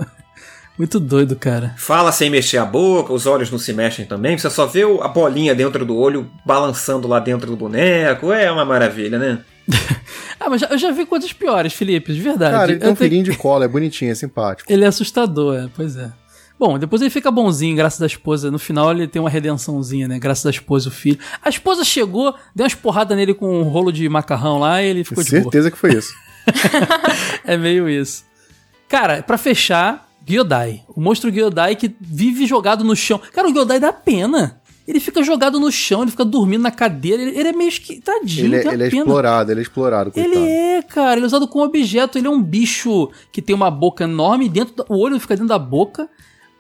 [0.79, 1.75] Muito doido, cara.
[1.77, 4.39] Fala sem mexer a boca, os olhos não se mexem também.
[4.39, 8.33] Você só vê o- a bolinha dentro do olho balançando lá dentro do boneco.
[8.33, 9.39] É uma maravilha, né?
[10.41, 12.53] Ah, mas já- eu já vi coisas piores, Felipe, de verdade.
[12.55, 14.73] Cara, ele tem um tenho- filhinho de cola, é bonitinho, é simpático.
[14.73, 16.13] Ele é assustador, é, pois é.
[16.57, 18.49] Bom, depois ele fica bonzinho, graças à esposa.
[18.51, 20.17] No final ele tem uma redençãozinha, né?
[20.21, 21.19] Graças à esposa e o filho.
[21.45, 25.03] A esposa chegou, deu umas porradas nele com um rolo de macarrão lá e ele
[25.05, 25.43] ficou de boa.
[25.43, 26.13] Certeza que foi isso.
[27.45, 28.25] É meio isso.
[28.89, 30.83] Cara, pra fechar, Gyodai.
[30.89, 33.21] O monstro Gyodai que vive jogado no chão.
[33.33, 34.61] Cara, o Gyodai dá pena.
[34.87, 37.21] Ele fica jogado no chão, ele fica dormindo na cadeira.
[37.23, 38.01] Ele, ele é meio esqui...
[38.01, 40.35] tadinho, Ele, é- tem ele é explorado, ele é explorado, coitado.
[40.35, 42.17] Ele é, cara, ele é usado como objeto.
[42.17, 45.49] Ele é um bicho que tem uma boca enorme, dentro da- o olho fica dentro
[45.49, 46.09] da boca.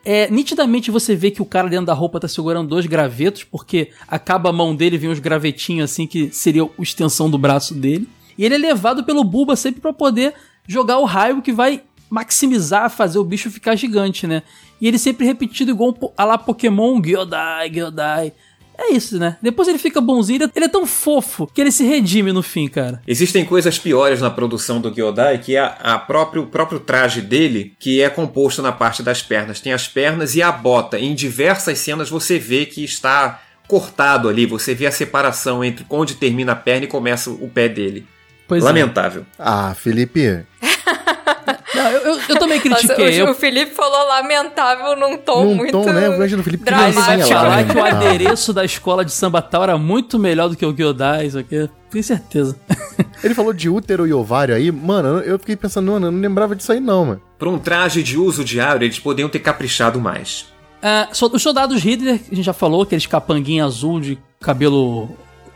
[0.04, 3.90] É, nitidamente você vê que o cara dentro da roupa tá segurando dois gravetos, porque
[4.06, 8.08] acaba a mão dele vem uns gravetinhos assim, que seria a extensão do braço dele.
[8.36, 10.34] E ele é levado pelo Bulba sempre pra poder
[10.66, 14.42] jogar o raio que vai maximizar, fazer o bicho ficar gigante, né?
[14.80, 18.32] E ele sempre repetido igual um a lá Pokémon, Gyodai, Gyodai.
[18.80, 19.36] É isso, né?
[19.42, 22.44] Depois ele fica bonzinho, ele é- ele é tão fofo que ele se redime no
[22.44, 23.02] fim, cara.
[23.08, 27.20] Existem coisas piores na produção do Gyodai, que é a, a próprio, o próprio traje
[27.20, 29.58] dele, que é composto na parte das pernas.
[29.58, 30.96] Tem as pernas e a bota.
[30.96, 36.14] Em diversas cenas você vê que está cortado ali, você vê a separação entre onde
[36.14, 38.06] termina a perna e começa o pé dele.
[38.46, 38.66] Pois é.
[38.66, 39.26] Lamentável.
[39.36, 40.46] Ah, Felipe.
[41.74, 43.22] Não, eu, eu, eu também Nossa, critiquei.
[43.22, 46.08] o, eu, o Felipe falou lamentável num tom Num muito tom, né?
[46.08, 47.34] O Felipe ele vai criancinha dramático.
[47.34, 47.64] lá, falar né?
[47.72, 51.26] que o adereço da escola de samba tal era muito melhor do que o Gyodai,
[51.26, 51.68] isso aqui.
[51.90, 52.56] Tenho certeza.
[53.24, 54.70] Ele falou de útero e ovário aí.
[54.70, 57.22] Mano, eu fiquei pensando, mano, eu não lembrava disso aí não, mano.
[57.38, 60.46] Para um traje de uso diário, eles poderiam ter caprichado mais.
[60.82, 65.08] Ah, os soldados Hitler, que a gente já falou, aqueles capanguinha azul de cabelo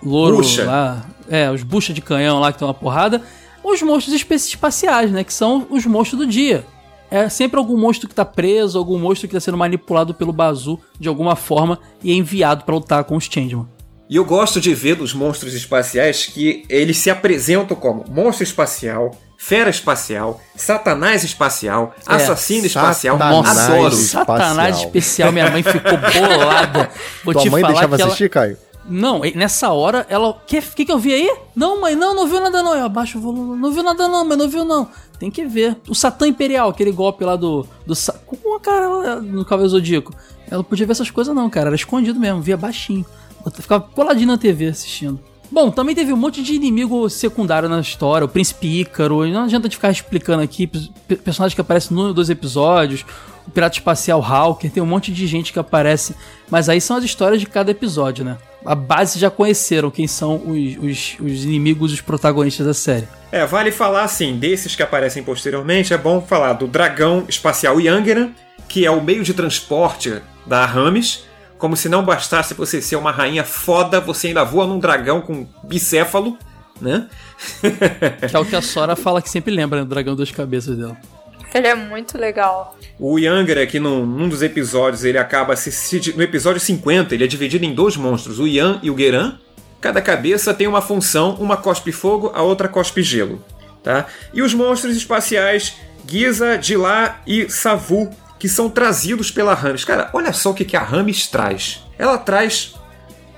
[0.02, 0.64] louro Bucha.
[0.64, 1.06] lá.
[1.28, 3.22] É, os bucha de canhão lá que tem uma porrada.
[3.62, 5.22] Os monstros espaciais, né?
[5.24, 6.64] Que são os monstros do dia.
[7.10, 10.80] É sempre algum monstro que tá preso, algum monstro que tá sendo manipulado pelo Bazu
[10.98, 13.68] de alguma forma e é enviado pra lutar com os Changeman.
[14.08, 19.10] E eu gosto de ver dos monstros espaciais que eles se apresentam como monstro espacial,
[19.38, 23.18] fera espacial, satanás espacial, É, assassino espacial.
[23.18, 23.94] Satanás Adoro.
[23.94, 24.26] espacial.
[24.26, 26.90] Satanás especial, minha mãe ficou bolada.
[27.24, 28.08] Vou Tua te mãe falar deixava que ela...
[28.08, 28.56] assistir, Caio?
[28.88, 30.30] Não, nessa hora ela.
[30.30, 31.36] O que, que, que eu vi aí?
[31.54, 32.74] Não, mãe, não, não viu nada não.
[32.74, 33.56] Eu abaixo o volume.
[33.60, 34.88] Não viu nada não, mãe, não viu não.
[35.18, 35.76] Tem que ver.
[35.88, 37.66] O Satã Imperial, aquele golpe lá do.
[37.86, 37.94] do
[38.26, 40.12] com a cara no Cavaleiro Zodíaco.
[40.50, 41.68] Ela podia ver essas coisas não, cara.
[41.68, 43.06] Era escondido mesmo, via baixinho.
[43.46, 45.20] Eu ficava coladinho na TV assistindo.
[45.50, 49.68] Bom, também teve um monte de inimigo secundário na história, o Príncipe Ícaro, não adianta
[49.68, 53.04] de ficar explicando aqui, pe- personagens que aparecem num ou dois episódios,
[53.46, 56.16] o Pirata Espacial Hawker, tem um monte de gente que aparece,
[56.50, 58.38] mas aí são as histórias de cada episódio, né?
[58.64, 63.08] A base já conheceram quem são os, os, os inimigos, os protagonistas da série.
[63.30, 68.30] É, vale falar assim, desses que aparecem posteriormente, é bom falar do dragão espacial Yangeran,
[68.68, 71.24] que é o meio de transporte da Rames.
[71.58, 75.46] Como se não bastasse você ser uma rainha foda, você ainda voa num dragão com
[75.64, 76.36] bicéfalo,
[76.80, 77.08] né?
[78.28, 79.84] Que é o que a Sora fala que sempre lembra, né?
[79.84, 80.96] Do dragão das cabeças dela.
[81.54, 82.76] Ele é muito legal.
[82.98, 87.24] O Yangra, que num, num dos episódios, ele acaba se, se- No episódio 50, ele
[87.24, 89.38] é dividido em dois monstros, o Yan e o Geran.
[89.80, 93.44] Cada cabeça tem uma função, uma cospe fogo, a outra cospe gelo.
[93.82, 94.06] Tá?
[94.32, 95.74] E os monstros espaciais
[96.06, 98.08] Giza, Dilá e Savu,
[98.38, 99.84] que são trazidos pela Rames.
[99.84, 101.82] Cara, olha só o que, que a Rames traz.
[101.98, 102.74] Ela traz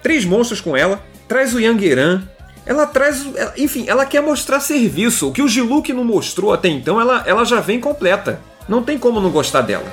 [0.03, 2.23] três monstros com ela, traz o Yangeran,
[2.67, 3.27] ela traz.
[3.57, 5.29] Enfim, ela quer mostrar serviço.
[5.29, 8.41] O que o Giluk não mostrou até então, ela, ela já vem completa.
[8.69, 9.85] Não tem como não gostar dela.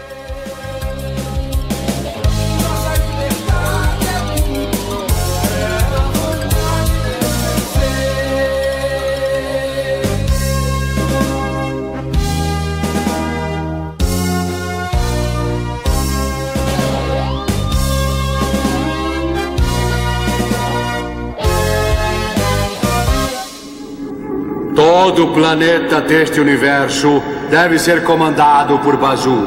[24.82, 27.22] Todo o planeta deste universo
[27.52, 29.46] deve ser comandado por Bazu.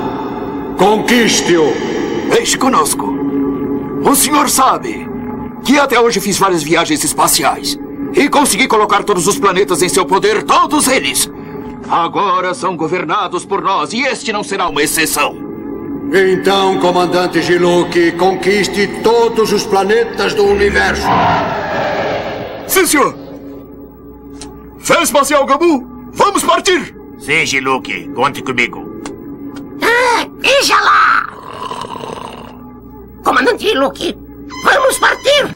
[0.78, 1.74] Conquiste-o!
[2.31, 3.12] Deixe conosco.
[4.05, 5.09] O senhor sabe
[5.65, 7.77] que até hoje fiz várias viagens espaciais
[8.12, 11.28] e consegui colocar todos os planetas em seu poder, todos eles.
[11.90, 15.36] Agora são governados por nós e este não será uma exceção.
[16.12, 21.09] Então, comandante Giluk, conquiste todos os planetas do universo.
[22.69, 23.23] Sim, senhor.
[24.85, 26.94] Fé espacial, Gabu, vamos partir!
[27.19, 29.01] Sim, Giluk, conte comigo.
[29.81, 31.27] Ah, veja lá!
[33.24, 34.15] Comandante Luke,
[34.62, 35.51] vamos partir!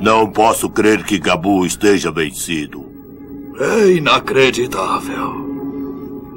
[0.00, 2.86] Não posso crer que Gabu esteja vencido.
[3.60, 5.34] É inacreditável.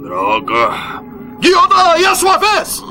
[0.01, 1.01] Droga.
[1.41, 2.83] Yoda, e a sua vez!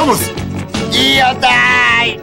[0.00, 0.20] Vamos!
[0.94, 2.18] Yodai!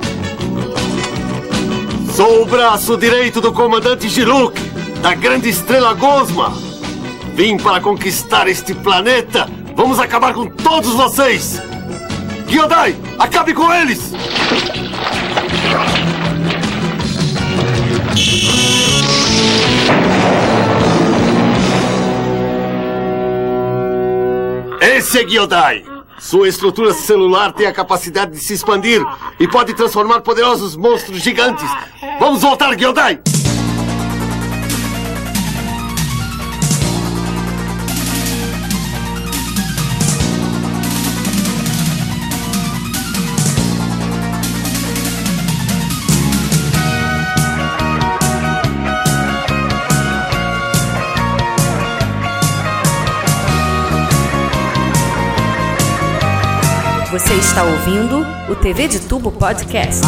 [2.15, 4.59] Sou o braço direito do comandante Giluk,
[5.03, 6.51] da grande estrela Gosma.
[7.35, 9.47] Vim para conquistar este planeta.
[9.75, 11.61] Vamos acabar com todos vocês.
[12.47, 14.11] Gyodai, acabe com eles!
[24.81, 25.96] Esse é Gyodai.
[26.19, 29.01] Sua estrutura celular tem a capacidade de se expandir
[29.39, 31.69] e pode transformar poderosos monstros gigantes.
[32.19, 33.19] Vamos voltar, Gyodai!
[57.27, 60.01] Você está ouvindo o TV de Tubo Podcast.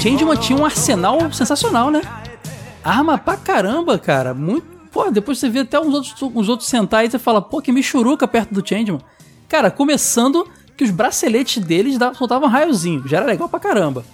[0.00, 2.02] Changeman tinha um arsenal sensacional, né?
[2.84, 4.32] Arma pra caramba, cara.
[4.32, 4.64] Muito.
[4.92, 8.28] Pô, depois você vê até uns outros, uns outros Sentai e fala, pô, que michuruca
[8.28, 9.00] perto do Changeman.
[9.48, 13.08] Cara, começando que os braceletes deles soltavam raiozinho.
[13.08, 14.04] Já era legal pra caramba.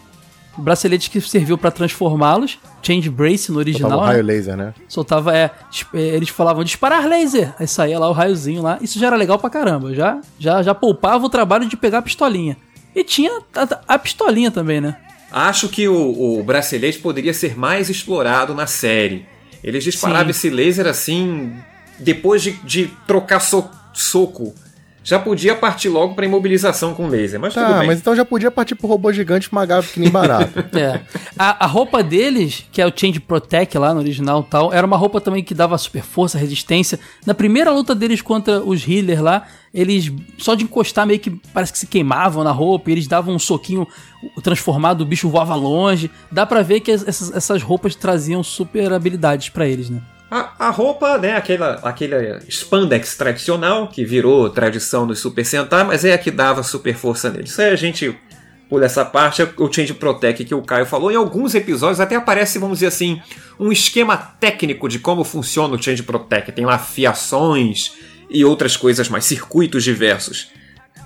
[0.57, 2.59] O bracelete que serviu pra transformá-los.
[2.83, 3.91] Change Brace no original.
[3.91, 4.13] Soltava um né?
[4.13, 4.75] raio laser, né?
[4.89, 5.51] Soltava, é,
[5.95, 9.39] é, eles falavam disparar laser, aí saía lá o raiozinho lá, isso já era legal
[9.39, 12.57] pra caramba, já, já, já poupava o trabalho de pegar a pistolinha.
[12.95, 14.97] E tinha a, a pistolinha também, né?
[15.33, 19.27] Acho que o, o bracelete poderia ser mais explorado na série.
[19.65, 20.31] Eles disparavam Sim.
[20.31, 21.53] esse laser assim,
[21.99, 24.55] depois de, de trocar so- soco.
[25.05, 27.87] Já podia partir logo pra imobilização com laser, mas tudo Tá, bem.
[27.89, 30.65] mas então já podia partir pro robô gigante esmagado que nem barato.
[30.77, 31.01] É.
[31.39, 34.87] A, a roupa deles, que é o Change Protect lá no original e tal, era
[34.87, 36.99] uma roupa também que dava super força, resistência.
[37.27, 41.73] Na primeira luta deles contra os healers lá, eles só de encostar meio que parece
[41.73, 43.87] que se queimavam na roupa, e eles davam um soquinho
[44.43, 46.11] transformado, o bicho voava longe.
[46.33, 50.01] Dá pra ver que es- essas, essas roupas traziam super habilidades pra eles, né?
[50.37, 56.05] A, a roupa, né, aquela, aquele spandex tradicional, que virou tradição dos Super Sentai, mas
[56.05, 57.51] é a que dava super força neles.
[57.51, 58.19] Isso aí a gente
[58.69, 61.13] pula essa parte, é o Change Protect que o Caio falou.
[61.13, 63.21] Em alguns episódios até aparece, vamos dizer assim,
[63.61, 66.51] um esquema técnico de como funciona o Change Protect.
[66.51, 67.93] Tem lá fiações
[68.29, 70.49] e outras coisas mais, circuitos diversos.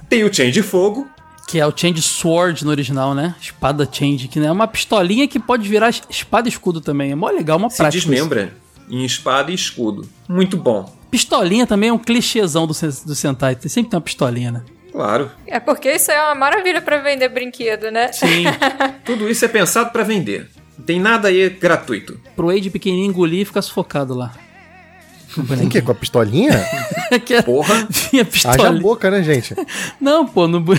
[0.09, 1.07] Tem o Change Fogo,
[1.47, 3.35] Que é o Change Sword no original, né?
[3.41, 7.11] Espada Change, que é uma pistolinha que pode virar es- espada e escudo também.
[7.11, 7.99] É mó legal, mó se prático.
[7.99, 8.09] isso.
[8.11, 8.53] desmembra
[8.91, 10.09] em espada e escudo.
[10.29, 10.93] Muito bom.
[11.11, 13.55] Pistolinha também é um clichêzão do, do Sentai.
[13.57, 14.63] Tem- Sempre tem uma pistolinha, né?
[14.93, 15.31] Claro.
[15.47, 18.13] É porque isso é uma maravilha pra vender brinquedo, né?
[18.13, 18.45] Sim.
[19.05, 20.49] Tudo isso é pensado pra vender.
[20.77, 22.19] Não tem nada aí gratuito.
[22.37, 24.33] Pro Wade pequenininho engolir e ficar sufocado lá.
[25.59, 26.53] Tem que Com a pistolinha?
[27.25, 27.87] que Porra.
[28.11, 28.81] Vinha Haja pistolinha.
[28.83, 29.55] boca, né, gente?
[30.01, 30.79] Não, pô, no bu-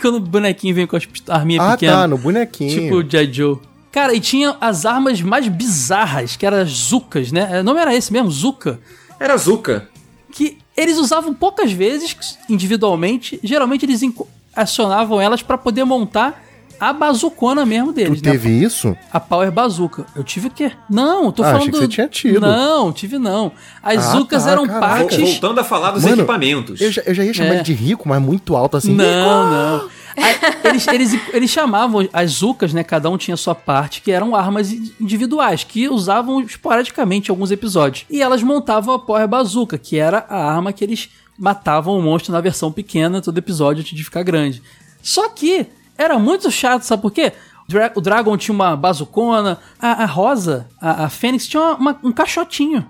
[0.00, 1.94] quando o bonequinho vem com as pist- arminhas Ah, pequenas.
[1.96, 2.80] tá, no bonequinho.
[2.82, 3.32] Tipo o G.I.
[3.32, 3.58] Joe.
[3.92, 7.60] Cara, e tinha as armas mais bizarras, que eram as Zucas, né?
[7.60, 8.78] O nome era esse mesmo, Zuka.
[9.18, 9.88] Era Zuka.
[10.32, 12.16] Que eles usavam poucas vezes,
[12.48, 13.40] individualmente.
[13.42, 14.00] Geralmente eles
[14.54, 16.40] acionavam elas pra poder montar
[16.78, 18.20] a bazucona mesmo deles.
[18.20, 18.54] Tu teve né?
[18.64, 18.96] isso?
[19.12, 20.06] A Power Bazooka.
[20.16, 20.72] Eu tive o quê?
[20.88, 21.58] Não, tô Ah, falando.
[21.60, 22.40] achei que você tinha tido.
[22.40, 23.52] Não, tive não.
[23.82, 24.86] As Ah, Zucas tá, eram caraca.
[24.86, 25.18] partes.
[25.18, 26.80] Voltando a falar dos Mano, equipamentos.
[26.80, 27.54] Eu já, eu já ia chamar É.
[27.56, 28.94] ele de rico, mas muito alto assim.
[28.94, 29.88] Não, não.
[30.64, 32.82] Eles, eles, eles chamavam as Zucas, né?
[32.84, 38.04] Cada um tinha sua parte, que eram armas individuais, que usavam esporadicamente em alguns episódios.
[38.10, 41.08] E elas montavam a Power Bazooka, que era a arma que eles
[41.38, 44.62] matavam o monstro na versão pequena, todo episódio antes de ficar grande.
[45.02, 45.66] Só que
[45.96, 47.32] era muito chato, sabe por quê?
[47.68, 49.58] Dra- o Dragon tinha uma bazucona.
[49.80, 52.84] A, a Rosa, a, a Fênix, tinha uma- uma- um caixotinho.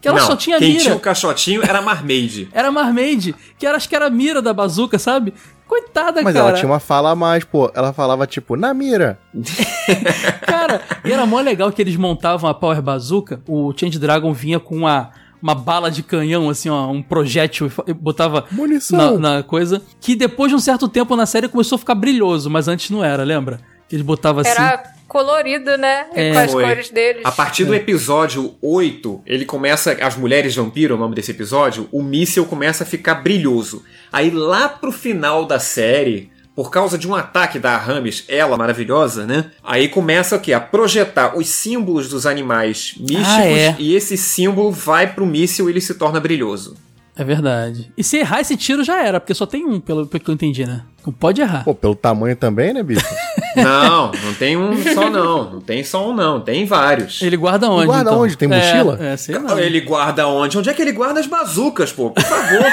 [0.00, 0.82] Que ela Não, só tinha quem mira.
[0.82, 2.48] tinha o caixotinho era a Marmaid.
[2.52, 5.32] Era Marmaid, que era, acho que era a mira da bazuca, sabe?
[5.66, 6.48] Coitada, Mas cara.
[6.48, 7.70] ela tinha uma fala a mais, pô.
[7.74, 9.18] Ela falava, tipo, na mira.
[10.46, 13.40] Cara, e era mó legal que eles montavam a Power Bazooka.
[13.48, 15.10] O Change Dragon vinha com uma,
[15.42, 19.18] uma bala de canhão, assim, ó, um projétil, botava Munição.
[19.18, 19.82] na, na coisa.
[20.00, 23.02] Que depois de um certo tempo na série começou a ficar brilhoso, mas antes não
[23.02, 23.60] era, lembra?
[23.88, 24.50] Que eles botavam assim.
[24.50, 24.82] Era
[25.14, 26.06] colorido, né?
[26.12, 26.32] É.
[26.32, 26.64] Com as Foi.
[26.64, 27.22] cores deles.
[27.24, 29.92] A partir do episódio 8, ele começa.
[30.00, 33.84] As Mulheres Vampiro, o nome desse episódio, o míssil começa a ficar brilhoso.
[34.12, 36.32] Aí lá pro final da série.
[36.56, 39.50] Por causa de um ataque da Aramis, ela maravilhosa, né?
[39.60, 40.52] Aí começa o quê?
[40.52, 43.74] A projetar os símbolos dos animais místicos Ah, é.
[43.76, 46.76] e esse símbolo vai pro míssil e ele se torna brilhoso.
[47.16, 47.92] É verdade.
[47.98, 50.34] E se errar esse tiro já era, porque só tem um, pelo, pelo que eu
[50.34, 50.82] entendi, né?
[51.04, 51.64] Não pode errar.
[51.64, 53.04] Pô, pelo tamanho também, né, bicho?
[53.56, 55.50] Não, não tem um só não.
[55.52, 57.22] Não tem só um não, tem vários.
[57.22, 57.86] Ele guarda onde?
[57.86, 58.22] guarda então?
[58.22, 58.36] onde?
[58.36, 58.98] Tem mochila?
[59.00, 59.60] É, é sei lá.
[59.60, 60.58] Ele guarda onde?
[60.58, 62.10] Onde é que ele guarda as bazucas, pô?
[62.10, 62.66] Por favor.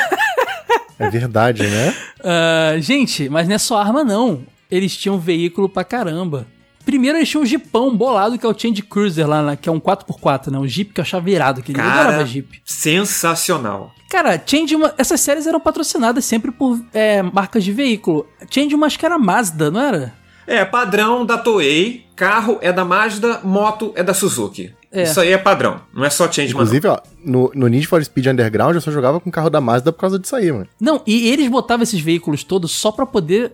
[0.99, 1.95] É verdade, né?
[2.23, 4.43] Ah, gente, mas não é só arma, não.
[4.69, 6.45] Eles tinham veículo pra caramba.
[6.85, 9.71] Primeiro eles tinham um jipão bolado, que é o Change Cruiser lá, né, que é
[9.71, 10.57] um 4x4, né?
[10.57, 12.59] Um jeep que eu achava irado, aquele eu adorava Cara, jeep.
[12.65, 13.91] sensacional.
[14.09, 18.27] Cara, Change, uma- essas séries eram patrocinadas sempre por é, marcas de veículo.
[18.49, 20.13] Change, uma acho que era Mazda, não era?
[20.47, 24.73] É, padrão da Toei, carro é da Mazda, moto é da Suzuki.
[24.91, 25.03] É.
[25.03, 26.65] Isso aí é padrão, não é só Changeman.
[26.65, 26.75] não.
[26.75, 29.61] Inclusive, ó, no, no Need for Speed Underground eu só jogava com o carro da
[29.61, 30.67] Mazda por causa disso aí, mano.
[30.79, 33.53] Não, e eles botavam esses veículos todos só pra poder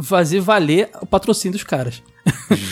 [0.00, 2.02] fazer valer o patrocínio dos caras.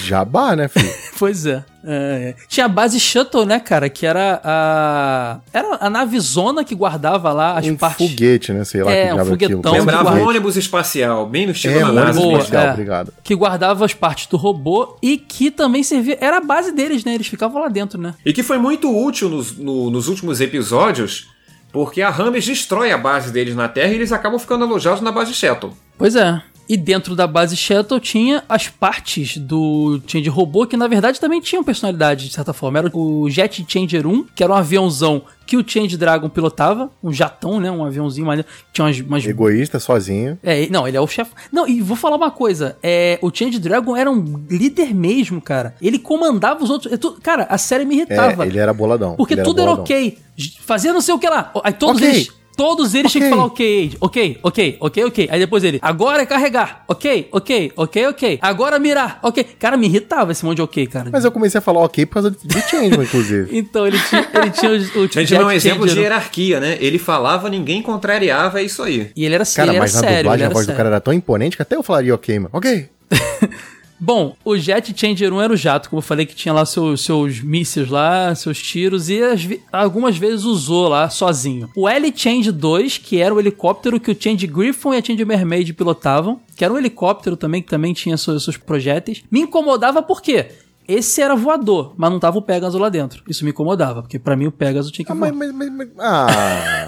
[0.05, 0.93] Jabá, né, filho?
[1.19, 1.65] Pois é.
[1.83, 2.47] É, é.
[2.47, 3.89] Tinha a base Shuttle, né, cara?
[3.89, 5.39] Que era a.
[5.51, 8.07] Era a navezona que guardava lá as um partes.
[8.11, 8.65] foguete, né?
[8.65, 9.31] Sei lá É, que um é aquilo.
[9.31, 12.01] foguetão Lembrava um ônibus espacial, bem no estilo É, da NASA.
[12.21, 12.71] ônibus Boa, espacial, é.
[12.73, 13.13] obrigado.
[13.25, 16.19] Que guardava as partes do robô e que também servia.
[16.21, 17.15] Era a base deles, né?
[17.15, 18.13] Eles ficavam lá dentro, né?
[18.23, 21.29] E que foi muito útil nos, no- nos últimos episódios,
[21.73, 25.11] porque a Rames destrói a base deles na Terra e eles acabam ficando alojados na
[25.13, 25.73] base Shuttle.
[25.97, 26.43] Pois é.
[26.69, 31.41] E dentro da base Shuttle tinha as partes do Change Robô, que na verdade também
[31.41, 32.79] tinham personalidade, de certa forma.
[32.79, 37.13] Era o Jet Changer 1, que era um aviãozão que o Change Dragon pilotava, um
[37.13, 37.71] jatão, né?
[37.71, 38.49] Um aviãozinho maneiro.
[38.73, 40.37] Tinha umas, umas Egoísta, sozinho.
[40.43, 41.31] É, não, ele é o chefe.
[41.53, 45.77] Não, e vou falar uma coisa: é, o Change Dragon era um líder mesmo, cara.
[45.81, 46.99] Ele comandava os outros.
[46.99, 48.45] tu- cara, a série me irritava.
[48.45, 49.15] É, ele era boladão.
[49.15, 49.85] Porque ele tudo era, boladão.
[49.85, 50.19] ok.
[50.63, 51.53] Fazia não sei o que lá.
[51.63, 52.09] Aí todos Ok.
[52.09, 52.29] eles.
[52.57, 55.29] Todos eles tinham que falar ok, ok, ok, ok, ok.
[55.31, 58.39] Aí depois ele, agora é carregar, ok, ok, ok, ok.
[58.41, 59.45] Agora mirar, ok.
[59.59, 61.11] Cara, me irritava esse monte de ok, cara.
[61.13, 63.49] Mas eu comecei a falar ok por causa do do Changeman, inclusive.
[63.57, 66.03] Então, ele tinha, ele tinha o, o Changeman é um exemplo de Changer.
[66.05, 66.79] hierarquia, né?
[66.81, 69.11] Ele falava, ninguém contrariava, é isso aí.
[69.15, 70.77] E ele era, Cara, ele era mas na sério, ele dublagem a voz do sério.
[70.77, 72.51] cara era tão imponente que até eu falaria ok, mano.
[72.53, 72.89] Ok.
[73.99, 77.01] Bom, o Jet Changer 1 era o jato, como eu falei, que tinha lá seus,
[77.03, 81.71] seus mísseis lá, seus tiros, e ve- algumas vezes usou lá sozinho.
[81.75, 85.73] O L-Change 2, que era o helicóptero que o Change Griffon e a Change Mermaid
[85.73, 90.21] pilotavam, que era um helicóptero também, que também tinha seus, seus projéteis, me incomodava por
[90.21, 90.47] quê?
[90.89, 93.23] Esse era voador, mas não tava o Pegasus lá dentro.
[93.29, 95.33] Isso me incomodava, porque pra mim o Pegasus tinha que Ah, voar.
[95.33, 96.87] mas, mas, mas, mas- ah.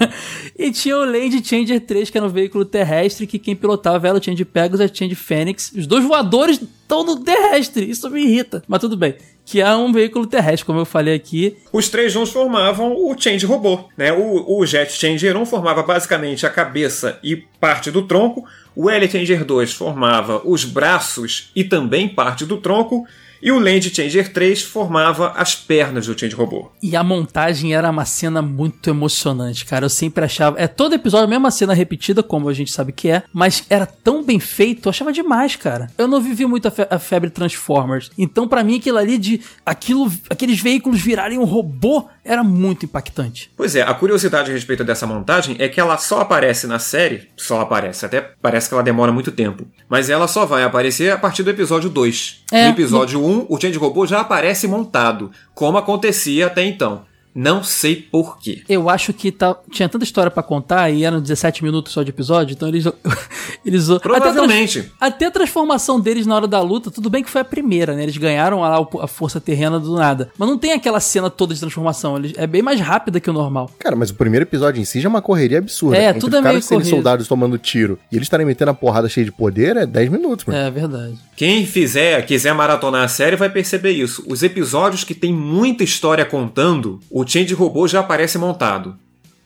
[0.57, 4.17] E tinha o Land Changer 3, que era um veículo terrestre, que quem pilotava era
[4.17, 5.71] o Change Pegasus e a Change Fênix.
[5.75, 8.63] Os dois voadores estão no terrestre, isso me irrita.
[8.67, 9.15] Mas tudo bem.
[9.45, 11.57] Que é um veículo terrestre, como eu falei aqui.
[11.73, 13.85] Os três juntos formavam o Change Robô.
[13.97, 14.13] Né?
[14.13, 18.45] O, o Jet Changer 1 formava basicamente a cabeça e parte do tronco.
[18.75, 23.05] O L Changer 2 formava os braços e também parte do tronco.
[23.41, 26.71] E o Land Changer 3 formava as pernas do Change Robô.
[26.83, 29.85] E a montagem era uma cena muito emocionante, cara.
[29.85, 30.59] Eu sempre achava.
[30.59, 33.85] É todo episódio a mesma cena repetida, como a gente sabe que é, mas era
[33.85, 35.87] tão bem feito, eu achava demais, cara.
[35.97, 38.11] Eu não vivi muito a, fe- a febre Transformers.
[38.17, 39.41] Então, pra mim, aquilo ali de.
[39.65, 43.51] Aquilo, aqueles veículos virarem um robô era muito impactante.
[43.57, 47.27] Pois é, a curiosidade a respeito dessa montagem é que ela só aparece na série,
[47.35, 51.17] só aparece, até parece que ela demora muito tempo, mas ela só vai aparecer a
[51.17, 52.43] partir do episódio 2.
[52.51, 57.08] É, no episódio 1, o Change Robô já aparece montado, como acontecia até então.
[57.33, 58.61] Não sei porquê.
[58.67, 62.09] Eu acho que tá- tinha tanta história pra contar e eram 17 minutos só de
[62.09, 62.85] episódio, então eles.
[63.65, 64.79] eles Provavelmente.
[64.79, 67.45] Até, a até a transformação deles na hora da luta, tudo bem que foi a
[67.45, 68.03] primeira, né?
[68.03, 70.31] Eles ganharam lá o- a força terrena do nada.
[70.37, 72.17] Mas não tem aquela cena toda de transformação.
[72.17, 73.69] Eles, é bem mais rápida que o normal.
[73.79, 75.97] Cara, mas o primeiro episódio em si já é uma correria absurda.
[75.97, 76.95] É, Entre tudo é os caras meio serem corrido.
[76.95, 80.45] soldados tomando tiro e eles estarem metendo a porrada cheia de poder é 10 minutos,
[80.45, 80.57] mano.
[80.59, 81.15] É verdade.
[81.35, 84.23] Quem fizer, quiser maratonar a série vai perceber isso.
[84.27, 88.95] Os episódios que tem muita história contando, o Change Robô já aparece montado.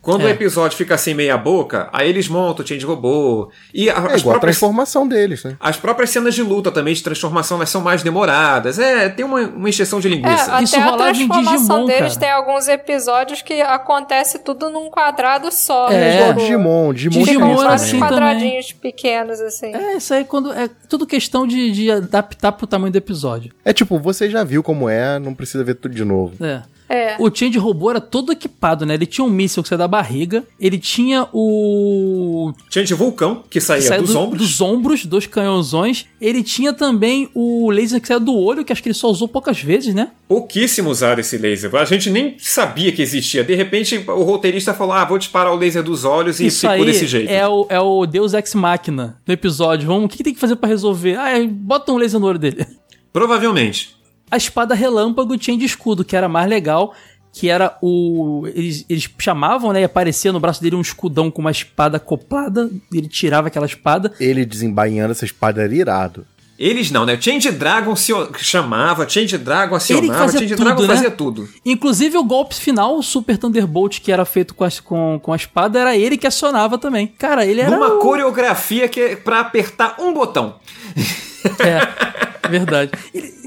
[0.02, 0.24] Quando É.
[0.26, 3.50] o episódio fica assim meia boca, aí eles montam o Change Robô.
[3.72, 5.56] E a- É as igual a próprias transformação deles, né?
[5.58, 8.78] as próprias cenas de luta também, de transformação, elas são mais demoradas.
[8.78, 10.52] É, tem uma, uma encheção de É, linguiça.
[10.58, 12.20] até a transformação Digimon, deles cara.
[12.20, 15.88] tem alguns episódios que acontece tudo num quadrado só.
[15.90, 15.92] É.
[15.98, 16.14] né?
[16.16, 18.02] Igual Tipo, Digimon, Digimon, Digimon era vários também.
[18.04, 19.74] assim quadradinhos pequenos, assim.
[19.74, 20.52] É, isso aí quando.
[20.52, 23.54] É tudo questão de, de adaptar pro tamanho do episódio.
[23.64, 26.34] É tipo, você já viu como é, não precisa ver tudo de novo.
[26.44, 26.60] É.
[26.88, 27.16] É.
[27.18, 28.94] O Change Robô era todo equipado, né?
[28.94, 32.52] Ele tinha um míssil que saía da barriga, ele tinha o.
[32.70, 34.42] Change Vulcão, que saía que saía dos do- ombros.
[34.42, 36.06] dos ombros, dois canhõezões.
[36.20, 39.26] Ele tinha também o laser que saía do olho, que acho que ele só usou
[39.26, 40.10] poucas vezes, né?
[40.28, 41.74] Pouquíssimo usaram esse laser.
[41.74, 43.42] A gente nem sabia que existia.
[43.42, 46.74] De repente, o roteirista falou: ah, vou disparar o laser dos olhos e Isso ficou
[46.74, 47.30] aí desse jeito.
[47.30, 49.86] É, o, é o Deus Ex Machina do episódio.
[49.86, 51.16] Vamos, o que, que tem que fazer pra resolver?
[51.18, 52.66] Ah, é, bota um laser no olho dele.
[53.12, 53.94] Provavelmente.
[54.30, 56.94] A espada relâmpago tinha de escudo, que era mais legal,
[57.32, 58.46] que era o.
[58.54, 59.80] Eles, eles chamavam, né?
[59.80, 63.66] E aparecia no braço dele um escudão com uma espada acoplada, e ele tirava aquela
[63.66, 64.12] espada.
[64.20, 66.26] Ele desembainhando essa espada era irado.
[66.56, 67.20] Eles não, né?
[67.20, 70.86] Change Dragon se chamava, Change Dragon acionava, fazia Change tudo, Dragon né?
[70.88, 71.48] fazia tudo.
[71.66, 75.36] Inclusive o golpe final, o Super Thunderbolt, que era feito com a, com, com a
[75.36, 77.08] espada, era ele que acionava também.
[77.08, 77.72] Cara, ele era.
[77.72, 80.54] Numa o- coreografia que é pra apertar um botão.
[81.60, 82.90] É, verdade.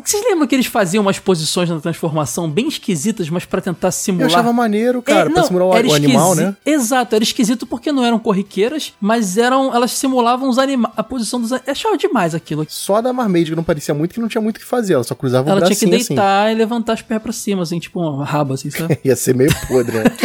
[0.03, 4.29] Vocês lembram que eles faziam umas posições na transformação bem esquisitas, mas pra tentar simular.
[4.29, 6.55] Eu achava maneiro, cara, É, pra não, simular o, era o animal, né?
[6.65, 9.75] Exato, era esquisito porque não eram corriqueiras, mas eram.
[9.75, 10.93] Elas simulavam os animais.
[10.95, 11.51] A posição dos.
[11.51, 12.65] Eu achava demais aquilo.
[12.69, 14.93] Só da Marmaid que não parecia muito, que não tinha muito o que fazer.
[14.93, 16.15] Ela só cruzava o Ela tinha que assim.
[16.15, 18.97] deitar e levantar as pernas pra cima, assim, tipo uma raba, assim, sabe?
[19.03, 20.03] Ia ser meio podre, né?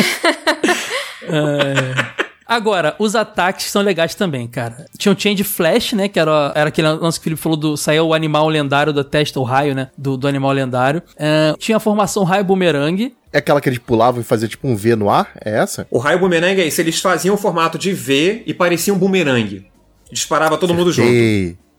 [1.24, 2.11] É.
[2.53, 4.85] Agora, os ataques são legais também, cara.
[4.99, 6.07] Tinha o Change Flash, né?
[6.07, 7.77] Que era, era aquele lance que o Felipe falou do.
[7.79, 9.89] Saiu o animal lendário da testa, o raio, né?
[9.97, 11.03] Do, do animal lendário.
[11.16, 13.15] É, tinha a formação raio bumerangue.
[13.33, 15.31] É aquela que eles pulavam e faziam tipo um V no ar?
[15.43, 15.87] É essa?
[15.91, 19.66] O raio bumerangue é isso, eles faziam o formato de V e parecia um bumerangue.
[20.11, 21.09] Disparava todo mundo junto.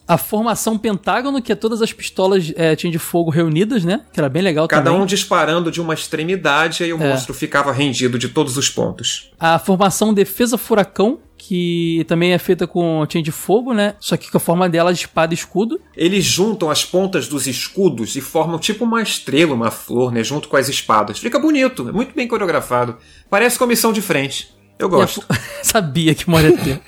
[0.08, 4.02] A formação pentágono, que é todas as pistolas é, tinha de fogo reunidas, né?
[4.12, 5.02] Que era bem legal Cada também.
[5.02, 7.10] um disparando de uma extremidade e aí o É.
[7.10, 9.32] monstro ficava rendido de todos os pontos.
[9.40, 13.96] A formação defesa furacão, que também é feita com tinha de fogo, né?
[14.00, 15.80] Só que com a forma dela de espada e escudo.
[15.96, 20.24] Eles juntam as pontas dos escudos e formam tipo uma estrela, uma flor, né?
[20.24, 21.20] Junto com as espadas.
[21.20, 22.98] Fica bonito, é muito bem coreografado.
[23.30, 24.54] Parece comissão de frente.
[24.80, 25.24] Eu gosto.
[25.30, 26.82] A Sabia que moria ter.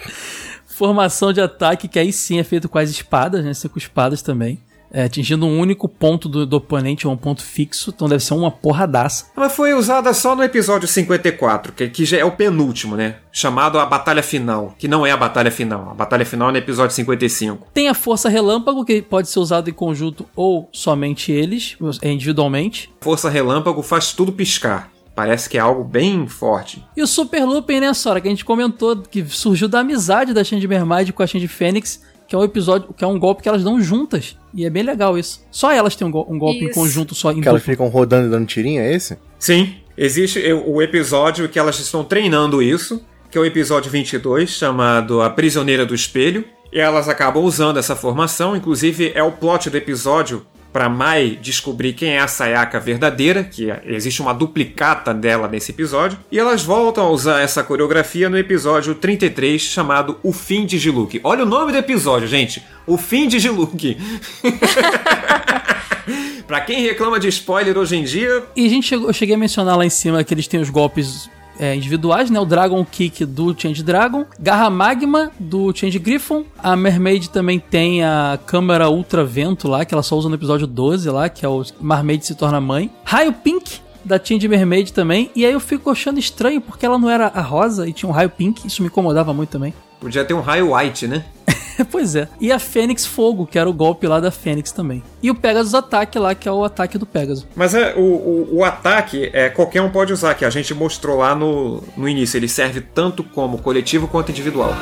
[0.76, 3.54] Formação de ataque, que aí sim é feito com as espadas, né?
[3.54, 4.60] Cinco espadas também.
[4.92, 8.34] É, atingindo um único ponto do, do oponente, ou um ponto fixo, então deve ser
[8.34, 9.28] uma porradaça.
[9.38, 13.16] Ela foi usada só no episódio 54, que, que já é o penúltimo, né?
[13.32, 15.92] Chamado a Batalha Final, que não é a Batalha Final.
[15.92, 17.68] A Batalha Final é no episódio 55.
[17.74, 22.94] Tem a força relâmpago, que pode ser usado em conjunto ou somente eles, é, individualmente.
[23.00, 24.95] Força Relâmpago faz tudo piscar.
[25.16, 26.84] Parece que é algo bem forte.
[26.96, 30.44] E o Super Lupin, né, Sora, que a gente comentou que surgiu da amizade da
[30.44, 33.48] Change Mermaid com a Change Fênix, que é um episódio, que é um golpe que
[33.48, 34.36] elas dão juntas.
[34.54, 35.42] E é bem legal isso.
[35.50, 36.74] Só elas têm um, go- um golpe em Isso.
[36.80, 39.18] conjunto só em Que elas ficam rodando e dando tirinho, é esse?
[39.40, 43.02] Sim, existe o episódio que elas estão treinando isso,
[43.32, 46.44] que é o episódio 22, chamado A Prisioneira do Espelho.
[46.74, 51.94] E elas acabam usando essa formação, inclusive é o plot do episódio para Mai descobrir
[51.94, 56.20] quem é a Sayaka verdadeira, que existe uma duplicata dela nesse episódio.
[56.30, 61.22] E elas voltam a usar essa coreografia no episódio 33, chamado O Fim de Giluk.
[61.24, 62.62] Olha o nome do episódio, gente!
[62.86, 63.98] O Fim de Giluk.
[66.46, 69.38] Pra quem reclama de spoiler hoje em dia, E a gente chegou, eu cheguei a
[69.38, 71.30] mencionar lá em cima que eles têm os golpes
[71.60, 72.40] é, individuais, né?
[72.40, 78.04] O Dragon Kick do Change Dragon, Garra Magma do Change Griffon, a Mermaid também tem
[78.04, 81.50] a câmera Ultra Vento lá, que ela só usa no episódio 12 lá, que é
[81.50, 82.90] o Mermaid se torna mãe.
[83.04, 87.10] Raio Pink da Change Mermaid também, e aí eu fico achando estranho porque ela não
[87.10, 89.74] era a rosa e tinha um raio pink, isso me incomodava muito também.
[90.00, 91.26] podia ter um raio white, né?
[91.92, 92.28] pois é.
[92.40, 95.04] E a Fênix Fogo, que era o golpe lá da Fênix também.
[95.22, 97.46] E o Pegasus Ataque lá, que é o ataque do Pegasus.
[97.56, 101.18] Mas é, o, o, o ataque é, qualquer um pode usar, que a gente mostrou
[101.18, 102.38] lá no, no início.
[102.38, 104.74] Ele serve tanto como coletivo quanto individual.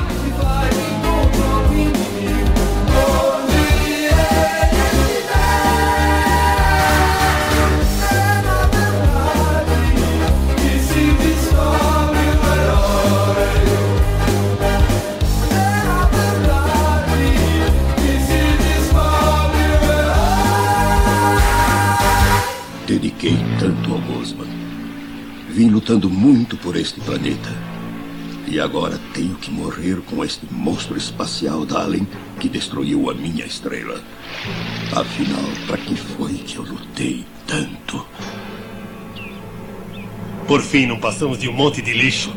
[25.54, 27.48] Vim lutando muito por este planeta.
[28.48, 31.86] E agora tenho que morrer com este monstro espacial da
[32.40, 34.02] que destruiu a minha estrela.
[34.90, 38.04] Afinal, para que foi que eu lutei tanto?
[40.48, 42.34] Por fim, não passamos de um monte de lixo.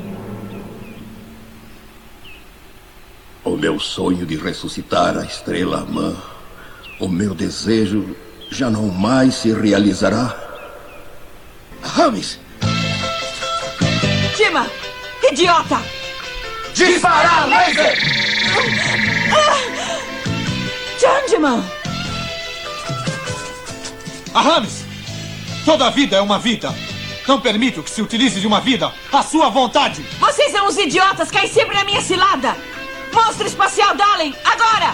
[3.44, 6.16] O meu sonho de ressuscitar a estrela Amã,
[7.00, 8.16] o meu desejo
[8.52, 10.38] já não mais se realizará.
[11.82, 12.46] Rames!
[14.48, 14.66] Tima!
[15.30, 15.82] Idiota!
[16.74, 17.98] Disparar laser!
[20.98, 21.62] Changeman!
[24.34, 24.86] Aramis!
[25.66, 26.74] Toda vida é uma vida.
[27.28, 30.02] Não permito que se utilize de uma vida à sua vontade.
[30.18, 32.56] Vocês são uns idiotas, caem sempre na minha cilada!
[33.12, 34.94] Monstro espacial Dalen, agora!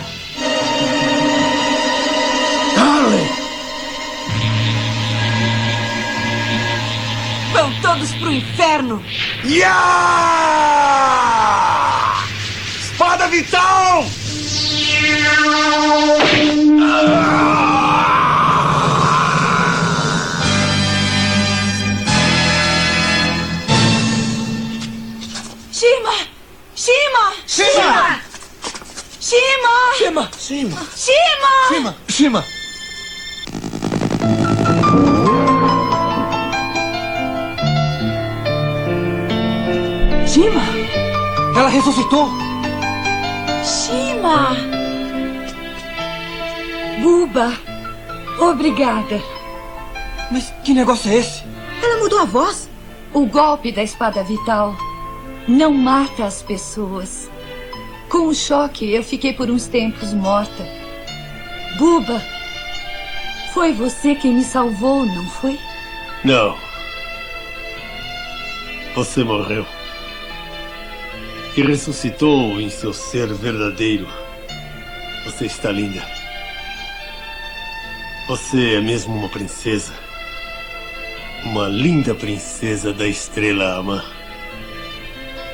[7.53, 9.03] Vão todos pro inferno!
[9.43, 9.69] Ya!
[12.81, 14.05] Espada vital!
[25.71, 26.13] Shima!
[26.75, 27.33] Shima!
[27.45, 28.21] Shima!
[29.21, 29.91] Shima!
[29.93, 29.93] Shima!
[29.95, 30.29] Shima!
[30.37, 30.81] Shima!
[30.95, 31.51] Shima!
[31.69, 31.95] Shima!
[32.09, 32.62] Shima!
[40.35, 42.27] Ela ressuscitou!
[43.63, 44.55] Shima!
[46.99, 47.53] Buba!
[48.39, 49.21] Obrigada.
[50.31, 51.43] Mas que negócio é esse?
[51.83, 52.67] Ela mudou a voz?
[53.13, 54.75] O golpe da espada vital
[55.47, 57.29] não mata as pessoas.
[58.09, 60.67] Com o choque, eu fiquei por uns tempos morta.
[61.77, 62.19] Buba,
[63.53, 65.59] foi você quem me salvou, não foi?
[66.23, 66.57] Não.
[68.95, 69.63] Você morreu.
[71.55, 74.07] E ressuscitou em seu ser verdadeiro.
[75.25, 76.03] Você está linda.
[78.27, 79.93] Você é mesmo uma princesa.
[81.43, 84.03] Uma linda princesa da estrela Ama.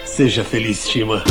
[0.06, 1.24] Seja feliz, Shima.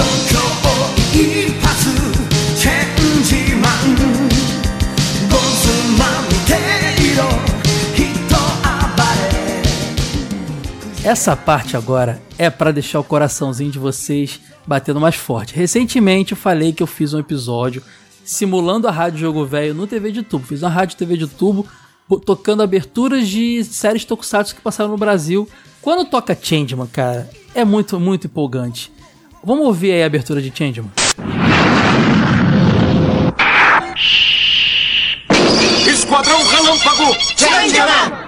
[11.04, 15.54] Essa parte agora é pra deixar o coraçãozinho de vocês batendo mais forte.
[15.54, 17.82] Recentemente eu falei que eu fiz um episódio
[18.24, 20.46] simulando a Rádio Jogo Velho no TV de tubo.
[20.46, 21.66] Fiz uma rádio TV de tubo
[22.08, 25.48] bo- tocando aberturas de séries tokusatsu que passaram no Brasil.
[25.80, 28.92] Quando toca Changeman, cara, é muito, muito empolgante.
[29.42, 30.90] Vamos ouvir aí a abertura de Changeman.
[35.88, 37.14] Esquadrão Relâmpago!
[37.36, 38.27] Changeman!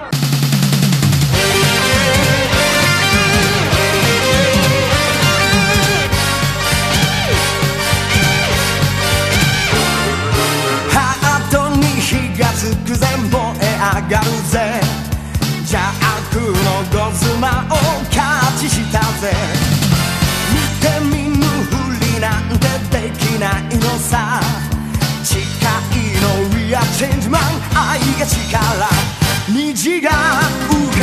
[14.10, 14.80] がるぜ。
[15.60, 17.78] 邪悪のゴズマを
[18.10, 19.30] キャッチしたぜ。
[20.50, 20.84] 見て
[21.16, 21.70] 見ぬふ
[22.16, 24.40] りなんてできないのさ。
[25.22, 25.40] 誓い
[26.20, 26.26] の
[26.56, 27.38] We are change man
[27.72, 28.88] 愛が力。
[29.48, 30.99] 虹が浮か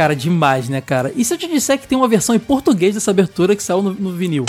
[0.00, 1.12] Cara, demais, né, cara?
[1.14, 3.82] E se eu te disser que tem uma versão em português dessa abertura que saiu
[3.82, 4.46] no, no vinil?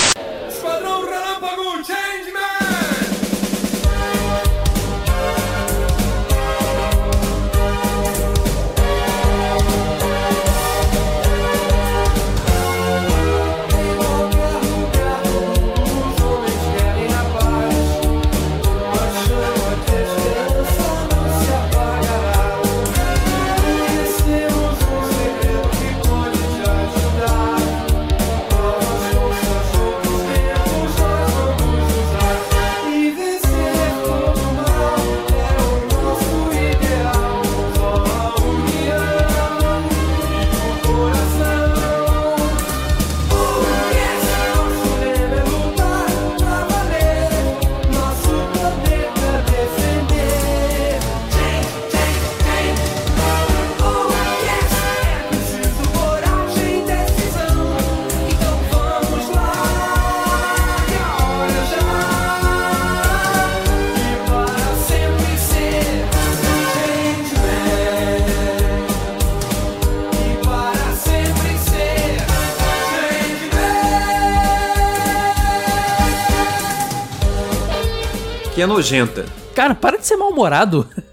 [78.81, 79.25] Nojenta.
[79.55, 80.87] Cara, para de ser mal-humorado.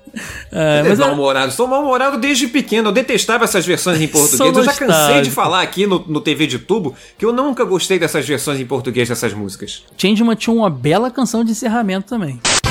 [0.50, 1.52] É, É, mas era- mal-humorado.
[1.52, 2.88] Sou mal-humorado desde pequeno.
[2.88, 4.56] Eu detestava essas versões em português.
[4.56, 8.00] Eu já cansei de falar aqui no, no TV de tubo que eu nunca gostei
[8.00, 9.84] dessas versões em português dessas músicas.
[9.96, 12.67] Changeman tinha uma bela canção de encerramento também.「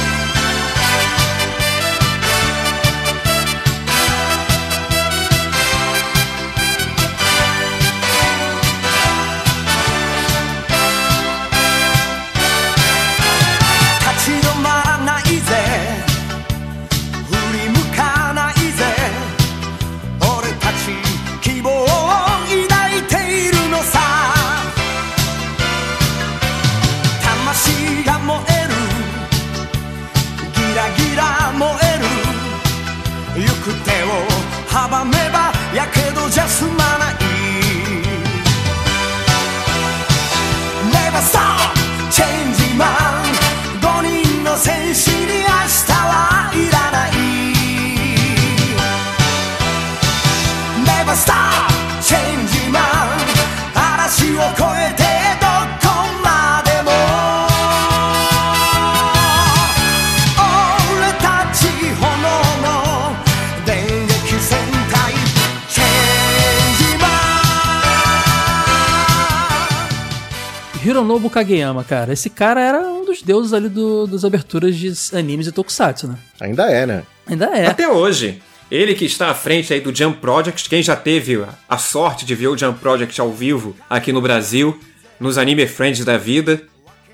[71.37, 72.13] Kageyama, cara.
[72.13, 76.17] Esse cara era um dos deuses ali do, das aberturas de animes e tokusatsu, né?
[76.39, 77.03] Ainda é, né?
[77.27, 77.67] Ainda é.
[77.67, 78.41] Até hoje.
[78.71, 82.33] Ele que está à frente aí do Jump Project, quem já teve a sorte de
[82.35, 84.77] ver o Jump Project ao vivo aqui no Brasil,
[85.19, 86.63] nos Anime Friends da vida,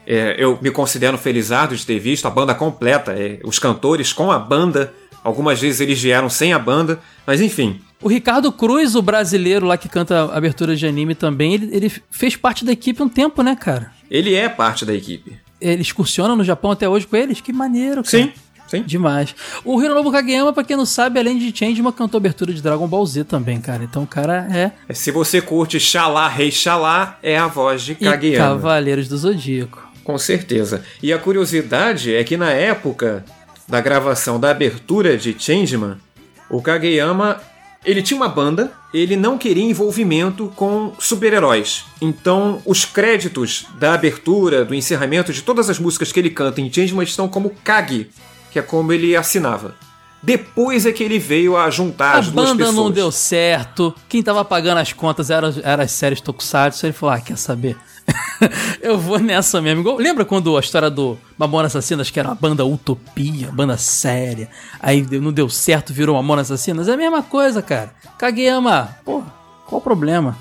[0.08, 4.32] é, eu me considero felizardo de ter visto a banda completa, é, os cantores com
[4.32, 4.92] a banda,
[5.24, 7.80] algumas vezes eles vieram sem a banda, mas enfim.
[8.02, 12.36] O Ricardo Cruz, o brasileiro lá que canta abertura de anime também, ele, ele fez
[12.36, 13.92] parte da equipe um tempo, né, cara?
[14.10, 15.38] Ele é parte da equipe.
[15.60, 17.40] Ele excursiona no Japão até hoje com eles?
[17.42, 18.08] Que maneiro, cara.
[18.08, 18.32] Sim,
[18.68, 18.84] sim.
[18.84, 19.34] Demais.
[19.64, 23.06] O Hironobu Kageyama, pra quem não sabe, além de Changeman, cantou abertura de Dragon Ball
[23.06, 23.84] Z também, cara.
[23.84, 24.94] Então o cara é...
[24.94, 28.56] Se você curte Xalá, Rei Xalá, é a voz de E Kageyama.
[28.56, 29.82] Cavaleiros do Zodíaco.
[30.04, 30.84] Com certeza.
[31.02, 33.24] E a curiosidade é que na época
[33.68, 35.98] da gravação da abertura de Changeman,
[36.50, 37.42] o Kageyama
[37.86, 41.86] ele tinha uma banda, ele não queria envolvimento com super-heróis.
[42.02, 46.72] Então, os créditos da abertura, do encerramento de todas as músicas que ele canta em
[46.72, 48.10] Changeman estão como Kage,
[48.52, 49.76] que é como ele assinava.
[50.22, 52.76] Depois é que ele veio a juntar A as duas banda pessoas.
[52.76, 53.94] não deu certo.
[54.08, 56.86] Quem tava pagando as contas era, era as séries Tokusatsu.
[56.86, 57.76] Ele falou: Ah, quer saber?
[58.82, 59.82] Eu vou nessa mesmo.
[59.82, 64.50] Igual- lembra quando a história do Mamona Assassinas, que era uma banda utopia, banda séria,
[64.80, 66.88] aí não deu certo, virou Mamona Assassinas?
[66.88, 67.94] É a mesma coisa, cara.
[68.18, 69.24] Kageyama, pô,
[69.66, 70.38] qual o problema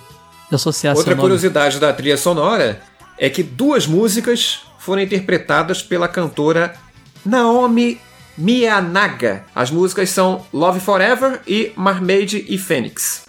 [0.49, 2.81] de associar Outra curiosidade da trilha sonora
[3.19, 6.75] é que duas músicas foram interpretadas pela cantora
[7.25, 8.01] Naomi
[8.37, 9.45] Miyanaga.
[9.55, 13.23] As músicas são Love Forever e Mermaid e Phoenix.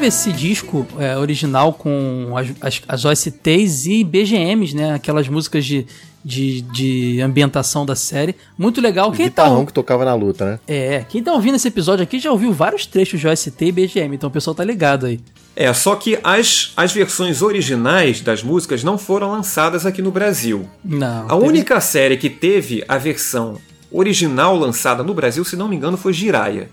[0.00, 4.94] Teve esse disco é, original com as, as, as OSTs e BGMs, né?
[4.94, 5.86] Aquelas músicas de,
[6.24, 8.34] de, de ambientação da série.
[8.56, 9.12] Muito legal.
[9.12, 10.60] Quem tá, Guitarrão que tocava na luta, né?
[10.66, 14.16] é, quem tá ouvindo esse episódio aqui já ouviu vários trechos de OST e BGM,
[14.16, 15.20] então o pessoal tá ligado aí.
[15.54, 20.66] É, só que as, as versões originais das músicas não foram lançadas aqui no Brasil.
[20.82, 21.26] Não.
[21.28, 23.58] A única série que teve a versão
[23.92, 26.70] original lançada no Brasil, se não me engano, foi Jiraiya.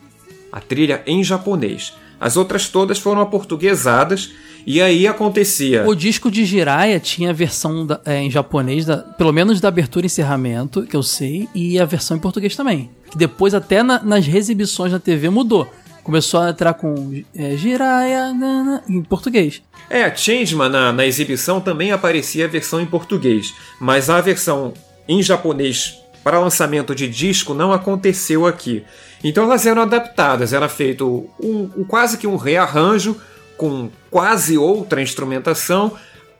[0.49, 1.93] A trilha em japonês.
[2.19, 4.31] As outras todas foram aportuguesadas
[4.65, 5.87] e aí acontecia.
[5.87, 9.67] O disco de Jiraiya tinha a versão da- é, em japonês, da- pelo menos da
[9.67, 12.89] abertura e encerramento, que eu sei, e a versão em português também.
[13.09, 15.67] Que depois, até na- nas reexibições na TV, mudou.
[16.03, 18.33] Começou a entrar com é, Jiraiya
[18.89, 19.61] em português.
[19.89, 24.73] É, Changeman na, na exibição também aparecia a versão em português, mas a versão
[25.07, 25.97] em japonês
[26.27, 28.83] para lançamento de disco não aconteceu aqui.
[29.23, 33.15] Então elas eram adaptadas, era feito um, um- quase que um rearranjo
[33.55, 35.93] com quase outra instrumentação.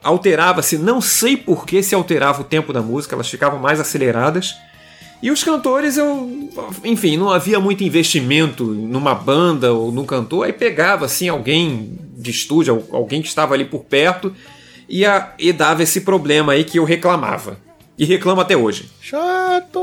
[0.04, 4.54] Alterava-se, não sei por que se alterava o tempo da música, elas ficavam mais aceleradas.
[5.24, 6.30] E os cantores, eu.
[6.84, 12.30] Enfim, não havia muito investimento numa banda ou num cantor, aí pegava assim alguém de
[12.30, 14.36] estúdio, alguém que estava ali por perto,
[14.90, 17.66] e, a, e dava esse problema aí que eu reclamava.
[17.98, 18.86] E reclamo até hoje.
[19.02, 19.80] Chato!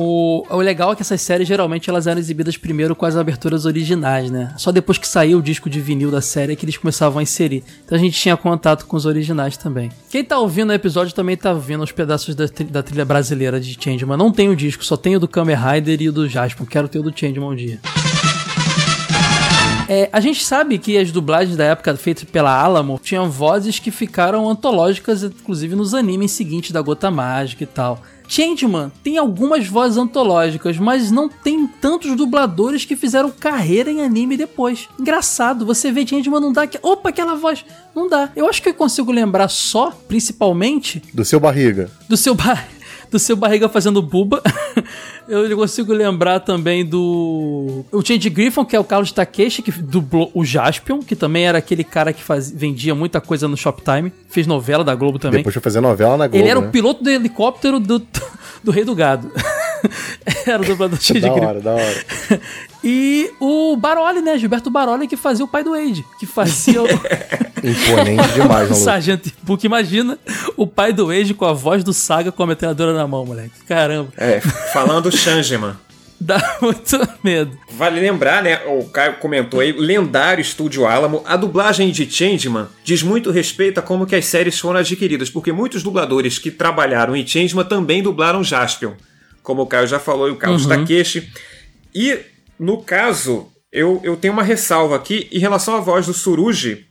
[0.00, 3.66] O, o legal é que essas séries geralmente elas eram exibidas primeiro com as aberturas
[3.66, 4.54] originais, né?
[4.56, 7.22] Só depois que saiu o disco de vinil da série é que eles começavam a
[7.22, 7.62] inserir.
[7.84, 9.90] Então a gente tinha contato com os originais também.
[10.08, 13.60] Quem tá ouvindo o episódio também tá vendo os pedaços da, tri- da trilha brasileira
[13.60, 14.16] de Changeman.
[14.16, 16.66] Não tem o disco, só tem o do Kamen Rider e o do Jasper.
[16.66, 17.78] Quero ter o do Changeman um dia.
[19.88, 23.90] É, a gente sabe que as dublagens da época feitas pela Alamo tinham vozes que
[23.90, 28.02] ficaram antológicas, inclusive nos animes seguintes da Gota Mágica e tal.
[28.30, 34.36] Changeman tem algumas vozes antológicas, mas não tem tantos dubladores que fizeram carreira em anime
[34.36, 34.86] depois.
[35.00, 36.66] Engraçado, você vê Changeman não dá.
[36.66, 37.64] que- Opa, aquela voz!
[37.96, 38.28] Não dá.
[38.36, 41.90] Eu acho que eu consigo lembrar só, principalmente, Do seu barriga.
[42.06, 42.62] do seu, ba...
[43.10, 44.42] do seu barriga fazendo buba.
[45.28, 47.84] Eu consigo lembrar também do.
[47.92, 51.58] O Change Griffon, que é o Carlos Takeshi, que dublou o Jaspion, que também era
[51.58, 52.50] aquele cara que faz...
[52.50, 54.10] vendia muita coisa no Shoptime.
[54.28, 55.40] Fez novela da Globo também.
[55.40, 56.42] Depois foi fazer novela na Globo.
[56.42, 56.66] Ele era né?
[56.66, 57.98] o piloto do helicóptero do,
[58.64, 59.30] do Rei do Gado.
[60.46, 61.46] era o dublador Change Da Griffon.
[61.46, 62.04] hora, da hora.
[62.82, 64.38] E o Baroli, né?
[64.38, 66.04] Gilberto Baroli, que fazia o pai do Wade.
[66.18, 66.86] Que fazia o.
[67.62, 68.74] Imponente demais, o maluco.
[68.74, 70.18] Sargento Book, imagina
[70.56, 73.64] o pai do Wade com a voz do Saga com a metralhadora na mão, moleque.
[73.66, 74.10] Caramba.
[74.16, 75.76] É, falando Changeman.
[76.20, 77.56] Dá muito medo.
[77.76, 78.60] Vale lembrar, né?
[78.66, 81.22] O Caio comentou aí, lendário Estúdio Alamo.
[81.24, 85.52] A dublagem de Changeman diz muito respeito a como que as séries foram adquiridas, porque
[85.52, 88.94] muitos dubladores que trabalharam em Changeman também dublaram Jaspion.
[89.48, 90.68] Como o Caio já falou, e o Carlos Uhum.
[90.68, 91.26] Takeshi.
[91.94, 92.18] E,
[92.60, 96.86] no caso, eu, eu tenho uma ressalva aqui em relação à voz do Suruji,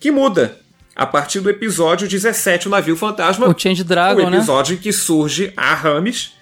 [0.00, 0.58] que muda.
[0.96, 3.46] A partir do episódio 17, o Navio Fantasma.
[3.48, 4.38] O Change Dragon, o né?
[4.38, 6.32] episódio em que surge a Rames,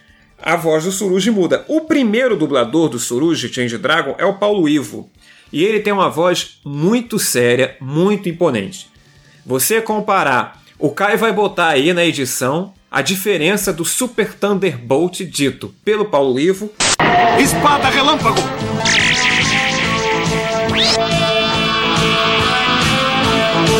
[0.42, 1.66] a voz do Suruji muda.
[1.68, 5.10] O primeiro dublador do Suruji, Change Dragon, é o Paulo Ivo.
[5.52, 8.88] E ele tem uma voz muito séria, muito imponente.
[9.44, 15.74] Você comparar, o Kai vai botar aí na edição a diferença do Super Thunderbolt dito
[15.84, 16.72] pelo Paulo Ivo
[17.38, 18.40] Espada relâmpago!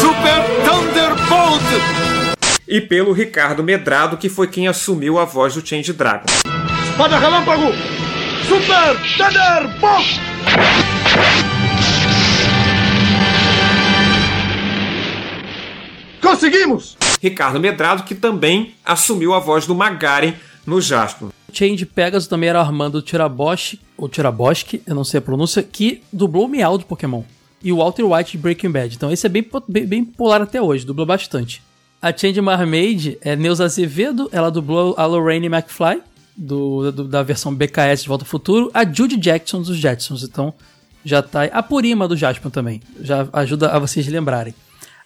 [0.01, 2.39] Super Thunderbolt!
[2.69, 6.27] e pelo Ricardo Medrado, que foi quem assumiu a voz do Change Dragon.
[6.91, 7.73] Espada relâmpago!
[8.47, 10.21] Super Thunderbolt!
[16.21, 16.98] Conseguimos!
[17.21, 20.35] Ricardo Medrado, que também assumiu a voz do Magaren
[20.67, 21.29] no Jasper.
[21.53, 26.45] Change Pegasus também era Armando Tiraboshi, ou Tiraboski, eu não sei a pronúncia, que dublou
[26.45, 27.23] o Meow do Pokémon.
[27.63, 28.95] E o Walter White de Breaking Bad.
[28.95, 31.61] Então esse é bem, bem, bem popular até hoje, dubla bastante.
[32.01, 36.01] A Change Mermaid é Neuza Azevedo, ela dublou a Lorraine McFly,
[36.37, 38.71] do, do- da versão BKS de Volta ao Futuro.
[38.73, 40.55] A Judy Jackson dos Jetsons, então
[41.05, 41.45] já tá.
[41.45, 44.55] A Purima do Jaspion também, já ajuda a vocês lembrarem.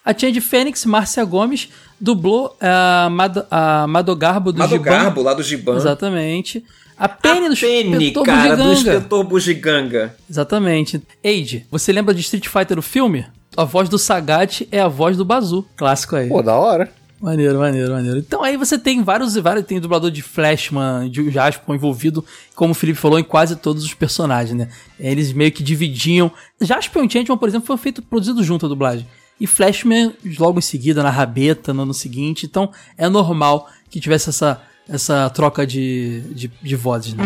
[0.05, 1.69] A Change Fênix, Márcia Gomes,
[1.99, 4.77] dublou a, Mad a Madogarbo do Giban.
[4.77, 5.77] Madogarbo, lá do Giban.
[5.77, 6.63] Exatamente.
[6.97, 8.73] A Penny do Penny, cara, do Bugiganga.
[8.73, 10.15] Inspetor Bugiganga.
[10.29, 11.01] Exatamente.
[11.25, 13.25] Age, você lembra de Street Fighter o filme?
[13.55, 15.65] A voz do Sagat é a voz do Bazu.
[15.75, 16.27] Clássico aí.
[16.27, 16.91] Pô, da hora.
[17.21, 18.19] Maneiro, maneiro, maneiro.
[18.19, 19.65] Então aí você tem vários e vários.
[19.65, 22.23] Tem dublador de Flashman, de Jasper envolvido,
[22.53, 24.67] como o Felipe falou, em quase todos os personagens, né?
[24.99, 26.29] Eles meio que dividiam.
[26.59, 29.07] Jasper e Changeman, por exemplo, foi feito produzido junto a dublagem.
[29.39, 32.45] E Flashman logo em seguida, na rabeta, no ano seguinte.
[32.45, 37.23] Então é normal que tivesse essa, essa troca de, de, de vozes, né?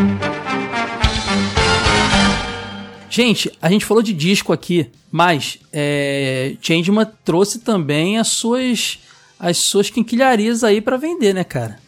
[3.10, 9.00] Gente, a gente falou de disco aqui, mas é, Changeman trouxe também as suas
[9.40, 11.80] as suas quinquilharias aí pra vender, né, cara?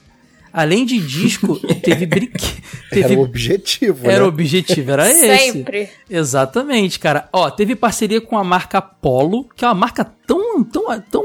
[0.51, 2.59] Além de disco, teve brinquedo.
[2.91, 4.23] Era o objetivo, Era né?
[4.23, 5.51] o objetivo, era esse.
[5.51, 5.89] Sempre.
[6.09, 7.29] Exatamente, cara.
[7.31, 11.23] Ó, teve parceria com a marca Polo, que é uma marca tão, tão, tão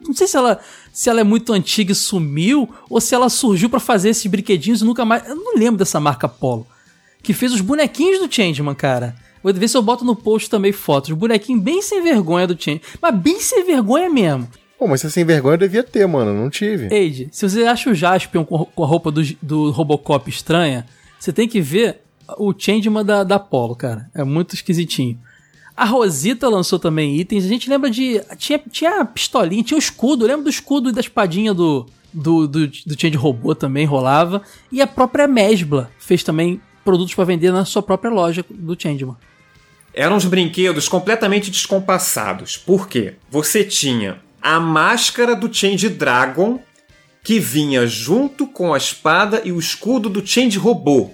[0.00, 0.60] não sei se ela,
[0.92, 4.80] se ela é muito antiga e sumiu, ou se ela surgiu pra fazer esses brinquedinhos
[4.80, 5.28] e nunca mais.
[5.28, 6.66] Eu não lembro dessa marca Polo.
[7.22, 9.14] Que fez os bonequinhos do Changeman, cara.
[9.42, 11.10] Vou ver se eu boto no post também fotos.
[11.10, 12.82] Os bonequinhos bem sem vergonha do Changeman.
[13.02, 14.48] Mas bem sem vergonha mesmo.
[14.78, 16.32] Pô, mas você sem vergonha eu devia ter, mano.
[16.32, 16.88] Não tive.
[16.94, 20.86] Eide, se você acha o Jaspion com a roupa do, do Robocop estranha,
[21.18, 22.00] você tem que ver
[22.36, 24.08] o Changeman da, da Polo, cara.
[24.14, 25.18] É muito esquisitinho.
[25.76, 27.44] A Rosita lançou também itens.
[27.44, 28.20] A gente lembra de.
[28.36, 30.26] Tinha, tinha a pistolinha, tinha o escudo.
[30.26, 34.42] Lembra do escudo e da espadinha do, do, do, do Change Robô também rolava.
[34.70, 39.16] E a própria Mesbla fez também produtos pra vender na sua própria loja do Changeman.
[39.92, 42.56] Eram uns brinquedos completamente descompassados.
[42.56, 43.14] Por quê?
[43.30, 46.58] Você tinha a máscara do Change Dragon,
[47.22, 51.10] que vinha junto com a espada e o escudo do Change Robô.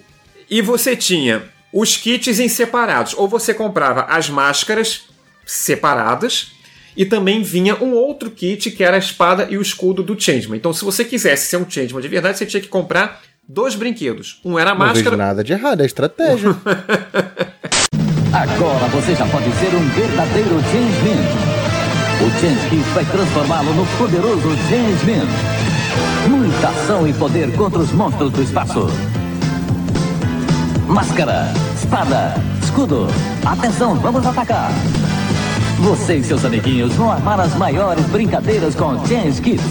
[0.48, 1.43] E você tinha
[1.73, 3.12] os kits em separados.
[3.16, 5.06] Ou você comprava as máscaras
[5.44, 6.52] separadas,
[6.97, 10.56] e também vinha um outro kit que era a espada e o escudo do Changeman.
[10.56, 14.40] Então, se você quisesse ser um Changeman de verdade, você tinha que comprar dois brinquedos.
[14.44, 15.16] Um era a Não vejo máscara.
[15.16, 16.51] nada de errado, é estratégia.
[18.32, 21.64] Agora você já pode ser um verdadeiro Changeman.
[22.20, 25.27] O Change vai transformá-lo no poderoso Changeman.
[26.28, 28.89] Muita ação e poder contra os monstros do espaço.
[30.86, 33.09] Máscara, espada, escudo.
[33.45, 34.70] Atenção, vamos atacar.
[35.81, 39.62] Você e seus amiguinhos vão armar as maiores brincadeiras com Change Kit.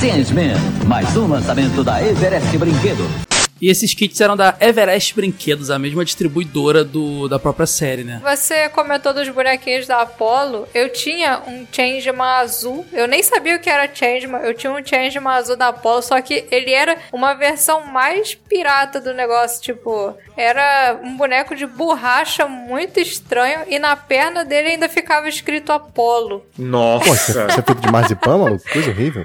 [0.00, 0.54] Changeman,
[0.86, 3.29] mais um lançamento da Everest Brinquedo.
[3.60, 8.20] E esses kits eram da Everest Brinquedos, a mesma distribuidora do, da própria série, né?
[8.22, 10.66] Você comentou dos bonequinhos da Apollo.
[10.74, 12.86] Eu tinha um Changeman azul.
[12.92, 14.40] Eu nem sabia o que era Changeman.
[14.40, 19.00] Eu tinha um Changeman azul da Apollo, só que ele era uma versão mais pirata
[19.00, 19.60] do negócio.
[19.60, 25.72] Tipo, era um boneco de borracha muito estranho e na perna dele ainda ficava escrito
[25.72, 26.44] Apollo.
[26.56, 27.10] Nossa!
[27.48, 28.64] você é feito de marzipan, maluco?
[28.72, 29.24] Coisa horrível.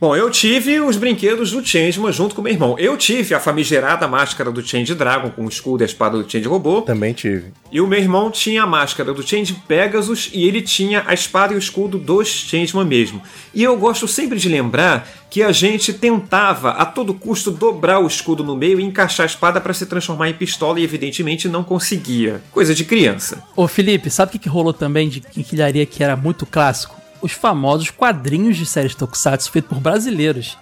[0.00, 2.74] Bom, eu tive os brinquedos do Changeman junto com meu irmão.
[2.78, 6.30] Eu tive a famigerada máscara do Change Dragon com o escudo e a espada do
[6.30, 6.80] Change Robô.
[6.80, 7.52] Também tive.
[7.70, 11.52] E o meu irmão tinha a máscara do Change Pegasus e ele tinha a espada
[11.52, 13.20] e o escudo dos Changeman mesmo.
[13.52, 18.06] E eu gosto sempre de lembrar que a gente tentava a todo custo dobrar o
[18.06, 21.62] escudo no meio e encaixar a espada para se transformar em pistola e evidentemente não
[21.62, 22.40] conseguia.
[22.52, 23.44] Coisa de criança.
[23.54, 26.99] Ô Felipe, sabe o que, que rolou também de quinquilharia que era muito clássico?
[27.22, 30.56] Os famosos quadrinhos de séries Tokusatsu feitos por brasileiros.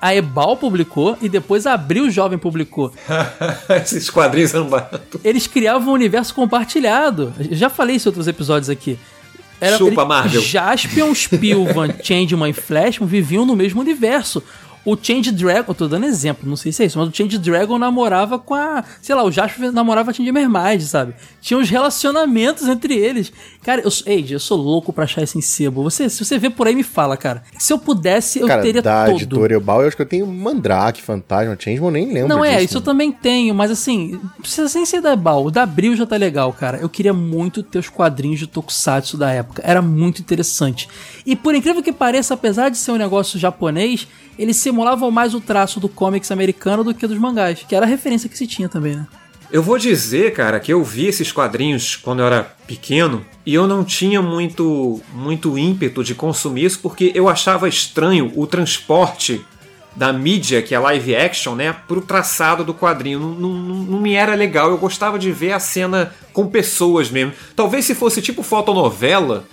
[0.00, 2.92] A Ebal publicou e depois a Abril Jovem publicou.
[3.82, 5.20] Esses quadrinhos eram baratos.
[5.24, 7.34] Eles criavam um universo compartilhado.
[7.38, 8.98] Eu já falei isso em outros episódios aqui.
[9.76, 10.40] Chupa, Marvel.
[10.40, 14.42] Jaspion, Spilvan, Changeman e Flashman viviam no mesmo universo.
[14.90, 17.36] O Change Dragon, eu tô dando exemplo, não sei se é isso, mas o Change
[17.38, 18.82] Dragon namorava com a.
[19.02, 21.14] Sei lá, o Jaspion namorava a Change Mermaid, sabe?
[21.42, 23.32] Tinha uns relacionamentos entre eles.
[23.62, 25.82] Cara, eu, sou- Eide, eu sou louco pra achar esse em sebo.
[25.82, 27.42] Você, se você vê por aí, me fala, cara.
[27.58, 29.16] Se eu pudesse, eu Cara, teria da todo.
[29.16, 32.52] editora Ebal, eu acho que eu tenho Mandrake, Fantasma, Changeman, eu nem lembro Não é,
[32.52, 35.44] disso, isso eu também tenho, mas assim, precisa nem ser da Ebal.
[35.44, 36.78] O da Abril já tá legal, cara.
[36.78, 39.62] Eu queria muito ter os quadrinhos de Tokusatsu da época.
[39.64, 40.88] Era muito interessante.
[41.26, 44.08] E por incrível que pareça, apesar de ser um negócio japonês,
[44.38, 47.88] eles simulavam mais o traço do comics americano do que dos mangás, que era a
[47.88, 49.06] referência que se tinha também, né?
[49.50, 53.66] Eu vou dizer, cara, que eu vi esses quadrinhos quando eu era pequeno e eu
[53.66, 59.40] não tinha muito, muito ímpeto de consumir isso porque eu achava estranho o transporte
[59.96, 63.18] da mídia, que é live action, né, pro traçado do quadrinho.
[63.18, 64.68] Não, não, não- me era legal.
[64.70, 67.32] Eu gostava de ver a cena com pessoas mesmo.
[67.56, 69.44] Talvez se fosse tipo fotonovela,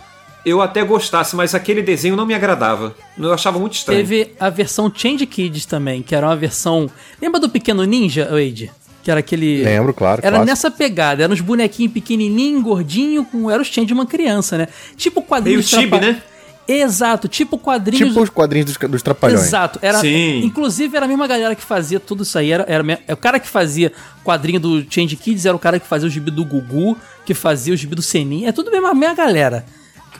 [0.45, 2.95] eu até gostasse, mas aquele desenho não me agradava.
[3.17, 3.99] Eu achava muito estranho.
[3.99, 6.89] Teve a versão Change Kids também, que era uma versão.
[7.22, 8.72] Lembra do Pequeno Ninja, Wade?
[9.03, 9.63] Que era aquele.
[9.63, 10.45] Lembro, claro, Era clássico.
[10.45, 13.49] nessa pegada, eram uns bonequinhos pequenininhos, gordinho, com.
[13.51, 14.67] Era o Change de uma criança, né?
[14.97, 15.72] Tipo quadrinhos.
[15.72, 16.22] Meio Chibi, trapa- né?
[16.67, 18.07] Exato, tipo quadrinhos.
[18.09, 19.43] Tipo os quadrinhos dos, dos Trapalhões.
[19.45, 20.39] Exato, era, Sim.
[20.43, 23.17] inclusive era a mesma galera que fazia tudo isso aí, era, era me- é o
[23.17, 23.91] cara que fazia
[24.23, 27.72] quadrinho do Change Kids, era o cara que fazia o gibi do Gugu, que fazia
[27.72, 29.63] o gibi do Senin, é tudo a mesma, a mesma galera.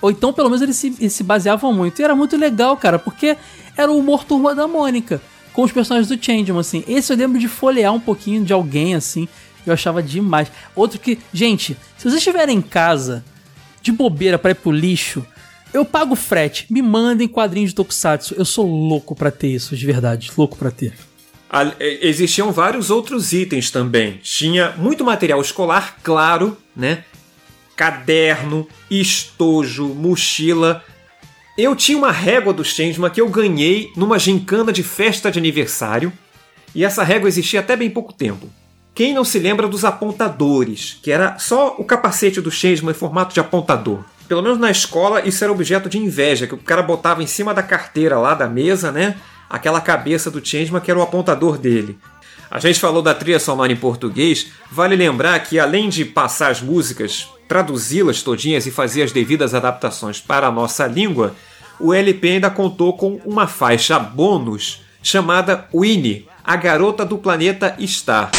[0.02, 2.00] Ou então, pelo menos, eles se, eles se baseavam muito.
[2.02, 3.36] E era muito legal, cara, porque
[3.78, 5.22] era o humor turma da Mônica,
[5.54, 6.84] com os personagens do Changeman, assim.
[6.88, 9.28] Esse eu lembro de folhear um pouquinho de alguém, assim,
[9.66, 10.52] eu achava demais.
[10.76, 13.24] Outro que, gente, se vocês estiverem em casa,
[13.82, 15.26] de bobeira pra ir pro lixo,
[15.74, 18.34] eu pago frete, me mandem quadrinhos de Tokusatsu.
[18.38, 20.94] Eu sou louco pra ter isso, de verdade, louco pra ter.
[21.80, 24.20] E- Existiam vários outros itens também.
[24.24, 27.04] Tinha muito material escolar, claro, né?
[27.76, 30.84] Caderno, estojo, mochila.
[31.58, 36.12] Eu tinha uma régua do Changeman que eu ganhei numa gincana de festa de aniversário.
[36.74, 38.50] E essa régua existia até bem pouco tempo.
[38.94, 43.34] Quem não se lembra dos apontadores, que era só o capacete do Changeman em formato
[43.34, 44.04] de apontador.
[44.28, 47.54] Pelo menos na escola isso era objeto de inveja, que o cara botava em cima
[47.54, 49.18] da carteira lá da mesa, né?
[49.50, 51.98] Aquela cabeça do Changeman que era o apontador dele.
[52.50, 56.62] A gente falou da trilha sonora em português, vale lembrar que além de passar as
[56.62, 61.36] músicas, traduzi-las todinhas e fazer as devidas adaptações para a nossa língua,
[61.80, 68.32] o LP ainda contou com uma faixa bônus chamada Winnie, a garota do planeta Star.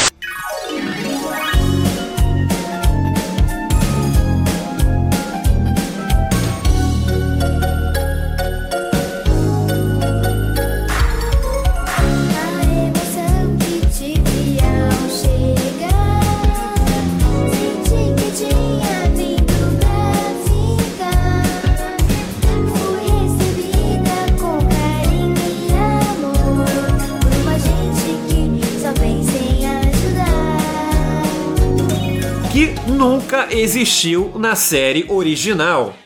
[33.51, 35.97] Existiu na série original.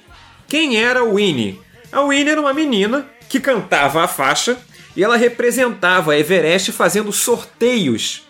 [0.49, 1.61] Quem era a Winnie?
[1.93, 4.59] A Winnie era uma menina que cantava a faixa
[4.97, 8.23] e ela representava Everest fazendo sorteios.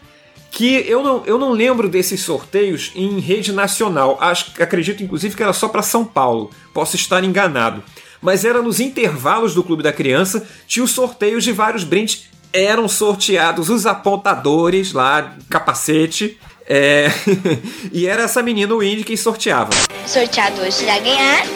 [0.50, 4.18] Que eu não, eu não lembro desses sorteios em rede nacional.
[4.20, 6.50] Acho, acredito inclusive que era só para São Paulo.
[6.74, 7.82] Posso estar enganado.
[8.20, 12.28] Mas era nos intervalos do Clube da Criança, tinha os sorteios de vários brindes.
[12.52, 16.38] Eram sorteados os apontadores lá, capacete.
[16.72, 17.10] É,
[17.92, 19.70] e era essa menina Winnie quem sorteava.
[20.06, 21.46] Sorteado hoje irá ganhar.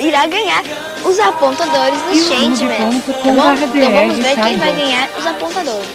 [0.00, 0.64] Irá ganhar
[1.04, 3.00] os apontadores do Changeman.
[3.00, 3.52] Tá bom?
[3.52, 5.88] Então vamos ver quem vai ganhar os apontadores.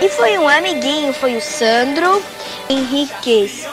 [0.00, 2.22] E foi um amiguinho, foi o Sandro
[2.70, 3.66] Henriquez.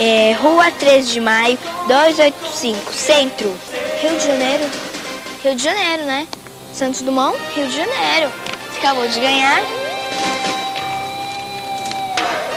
[0.00, 3.54] É, Rua 13 de Maio, 285, Centro,
[4.00, 4.64] Rio de Janeiro.
[5.44, 6.26] Rio de Janeiro, né?
[6.72, 8.32] Santos Dumont, Rio de Janeiro.
[8.78, 9.81] Acabou de ganhar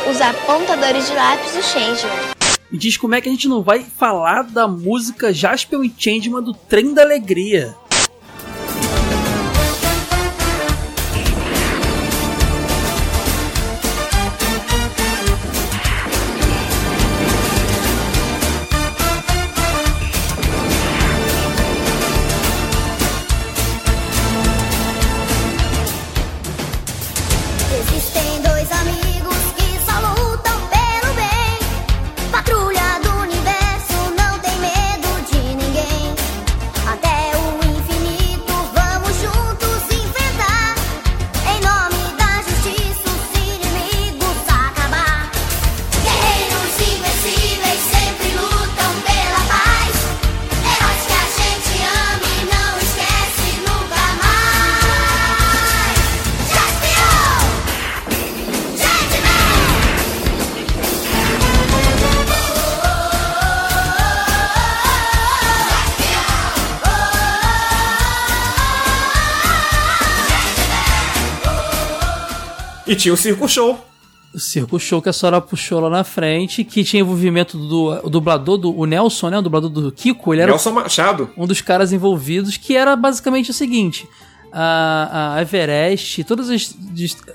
[0.09, 2.35] os apontadores de lápis do Changeman.
[2.71, 6.43] Me diz como é que a gente não vai falar da música Jaspion e Changeman
[6.43, 7.75] do Trem da Alegria.
[72.95, 73.77] E tinha o Circo Show.
[74.33, 78.57] O Circo Show que a Sora puxou lá na frente, que tinha envolvimento do dublador
[78.57, 79.37] do o Nelson, né?
[79.37, 80.33] O dublador do Kiko.
[80.33, 81.29] Ele era Nelson Machado.
[81.35, 84.07] um dos caras envolvidos, que era basicamente o seguinte.
[84.49, 86.73] A, a Everest, todas as.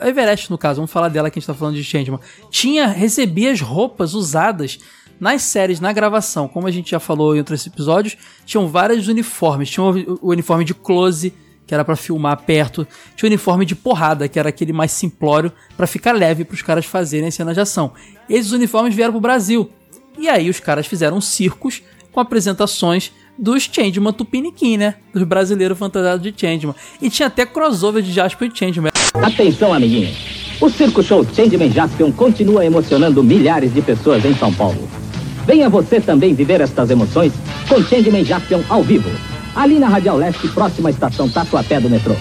[0.00, 2.20] A Everest, no caso, vamos falar dela que a gente tá falando de Changeman.
[2.50, 4.78] Tinha, recebia as roupas usadas
[5.20, 6.48] nas séries, na gravação.
[6.48, 8.16] Como a gente já falou em outros episódios,
[8.46, 9.68] tinham vários uniformes.
[9.68, 11.34] Tinha o uniforme de close,
[11.70, 12.84] que era pra filmar perto.
[13.14, 16.84] Tinha o uniforme de porrada, que era aquele mais simplório, pra ficar leve pros caras
[16.84, 17.92] fazerem cenas de ação.
[18.28, 19.70] Esses uniformes vieram pro Brasil.
[20.18, 21.80] E aí os caras fizeram circos
[22.10, 24.97] com apresentações dos Changeman Tupiniquim, né?
[25.14, 26.74] Dos brasileiros fantasiados de Changeman.
[27.01, 28.90] E tinha até crossover de Jasper e Changeman.
[29.14, 30.59] Atenção, amiguinhos.
[30.60, 34.88] O Circo Show Changeman Jaspion continua emocionando milhares de pessoas em São Paulo.
[35.47, 37.32] Venha você também viver estas emoções
[37.68, 39.09] com Changeman Jaspion ao vivo.
[39.55, 42.14] Ali na Radial Leste, próxima à estação Tatuapé do metrô.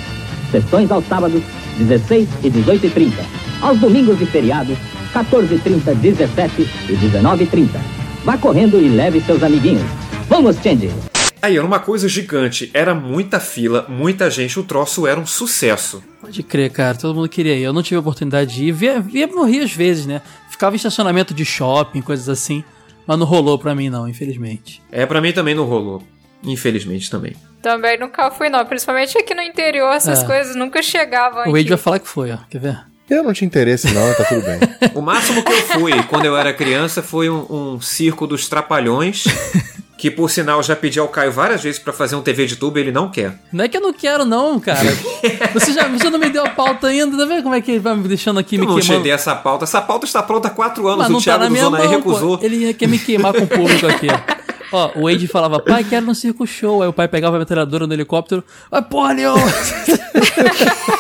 [0.51, 1.43] Sessões aos sábados,
[1.77, 3.25] 16 e 18 e 30.
[3.61, 4.77] Aos domingos e feriados,
[5.13, 7.79] 14 e 30, 17 e 19 e 30.
[8.23, 9.83] Vá correndo e leve seus amiguinhos.
[10.27, 10.91] Vamos, Change!
[11.41, 16.03] Aí era uma coisa gigante, era muita fila, muita gente, o troço era um sucesso.
[16.19, 17.61] Pode crer, cara, todo mundo queria ir.
[17.61, 18.71] Eu não tive a oportunidade de ir.
[18.73, 20.21] Via, via no Rio às vezes, né?
[20.49, 22.61] Ficava em estacionamento de shopping, coisas assim.
[23.07, 24.81] Mas não rolou pra mim, não, infelizmente.
[24.91, 26.03] É, pra mim também não rolou.
[26.43, 27.35] Infelizmente também.
[27.61, 28.65] Também nunca fui, não.
[28.65, 30.25] Principalmente aqui no interior, essas É.
[30.25, 31.51] coisas nunca chegavam O.
[31.51, 32.37] Wade vai falar que foi, ó.
[32.49, 32.79] Quer ver?
[33.09, 34.59] Eu não tinha interesse, não, tá tudo bem.
[34.95, 37.45] O máximo que eu fui quando eu era criança foi um,
[37.75, 39.23] um circo dos trapalhões.
[39.97, 42.77] que por sinal já pedi ao Caio várias vezes pra fazer um TV de tubo
[42.77, 43.33] e ele não quer.
[43.51, 44.79] Não é que eu não quero, não, cara.
[45.53, 47.79] Você já você não me deu a pauta ainda, tá vendo como é que ele
[47.81, 49.03] vai me deixando aqui Eu me não queimando?
[49.03, 49.65] dei essa pauta.
[49.65, 50.99] Essa pauta está pronta há quatro anos.
[50.99, 51.95] Mas o não tá Thiago na do minha Zona mão, E pô.
[51.97, 52.39] recusou.
[52.41, 54.07] Ele quer me queimar com o público aqui.
[54.71, 56.81] Ó, o Wade falava, pai, quero no circo show.
[56.81, 58.43] Aí o pai pegava a metralhadora no helicóptero.
[58.69, 59.35] Vai, porra, Leon!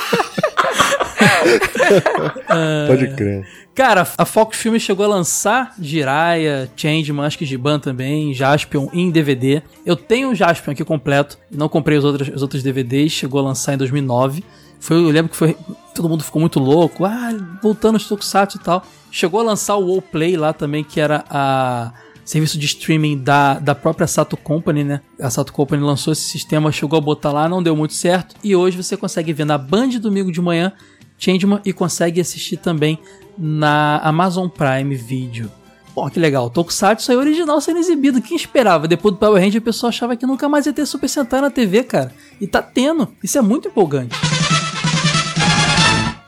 [2.47, 3.47] Ah, Pode crer.
[3.73, 9.09] Cara, a Fox Filmes chegou a lançar Jiraya, Changeman, acho que Giban também, Jaspion em
[9.09, 9.61] DVD.
[9.85, 13.43] Eu tenho o Jaspion aqui completo, não comprei os outros, os outros DVDs, chegou a
[13.43, 14.43] lançar em 2009.
[14.79, 15.55] Foi, eu lembro que foi,
[15.95, 17.31] todo mundo ficou muito louco, ah,
[17.61, 18.83] voltando aos Tokusatsu e tal.
[19.11, 21.91] Chegou a lançar o WoW Play lá também, que era a
[22.29, 25.01] serviço de streaming da, da própria Sato Company, né?
[25.19, 28.35] A Sato Company lançou esse sistema, chegou a botar lá, não deu muito certo.
[28.43, 30.71] E hoje você consegue ver na Band domingo de manhã
[31.17, 32.99] Changeman e consegue assistir também
[33.35, 35.51] na Amazon Prime Video.
[35.95, 36.51] Pô, que legal.
[36.51, 38.21] Tokusatsu aí original sendo exibido.
[38.21, 38.87] Quem esperava?
[38.87, 41.49] Depois do Power Ranger, o pessoal achava que nunca mais ia ter Super Sentai na
[41.49, 42.13] TV, cara.
[42.39, 43.07] E tá tendo.
[43.23, 44.15] Isso é muito empolgante.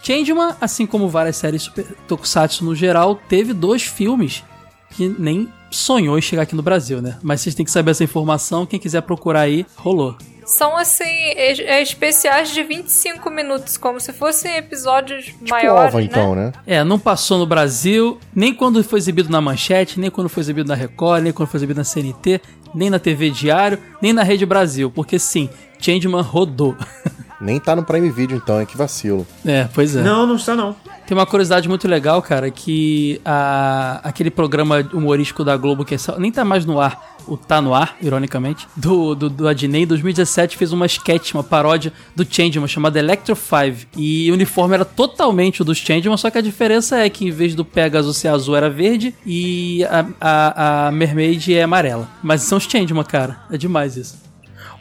[0.02, 4.44] Changeman, assim como várias séries super Tokusatsu no geral, teve dois filmes
[4.90, 7.18] que nem sonhou em chegar aqui no Brasil, né?
[7.23, 8.65] Mas vocês têm que saber essa informação.
[8.65, 10.15] Quem quiser procurar aí, rolou.
[10.45, 16.03] São, assim, é, especiais de 25 minutos, como se fossem episódios Tipo maiores, ova, né?
[16.03, 16.52] então, né?
[16.68, 20.68] É, não passou no Brasil, nem quando foi exibido na Manchete, nem quando foi exibido
[20.68, 22.41] na Record, nem quando foi exibido na CNT,
[22.73, 25.49] nem na TV Diário, nem na Rede Brasil, porque sim,
[25.80, 26.76] Changeman rodou.
[27.41, 29.26] Nem tá no Prime Video, então, é que vacilo.
[29.45, 30.01] É, pois é.
[30.01, 30.76] Não, não está não.
[31.07, 35.97] Tem uma curiosidade muito legal, cara, que a, aquele programa humorístico da Globo, que é
[35.97, 39.84] só- nem tá mais no ar, o Tá no Ar, ironicamente, do, do, do Adnei,
[39.84, 43.88] em 2017 fez uma sketch, uma paródia do Changeman chamada Electro 5.
[43.95, 47.31] E o uniforme era totalmente o dos Changeman, só que a diferença é que em
[47.31, 52.07] vez do Pegasus ser azul, era verde e a, a, a Mermaid é amarela.
[52.23, 53.38] Mas são os Changeman, cara.
[53.51, 54.18] É demais isso.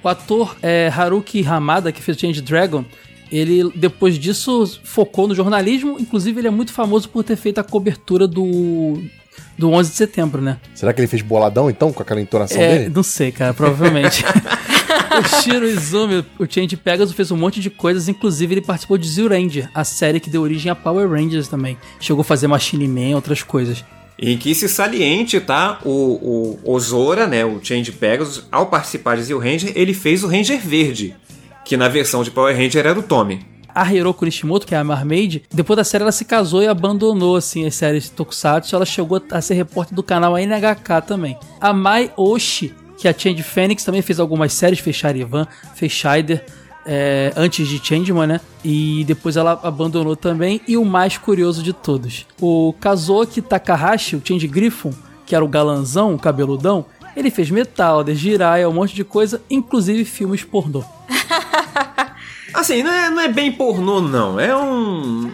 [0.03, 2.85] O ator é, Haruki Hamada, que fez o Change Dragon,
[3.31, 7.65] ele depois disso focou no jornalismo, inclusive ele é muito famoso por ter feito a
[7.65, 9.03] cobertura do
[9.57, 10.59] do 11 de setembro, né?
[10.75, 12.93] Será que ele fez boladão, então, com aquela entonação É, dele?
[12.95, 14.25] não sei, cara, provavelmente.
[15.21, 19.07] o Shiro Izumi, o Change Pegasus fez um monte de coisas, inclusive ele participou de
[19.09, 21.77] Zero Ranger, a série que deu origem a Power Rangers também.
[22.01, 23.85] Chegou a fazer Machine Man, outras coisas.
[24.23, 25.81] E que se saliente, tá?
[25.83, 27.43] O, o Ozora, né?
[27.43, 31.17] O Change Pegasus, ao participar de Zero Ranger, ele fez o Ranger Verde.
[31.65, 33.41] Que na versão de Power Ranger era o Tommy.
[33.75, 37.37] A Hiroko Nishimoto, que é a Mermaid, depois da série ela se casou e abandonou
[37.37, 38.77] assim as séries de Tokusatsu.
[38.77, 41.39] Ela chegou a ser repórter do canal NHK também.
[41.59, 45.93] A Mai Oshi, que é a Change Phoenix, também fez algumas séries, fez Charivan, fez
[45.93, 46.45] Shider,
[46.93, 48.41] é, antes de Changeman, né?
[48.65, 50.61] E depois ela abandonou também.
[50.67, 54.93] E o mais curioso de todos, o Kazuki Takahashi, o Change Griffon,
[55.25, 56.85] que era o galanzão, o cabeludão,
[57.17, 60.83] ele fez Metal, The Jiraiya, um monte de coisa, inclusive filmes pornô.
[62.53, 64.41] Assim, não é, não é bem pornô, não.
[64.41, 65.31] É um.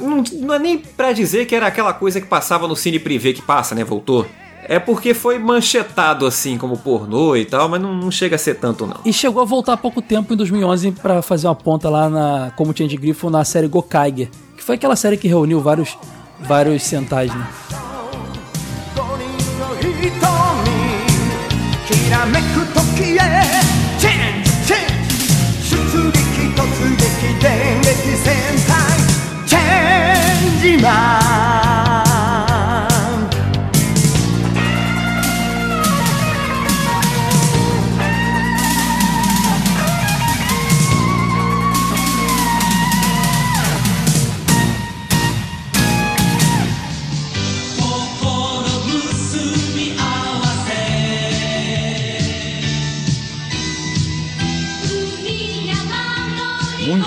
[0.00, 3.32] Não, não é nem pra dizer que era aquela coisa que passava no cine privê
[3.32, 3.82] que passa, né?
[3.82, 4.24] Voltou.
[4.69, 8.55] É porque foi manchetado assim como pornô e tal, mas não, não chega a ser
[8.55, 8.97] tanto, não.
[9.05, 12.51] E chegou a voltar há pouco tempo, em 2011, pra fazer uma ponta lá na,
[12.55, 15.97] como Change Griffon na série Gokaiger, que foi aquela série que reuniu vários,
[16.41, 17.47] vários sentais, né?
[20.07, 20.69] 瞳
[21.85, 23.19] きらめく時へ
[23.99, 25.15] チェンジチェンジ
[25.69, 25.75] 出
[26.07, 26.15] 撃
[26.55, 26.61] 突
[26.95, 27.01] 撃
[27.41, 27.45] 電
[27.81, 27.85] 撃
[28.17, 28.25] 戦
[28.67, 28.75] 隊
[29.45, 29.59] チェ
[30.57, 31.20] ンジマン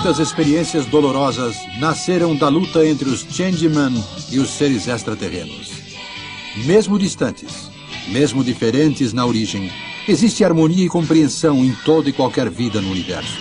[0.06, 3.92] Muitas experiências dolorosas nasceram da luta entre os Changeman
[4.30, 5.72] e os seres extraterrenos.
[6.64, 7.68] Mesmo distantes,
[8.06, 9.68] mesmo diferentes na origem,
[10.06, 13.36] existe harmonia e compreensão em toda e qualquer vida no universo.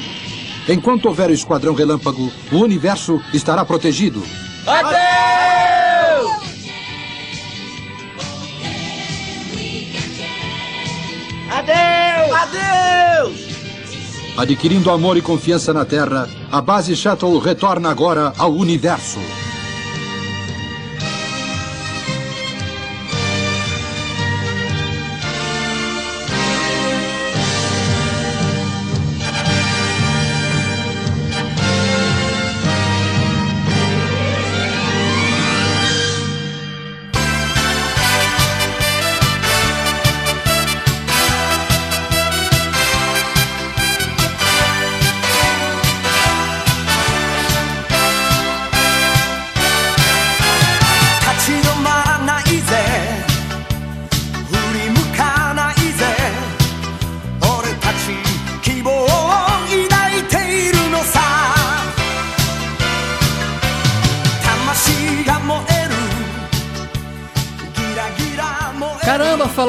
[0.67, 4.23] Enquanto houver o Esquadrão Relâmpago, o universo estará protegido.
[4.65, 5.74] Adeus!
[14.37, 19.19] Adquirindo amor e confiança na Terra, a base Shuttle retorna agora ao universo.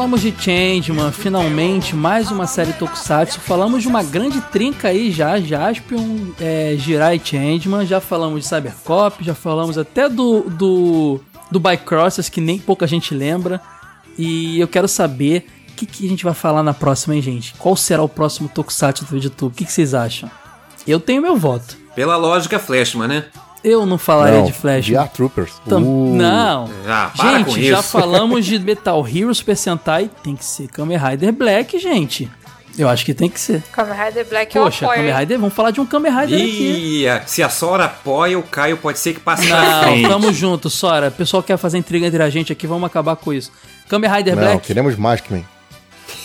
[0.07, 3.41] Falamos de Changeman, finalmente, mais uma série Tokusatsu.
[3.41, 7.85] Falamos de uma grande trinca aí já, Jaspion, é, Jirai e Changeman.
[7.85, 11.21] Já falamos de Cybercop, já falamos até do, do,
[11.51, 13.61] do Bycrossers, que nem pouca gente lembra.
[14.17, 17.55] E eu quero saber o que, que a gente vai falar na próxima, hein, gente?
[17.59, 19.51] Qual será o próximo Tokusatsu do YouTube?
[19.51, 20.31] O que, que vocês acham?
[20.87, 21.77] Eu tenho meu voto.
[21.97, 23.25] Pela lógica, Flashman, né?
[23.69, 24.89] Eu não falaria Não, de Flash.
[24.89, 25.55] VR Troopers.
[25.69, 26.15] Tam- Uh.
[26.15, 26.71] Não.
[26.87, 30.09] Ah, gente, já falamos de Metal Hero Super Sentai.
[30.23, 32.31] Tem que ser Kamen Rider Black, gente.
[32.79, 33.63] Eu acho que tem que ser.
[33.73, 35.07] Kamen Rider Black Poxa, eu apoio.
[35.09, 37.05] Kamen Rider, vamos falar de um Kamen Rider aqui.
[37.07, 40.09] E se a Sora apoia, o Caio pode ser que passe Não, frente.
[40.09, 41.09] tamo junto, Sora.
[41.09, 43.51] O pessoal quer fazer intriga entre a gente aqui, vamos acabar com isso.
[43.89, 44.65] Kamen Rider Não, Black.
[44.67, 45.45] queremos Maskman.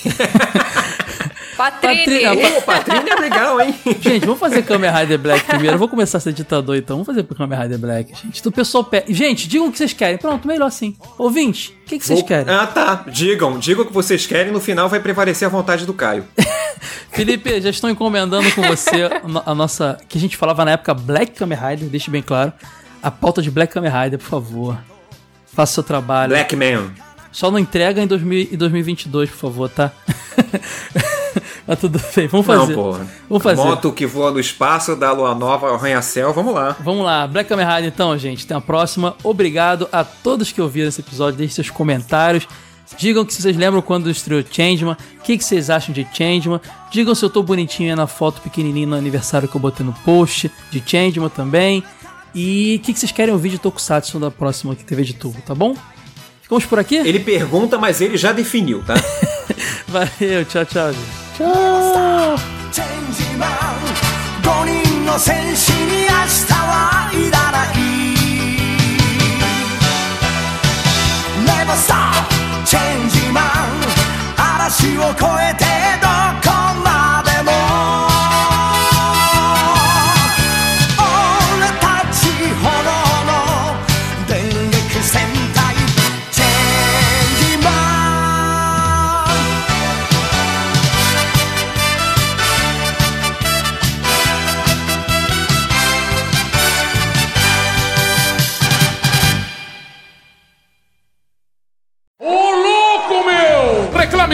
[1.61, 2.21] Patrine.
[2.21, 3.75] Patrícia, Patrícia é legal, hein?
[4.01, 5.75] Gente, vamos fazer Kamen Rider Black primeiro.
[5.75, 6.97] Eu vou começar a ser ditador, então.
[6.97, 8.39] Vamos fazer Kamen Rider Black, gente.
[8.39, 9.13] Então, o pessoal pede.
[9.13, 10.17] Gente, digam o que vocês querem.
[10.17, 10.95] Pronto, melhor assim.
[11.17, 12.53] Ouvinte, o que, que vocês Vou- querem?
[12.53, 13.05] Ah, tá.
[13.07, 16.25] Digam, digam o que vocês querem, no final vai prevalecer a vontade do Caio.
[17.11, 19.97] Felipe, já estou encomendando com você a no- a nossa.
[20.09, 22.51] Que a gente falava na época Black Kamen Rider, deixe bem claro.
[23.03, 24.77] A pauta de Black Kamen Rider, por favor.
[25.53, 26.29] Faça o seu trabalho.
[26.29, 26.91] Black Man.
[27.31, 29.91] Só não entrega em 2000 em 2022, por favor, tá?
[31.67, 32.75] Mas tudo bem, vamos fazer.
[32.75, 33.07] Não, porra.
[33.29, 33.63] Vamos fazer.
[33.63, 36.75] Moto que voa no espaço, da lua nova arranha-céu, vamos lá.
[36.79, 38.45] Vamos lá, Black Kamen Rider então, gente.
[38.45, 39.15] Até a próxima.
[39.23, 41.37] Obrigado a todos que ouviram esse episódio.
[41.37, 42.47] Deixem seus comentários.
[42.97, 44.97] Digam que vocês lembram quando estreou Changeman.
[45.19, 46.59] O que, que vocês acham de Changeman.
[46.91, 49.93] Digam se eu tô bonitinho aí na foto pequenininha no aniversário que eu botei no
[50.05, 51.83] post de Changeman também.
[52.33, 55.41] E o que, que vocês querem ouvir de Tokusatsu da próxima aqui, TV de tubo,
[55.41, 55.75] tá bom?
[56.41, 56.95] Ficamos por aqui?
[56.95, 58.93] Ele pergunta, mas ele já definiu, tá?
[59.87, 61.20] Valeu, tchau, tchau, gente.
[61.41, 63.49] チェンジマン
[64.43, 67.75] 5人の戦士に明日はいらない
[71.43, 72.29] Never stop
[72.63, 73.43] チェンジマン。
[74.37, 75.65] 嵐を越えて
[75.99, 76.07] ど
[76.40, 76.40] こ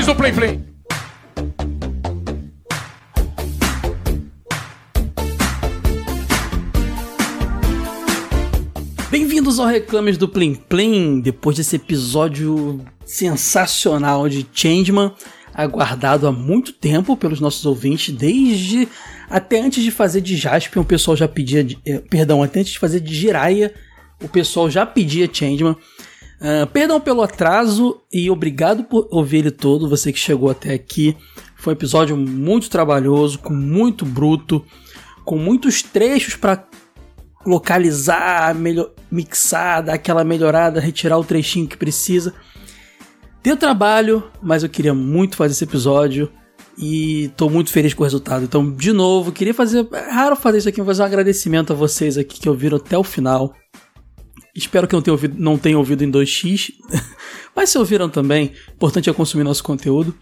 [0.08, 0.60] do Play Play.
[9.10, 15.14] Bem-vindos ao Reclames do Plim Plim, depois desse episódio sensacional de Changeman,
[15.54, 18.88] aguardado há muito tempo pelos nossos ouvintes, desde
[19.30, 22.74] até antes de fazer de Jaspion, o pessoal já pedia, de- eh, perdão, até antes
[22.74, 23.74] de fazer de Jiraiya,
[24.22, 25.76] o pessoal já pedia Changeman.
[26.40, 31.16] Ah, perdão pelo atraso e obrigado por ouvir ele todo, você que chegou até aqui.
[31.56, 34.64] Foi um episódio muito trabalhoso, com muito bruto,
[35.26, 36.68] com muitos trechos para
[37.46, 42.34] localizar, melhor, mixar, dar aquela melhorada, retirar o trechinho que precisa.
[43.42, 46.30] Deu trabalho, mas eu queria muito fazer esse episódio
[46.78, 48.44] e tô muito feliz com o resultado.
[48.44, 49.88] Então, de novo, queria fazer.
[49.92, 52.98] É raro fazer isso aqui, mas fazer um agradecimento a vocês aqui que ouviram até
[52.98, 53.54] o final.
[54.58, 56.74] Espero que não tenham ouvido, não tenham ouvido em 2x,
[57.56, 60.16] mas se ouviram também, importante é consumir nosso conteúdo.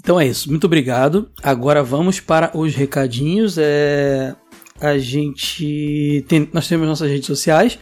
[0.00, 1.30] Então é isso, muito obrigado.
[1.42, 3.56] Agora vamos para os recadinhos.
[3.58, 4.34] É,
[4.80, 7.78] a gente tem, nós temos nossas redes sociais.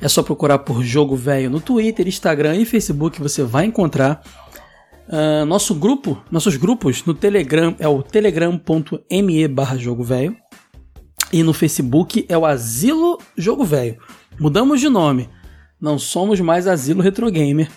[0.00, 4.22] É só procurar por Jogo Velho no Twitter, Instagram e Facebook, você vai encontrar.
[5.08, 10.36] Ah, nosso grupo, nossos grupos no Telegram é o telegram.me barra jogo velho
[11.32, 13.98] e no Facebook é o Asilo Jogo Velho.
[14.38, 15.28] Mudamos de nome.
[15.80, 17.70] Não somos mais Asilo Retro Gamer.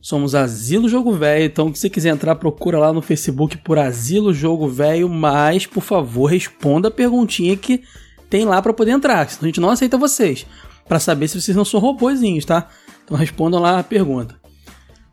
[0.00, 1.44] Somos Asilo Jogo Velho.
[1.44, 5.08] Então, se quiser entrar, procura lá no Facebook por Asilo Jogo Velho.
[5.08, 7.82] Mas, por favor, responda a perguntinha que
[8.28, 9.28] tem lá para poder entrar.
[9.30, 10.46] Senão a gente não aceita vocês.
[10.86, 12.68] Para saber se vocês não são robozinhos, tá?
[13.04, 14.40] Então respondam lá a pergunta.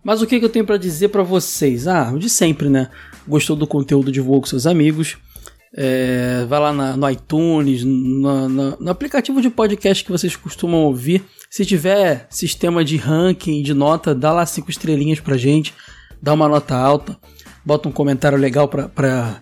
[0.03, 1.87] Mas o que, que eu tenho para dizer para vocês?
[1.87, 2.89] Ah, de sempre, né?
[3.27, 5.17] Gostou do conteúdo, divulga com seus amigos.
[5.75, 10.81] É, vai lá na- no iTunes, no, no- no aplicativo de podcast que vocês costumam
[10.81, 11.23] ouvir.
[11.49, 15.73] Se tiver sistema de ranking, de nota, dá lá cinco estrelinhas pra gente.
[16.21, 17.17] Dá uma nota alta.
[17.65, 19.41] Bota um comentário legal pra, pra-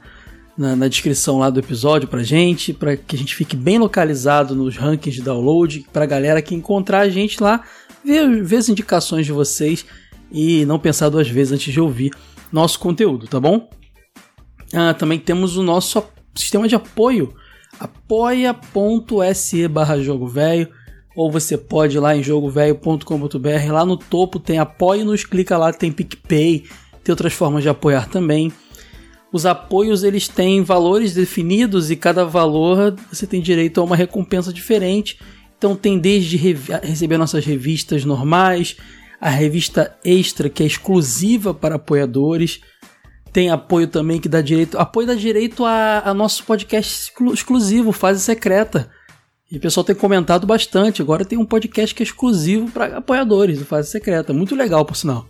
[0.58, 2.74] na, na descrição lá do episódio pra gente.
[2.74, 5.86] Pra que a gente fique bem localizado nos rankings de download.
[5.94, 7.64] Pra galera que encontrar a gente lá,
[8.04, 9.86] ver, ver as indicações de vocês.
[10.30, 12.12] E não pensar duas vezes antes de ouvir
[12.52, 13.70] nosso conteúdo, tá bom?
[14.74, 16.04] Ah, também temos o nosso
[16.38, 17.34] sistema de apoio,
[17.80, 20.70] apoia.se barra jogo velho,
[21.16, 25.92] ou você pode ir lá em jogovelho.com.br, lá no topo tem apoio-nos, clica lá, tem
[25.92, 26.66] PicPay,
[27.04, 28.52] tem outras formas de apoiar também.
[29.32, 34.54] Os apoios eles têm valores definidos e cada valor você tem direito a uma recompensa
[34.54, 35.20] diferente.
[35.58, 38.78] Então tem desde receber nossas revistas normais,
[39.20, 42.62] a revista extra que é exclusiva para apoiadores.
[43.38, 44.80] Tem apoio também que dá direito.
[44.80, 48.90] Apoio dá direito a, a nosso podcast exclu- exclusivo, Fase Secreta.
[49.52, 51.04] E o pessoal tem comentado bastante.
[51.04, 54.34] Agora tem um podcast que é exclusivo para apoiadores do Fase Secreta.
[54.34, 55.28] Muito legal, por sinal.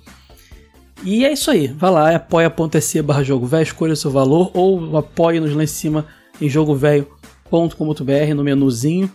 [1.03, 1.67] E é isso aí.
[1.67, 6.05] Vai lá, é apoia.se barra jogo velho, escolha seu valor ou apoie-nos lá em cima
[6.39, 9.11] em jogovelho.com.br no menuzinho.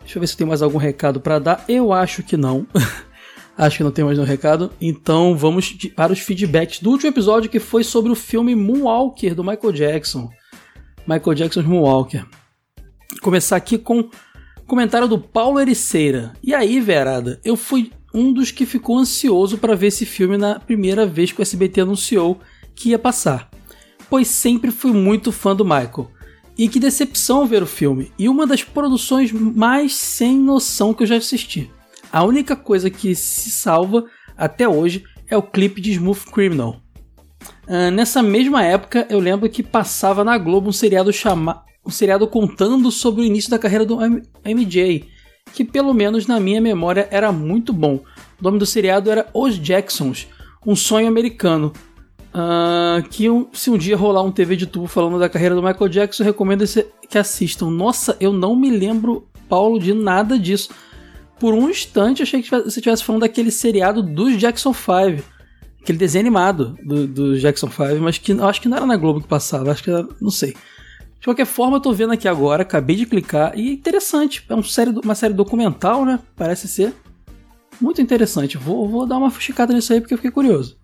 [0.00, 1.64] Deixa eu ver se tem mais algum recado para dar.
[1.68, 2.66] Eu acho que não.
[3.56, 4.70] acho que não tem mais nenhum recado.
[4.80, 9.44] Então vamos para os feedbacks do último episódio que foi sobre o filme Moonwalker do
[9.44, 10.30] Michael Jackson.
[11.06, 12.26] Michael Jackson's Moonwalker.
[13.20, 14.08] Começar aqui com
[14.66, 16.32] comentário do Paulo Ericeira.
[16.42, 20.58] E aí, Verada, eu fui um dos que ficou ansioso para ver esse filme na
[20.58, 22.40] primeira vez que o SBT anunciou
[22.74, 23.50] que ia passar,
[24.08, 26.10] pois sempre fui muito fã do Michael.
[26.56, 31.06] E que decepção ver o filme, e uma das produções mais sem noção que eu
[31.06, 31.68] já assisti.
[32.14, 34.04] A única coisa que se salva
[34.36, 36.76] até hoje é o clipe de Smooth Criminal.
[37.66, 42.28] Ah, nessa mesma época, eu lembro que passava na Globo um seriado chamado um seriado
[42.28, 43.98] contando sobre o início da carreira do
[44.44, 45.08] MJ,
[45.52, 47.96] que pelo menos na minha memória era muito bom.
[48.40, 50.28] O nome do seriado era Os Jacksons,
[50.64, 51.72] um sonho americano.
[52.32, 55.88] Ah, que se um dia rolar um TV de tubo falando da carreira do Michael
[55.88, 56.64] Jackson, recomendo
[57.10, 57.70] que assistam.
[57.70, 60.70] Nossa, eu não me lembro, Paulo, de nada disso.
[61.38, 65.22] Por um instante achei que você estivesse falando daquele seriado dos Jackson 5.
[65.82, 69.20] Aquele desenho animado do, do Jackson 5, mas que acho que não era na Globo
[69.20, 70.56] que passava, acho que era, não sei.
[71.20, 74.44] De qualquer forma, eu tô vendo aqui agora, acabei de clicar, e é interessante.
[74.48, 76.20] É um série, uma série documental, né?
[76.36, 76.94] Parece ser.
[77.80, 78.56] Muito interessante.
[78.56, 80.76] Vou, vou dar uma fuxicada nisso aí porque eu fiquei curioso.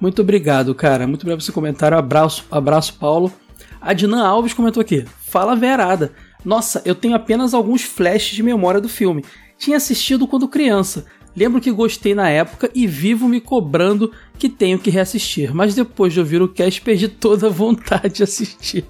[0.00, 1.06] Muito obrigado, cara.
[1.06, 1.96] Muito obrigado pelo seu comentário.
[1.96, 3.32] Abraço, abraço, Paulo.
[3.80, 5.04] A Dinan Alves comentou aqui.
[5.20, 6.12] Fala verada.
[6.44, 9.24] Nossa, eu tenho apenas alguns flashes de memória do filme.
[9.62, 11.06] Tinha assistido quando criança.
[11.36, 15.54] Lembro que gostei na época e vivo me cobrando que tenho que reassistir.
[15.54, 18.84] Mas depois de ouvir o cast, perdi toda a vontade de assistir.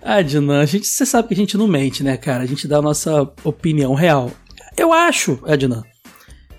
[0.00, 2.44] Ah, Dinan, a gente, você sabe que a gente não mente, né, cara?
[2.44, 4.30] A gente dá a nossa opinião real.
[4.76, 5.82] Eu acho, Adnan,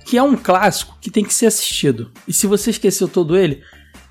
[0.05, 2.11] que é um clássico que tem que ser assistido.
[2.27, 3.61] E se você esqueceu todo ele,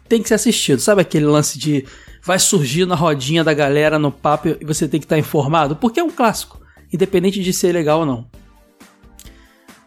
[0.09, 0.81] tem que ser assistido.
[0.81, 1.85] Sabe aquele lance de
[2.23, 5.77] vai surgir na rodinha da galera no papo e você tem que estar informado?
[5.77, 8.44] Porque é um clássico, independente de ser legal ou não.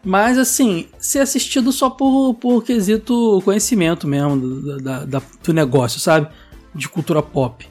[0.08, 6.00] Mas assim, ser assistido só por, por quesito conhecimento mesmo do, da- da- do negócio,
[6.00, 6.30] sabe?
[6.74, 7.68] De cultura pop.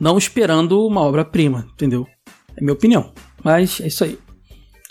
[0.00, 2.04] Não esperando uma obra-prima, entendeu?
[2.56, 3.12] É minha opinião.
[3.44, 4.18] Mas é isso aí.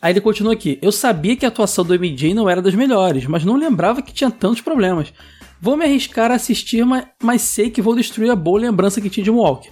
[0.01, 0.79] Aí ele continua aqui.
[0.81, 4.13] Eu sabia que a atuação do MJ não era das melhores, mas não lembrava que
[4.13, 5.11] tinha tantos problemas.
[5.59, 9.09] Vou me arriscar a assistir, mas, mas sei que vou destruir a boa lembrança que
[9.09, 9.71] tinha de Moonwalker.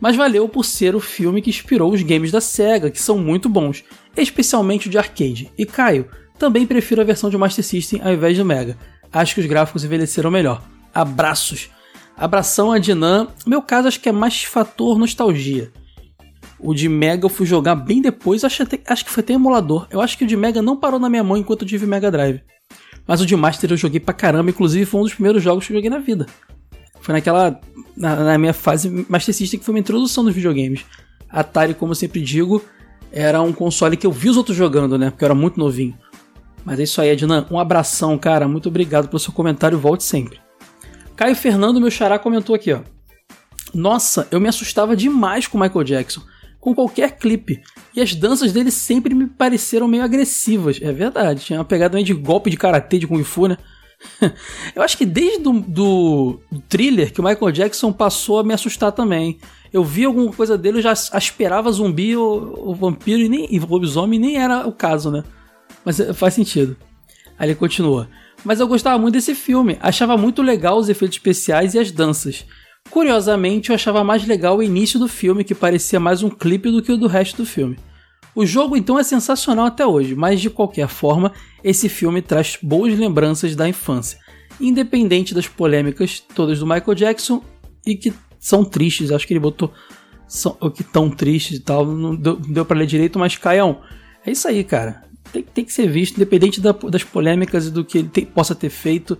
[0.00, 3.48] Mas valeu por ser o filme que inspirou os games da SEGA, que são muito
[3.48, 3.82] bons,
[4.16, 5.50] especialmente o de arcade.
[5.58, 6.06] E Caio,
[6.38, 8.76] também prefiro a versão de Master System ao invés do Mega.
[9.12, 10.62] Acho que os gráficos envelheceram melhor.
[10.94, 11.68] Abraços.
[12.16, 13.28] Abração a Dinan.
[13.46, 15.70] Meu caso acho que é mais fator nostalgia.
[16.58, 19.86] O de Mega eu fui jogar bem depois, acho, até- acho que foi até emulador.
[19.90, 22.10] Eu acho que o de Mega não parou na minha mão enquanto eu tive Mega
[22.10, 22.40] Drive.
[23.06, 25.72] Mas o de Master eu joguei pra caramba, inclusive foi um dos primeiros jogos que
[25.72, 26.26] eu joguei na vida.
[27.00, 27.58] Foi naquela.
[27.96, 30.84] Na, na minha fase Master System que foi uma introdução dos videogames.
[31.30, 32.62] Atari, como eu sempre digo,
[33.12, 35.10] era um console que eu vi os outros jogando, né?
[35.10, 35.96] Porque eu era muito novinho.
[36.68, 37.46] Mas é isso aí, Ednan.
[37.50, 38.46] Um abração, cara.
[38.46, 39.78] Muito obrigado pelo seu comentário.
[39.78, 40.38] Volte sempre.
[41.16, 42.80] Caio Fernando, meu xará, comentou aqui, ó.
[43.72, 46.20] Nossa, eu me assustava demais com Michael Jackson,
[46.60, 47.62] com qualquer clipe.
[47.96, 50.78] E as danças dele sempre me pareceram meio agressivas.
[50.82, 53.56] É verdade, tinha uma pegada meio de golpe de karatê, de kung fu, né?
[54.76, 58.52] eu acho que desde do, do, do thriller que o Michael Jackson passou a me
[58.52, 59.38] assustar também.
[59.72, 63.58] Eu vi alguma coisa dele, eu já esperava zumbi ou, ou vampiro e, nem, e
[63.58, 65.24] lobisomem, nem era o caso, né?
[65.88, 66.76] Mas é, faz sentido.
[67.38, 68.10] Aí ele continua.
[68.44, 72.44] Mas eu gostava muito desse filme, achava muito legal os efeitos especiais e as danças.
[72.90, 76.82] Curiosamente, eu achava mais legal o início do filme, que parecia mais um clipe do
[76.82, 77.78] que o do resto do filme.
[78.34, 81.32] O jogo então é sensacional até hoje, mas de qualquer forma,
[81.64, 84.18] esse filme traz boas lembranças da infância,
[84.60, 87.42] independente das polêmicas todas do Michael Jackson
[87.86, 89.10] e que são tristes.
[89.10, 89.72] Acho que ele botou
[90.26, 93.38] são, o que tão tristes e tal, não deu, não deu para ler direito, mas
[93.38, 93.80] Caião,
[94.26, 95.07] é isso aí, cara.
[95.32, 98.70] Tem, tem que ser visto, independente da- das polêmicas e do que ele possa ter
[98.70, 99.18] feito.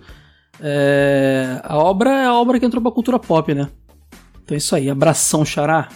[0.61, 3.69] É, a obra é a obra que entrou pra cultura pop, né?
[4.43, 5.87] Então é isso aí, abração, xará.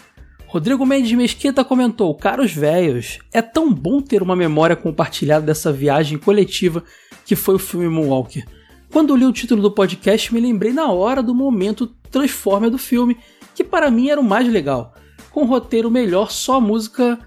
[0.48, 6.18] Rodrigo Mendes Mesquita comentou: Caros velhos, é tão bom ter uma memória compartilhada dessa viagem
[6.18, 6.84] coletiva
[7.26, 8.46] que foi o filme Moonwalker.
[8.92, 13.18] Quando li o título do podcast, me lembrei na hora do momento Transformer do filme,
[13.56, 14.94] que para mim era o mais legal.
[15.32, 17.18] Com roteiro melhor, só a música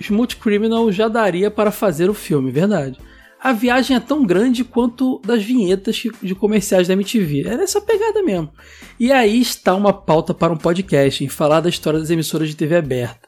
[0.00, 2.98] Smooth Criminal já daria para fazer o filme, verdade.
[3.42, 7.42] A viagem é tão grande quanto das vinhetas de comerciais da MTV.
[7.46, 8.52] Era essa pegada mesmo.
[9.00, 12.54] E aí está uma pauta para um podcast em falar da história das emissoras de
[12.54, 13.26] TV aberta.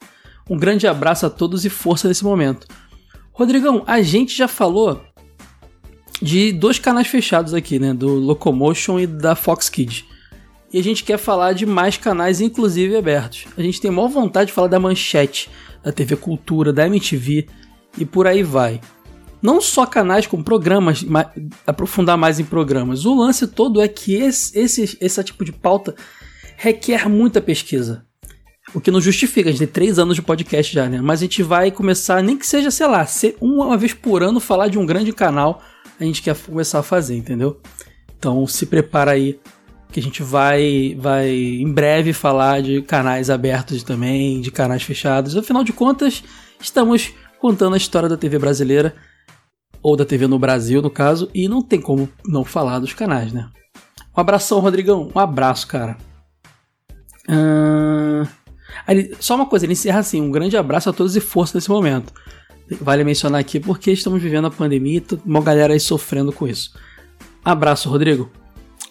[0.49, 2.66] Um grande abraço a todos e força nesse momento.
[3.32, 5.03] Rodrigão, a gente já falou
[6.23, 7.93] de dois canais fechados aqui, né?
[7.93, 10.05] Do Locomotion e da Fox Kids.
[10.73, 13.45] E a gente quer falar de mais canais, inclusive abertos.
[13.57, 15.49] A gente tem maior vontade de falar da Manchete,
[15.82, 17.47] da TV Cultura, da MTV
[17.97, 18.81] e por aí vai.
[19.41, 21.31] Não só canais com programas, ma-
[21.66, 23.05] aprofundar mais em programas.
[23.05, 25.95] O lance todo é que esse, esse, esse tipo de pauta
[26.57, 28.05] requer muita pesquisa.
[28.74, 31.01] O que não justifica, a gente tem três anos de podcast já, né?
[31.01, 34.41] Mas a gente vai começar, nem que seja, sei lá, ser uma vez por ano
[34.41, 35.62] falar de um grande canal,
[36.01, 37.61] a gente quer começar a fazer, entendeu?
[38.19, 39.39] Então se prepara aí,
[39.94, 45.36] que a gente vai, vai em breve falar de canais abertos também, de canais fechados.
[45.36, 46.24] Afinal de contas,
[46.60, 48.92] estamos contando a história da TV brasileira,
[49.80, 53.32] ou da TV no Brasil, no caso, e não tem como não falar dos canais,
[53.32, 53.48] né?
[54.16, 55.12] Um abração, Rodrigão.
[55.14, 55.96] Um abraço, cara.
[58.88, 61.70] Ele- só uma coisa, ele encerra assim: um grande abraço a todos e força nesse
[61.70, 62.12] momento.
[62.80, 66.76] Vale mencionar aqui porque estamos vivendo a pandemia e uma galera aí sofrendo com isso.
[67.44, 68.28] Abraço, Rodrigo.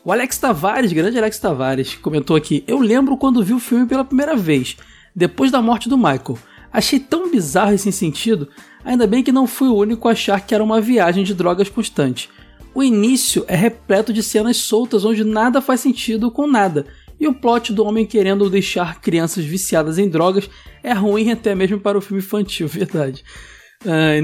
[0.06, 4.04] O Alex Tavares, grande Alex Tavares, comentou aqui: Eu lembro quando vi o filme pela
[4.04, 4.76] primeira vez,
[5.16, 6.38] depois da morte do Michael.
[6.74, 8.50] Achei tão bizarro e sem sentido,
[8.84, 11.70] ainda bem que não fui o único a achar que era uma viagem de drogas
[11.70, 12.30] constante.
[12.76, 16.86] O início é repleto de cenas soltas onde nada faz sentido com nada,
[17.18, 20.50] e o plot do homem querendo deixar crianças viciadas em drogas
[20.84, 23.24] é ruim até mesmo para o filme infantil, verdade.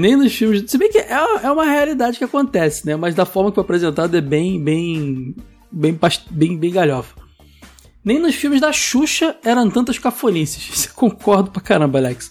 [0.00, 0.64] Nem nos filmes.
[0.66, 1.12] Se bem que é,
[1.42, 2.96] é uma realidade que acontece, né?
[2.96, 5.36] Mas da forma que foi apresentado é bem, bem,
[5.70, 5.98] bem,
[6.30, 7.14] bem, bem galhofa.
[8.04, 10.68] Nem nos filmes da Xuxa eram tantas cafonices.
[10.72, 12.30] Isso concordo pra caramba, Alex.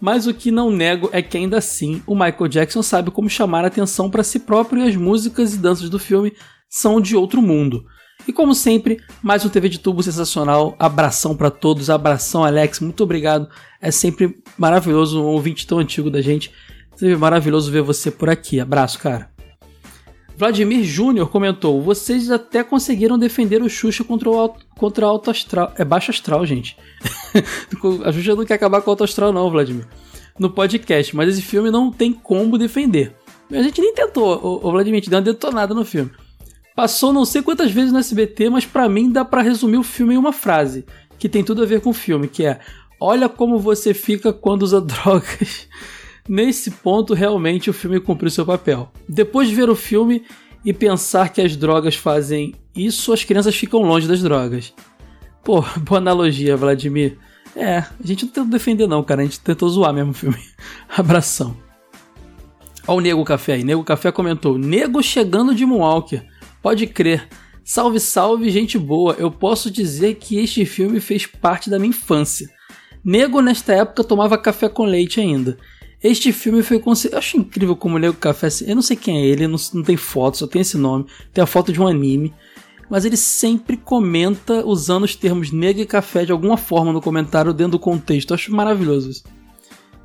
[0.00, 3.64] Mas o que não nego é que ainda assim o Michael Jackson sabe como chamar
[3.64, 6.32] a atenção para si próprio e as músicas e danças do filme
[6.68, 7.84] são de outro mundo.
[8.26, 10.74] E como sempre, mais um TV de tubo sensacional.
[10.78, 13.48] Abração pra todos, abração Alex, muito obrigado.
[13.80, 16.50] É sempre maravilhoso um ouvinte tão antigo da gente.
[16.96, 18.60] Sempre maravilhoso ver você por aqui.
[18.60, 19.33] Abraço, cara.
[20.36, 25.72] Vladimir Júnior comentou: Vocês até conseguiram defender o Xuxa contra o alto, contra alto astral.
[25.78, 26.76] É baixo astral, gente.
[28.04, 29.86] a Xuxa não quer acabar com o alto astral, não, Vladimir.
[30.38, 33.14] No podcast, mas esse filme não tem como defender.
[33.50, 36.10] A gente nem tentou, o, o Vladimir, gente deu uma detonada no filme.
[36.74, 40.14] Passou não sei quantas vezes no SBT, mas pra mim dá pra resumir o filme
[40.14, 40.84] em uma frase,
[41.18, 42.58] que tem tudo a ver com o filme, que é:
[43.00, 45.68] Olha como você fica quando usa drogas.
[46.28, 48.90] Nesse ponto, realmente o filme cumpriu seu papel.
[49.08, 50.24] Depois de ver o filme
[50.64, 54.72] e pensar que as drogas fazem isso, as crianças ficam longe das drogas.
[55.44, 57.18] Pô, boa analogia, Vladimir.
[57.54, 59.22] É, a gente não tentou defender, não, cara.
[59.22, 60.38] A gente tentou zoar mesmo o filme.
[60.88, 61.56] Abração.
[62.86, 63.64] Ó o Nego Café aí.
[63.64, 66.26] Nego Café comentou: Nego chegando de Moonwalker.
[66.62, 67.28] Pode crer.
[67.62, 69.14] Salve, salve, gente boa.
[69.18, 72.48] Eu posso dizer que este filme fez parte da minha infância.
[73.04, 75.58] Nego, nesta época, tomava café com leite ainda.
[76.04, 77.14] Este filme foi considerado.
[77.14, 78.48] Eu acho incrível como o Nego Café.
[78.66, 81.06] Eu não sei quem é ele, não, não tem foto, só tem esse nome.
[81.32, 82.30] Tem a foto de um anime.
[82.90, 87.54] Mas ele sempre comenta usando os termos nego e café de alguma forma no comentário
[87.54, 88.32] dentro do contexto.
[88.32, 89.24] Eu acho maravilhoso isso.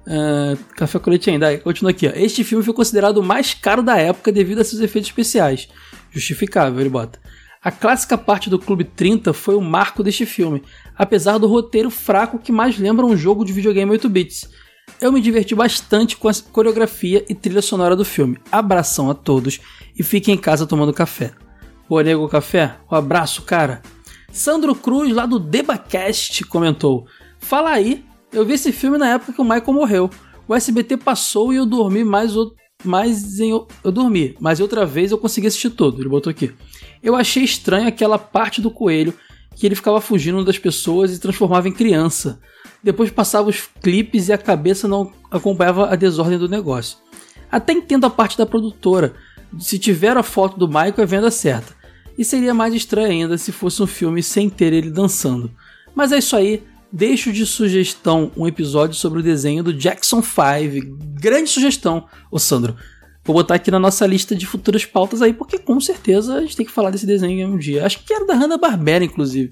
[0.07, 1.47] Ah, café com leite ainda.
[1.47, 2.07] Aí, Continua aqui.
[2.07, 2.11] Ó.
[2.15, 5.67] Este filme foi considerado o mais caro da época devido a seus efeitos especiais.
[6.11, 7.19] Justificável, ele bota.
[7.61, 10.63] A clássica parte do Clube 30 foi o marco deste filme,
[10.97, 14.49] apesar do roteiro fraco que mais lembra um jogo de videogame 8 bits.
[14.99, 18.37] Eu me diverti bastante com a coreografia e trilha sonora do filme.
[18.51, 19.59] Abração a todos
[19.97, 21.31] e fiquem em casa tomando café.
[21.87, 22.77] Boa, nego café?
[22.91, 23.81] Um abraço, cara.
[24.31, 27.05] Sandro Cruz, lá do Debacast, comentou:
[27.39, 30.09] Fala aí, eu vi esse filme na época que o Michael morreu.
[30.47, 32.53] O SBT passou e eu dormi mais, o-
[32.83, 33.51] mais em.
[33.83, 36.01] Eu dormi, mas outra vez eu consegui assistir todo.
[36.01, 36.51] Ele botou aqui.
[37.01, 39.13] Eu achei estranho aquela parte do coelho
[39.59, 42.39] que ele ficava fugindo das pessoas e transformava em criança.
[42.81, 46.97] Depois passava os clipes e a cabeça não acompanhava a desordem do negócio.
[47.51, 49.13] Até entendo a parte da produtora.
[49.59, 51.75] Se tiver a foto do Michael, é venda certa.
[52.17, 55.51] E seria mais estranho ainda se fosse um filme sem ter ele dançando.
[55.93, 56.63] Mas é isso aí.
[56.89, 60.97] Deixo de sugestão um episódio sobre o desenho do Jackson 5.
[61.19, 62.77] Grande sugestão, ô Sandro.
[63.29, 66.57] Vou botar aqui na nossa lista de futuras pautas aí, porque com certeza a gente
[66.57, 67.85] tem que falar desse desenho um dia.
[67.85, 69.51] Acho que era da Hanna-Barbera, inclusive.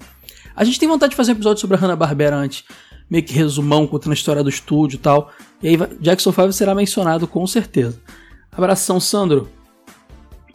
[0.56, 2.64] A gente tem vontade de fazer um episódio sobre a Hanna-Barbera antes.
[3.08, 5.30] Meio que resumão, contando a história do estúdio e tal.
[5.62, 8.02] E aí Jackson 5 será mencionado com certeza.
[8.50, 9.48] Abração, Sandro.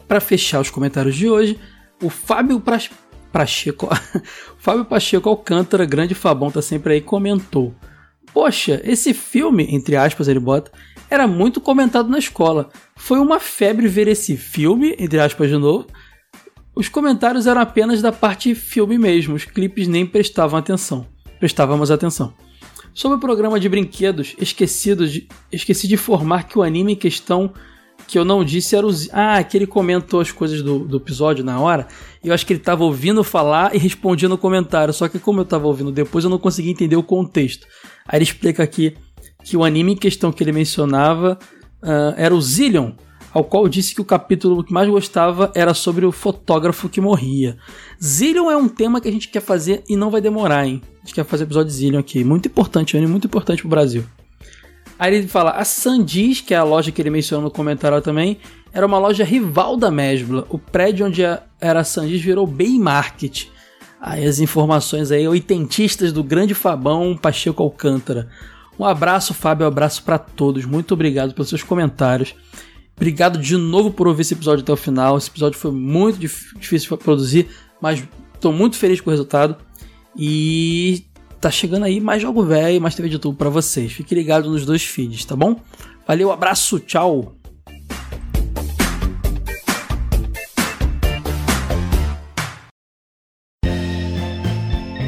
[0.05, 1.57] pra fechar os comentários de hoje,
[2.01, 2.61] o Fábio
[3.31, 3.89] Pacheco, o
[4.59, 7.73] Fábio Pacheco Alcântara, grande Fabão, tá sempre aí, comentou.
[8.33, 10.69] Poxa, esse filme, entre aspas, ele bota,
[11.13, 12.69] era muito comentado na escola.
[12.95, 15.87] Foi uma febre ver esse filme, entre aspas de novo.
[16.75, 21.05] Os comentários eram apenas da parte filme mesmo, os clipes nem prestavam atenção.
[21.39, 22.33] Prestávamos atenção.
[22.93, 27.53] Sobre o programa de brinquedos, esquecido de, esqueci de informar que o anime em questão
[28.07, 28.91] que eu não disse era o.
[29.11, 31.87] Ah, que ele comentou as coisas do, do episódio na hora.
[32.23, 34.93] E eu acho que ele tava ouvindo falar e respondia no comentário.
[34.93, 37.67] Só que como eu tava ouvindo depois, eu não consegui entender o contexto.
[38.07, 38.95] Aí ele explica aqui
[39.43, 41.37] que o anime em questão que ele mencionava
[41.81, 42.91] ah, era o Zillion,
[43.33, 47.57] ao qual disse que o capítulo que mais gostava era sobre o fotógrafo que morria.
[48.01, 50.81] Zillion é um tema que a gente quer fazer e não vai demorar, hein?
[50.97, 52.23] A gente quer fazer episódio de Zillion aqui.
[52.23, 54.05] Muito importante, anime muito importante pro Brasil.
[54.97, 58.37] Aí ele fala, a Sandis, que é a loja que ele mencionou no comentário também,
[58.71, 60.45] era uma loja rival da Mesbla.
[60.49, 63.47] O prédio onde era a Sandis virou Bay Market.
[63.99, 68.29] Aí as informações aí, oitentistas do grande Fabão Pacheco Alcântara.
[68.79, 70.65] Um abraço, Fábio, um abraço pra todos.
[70.65, 72.35] Muito obrigado pelos seus comentários.
[72.95, 75.17] Obrigado de novo por ouvir esse episódio até o final.
[75.17, 77.47] Esse episódio foi muito dif- difícil de produzir,
[77.81, 78.03] mas
[78.39, 79.55] tô muito feliz com o resultado.
[80.15, 81.05] E
[81.41, 83.91] tá chegando aí mais jogo velho, mais TV de tubo pra vocês.
[83.91, 85.59] Fique ligado nos dois feeds, tá bom?
[86.07, 87.35] Valeu, abraço, tchau.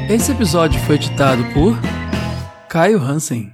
[0.08, 1.76] Esse episódio foi editado por
[2.68, 3.52] Caio Hansen.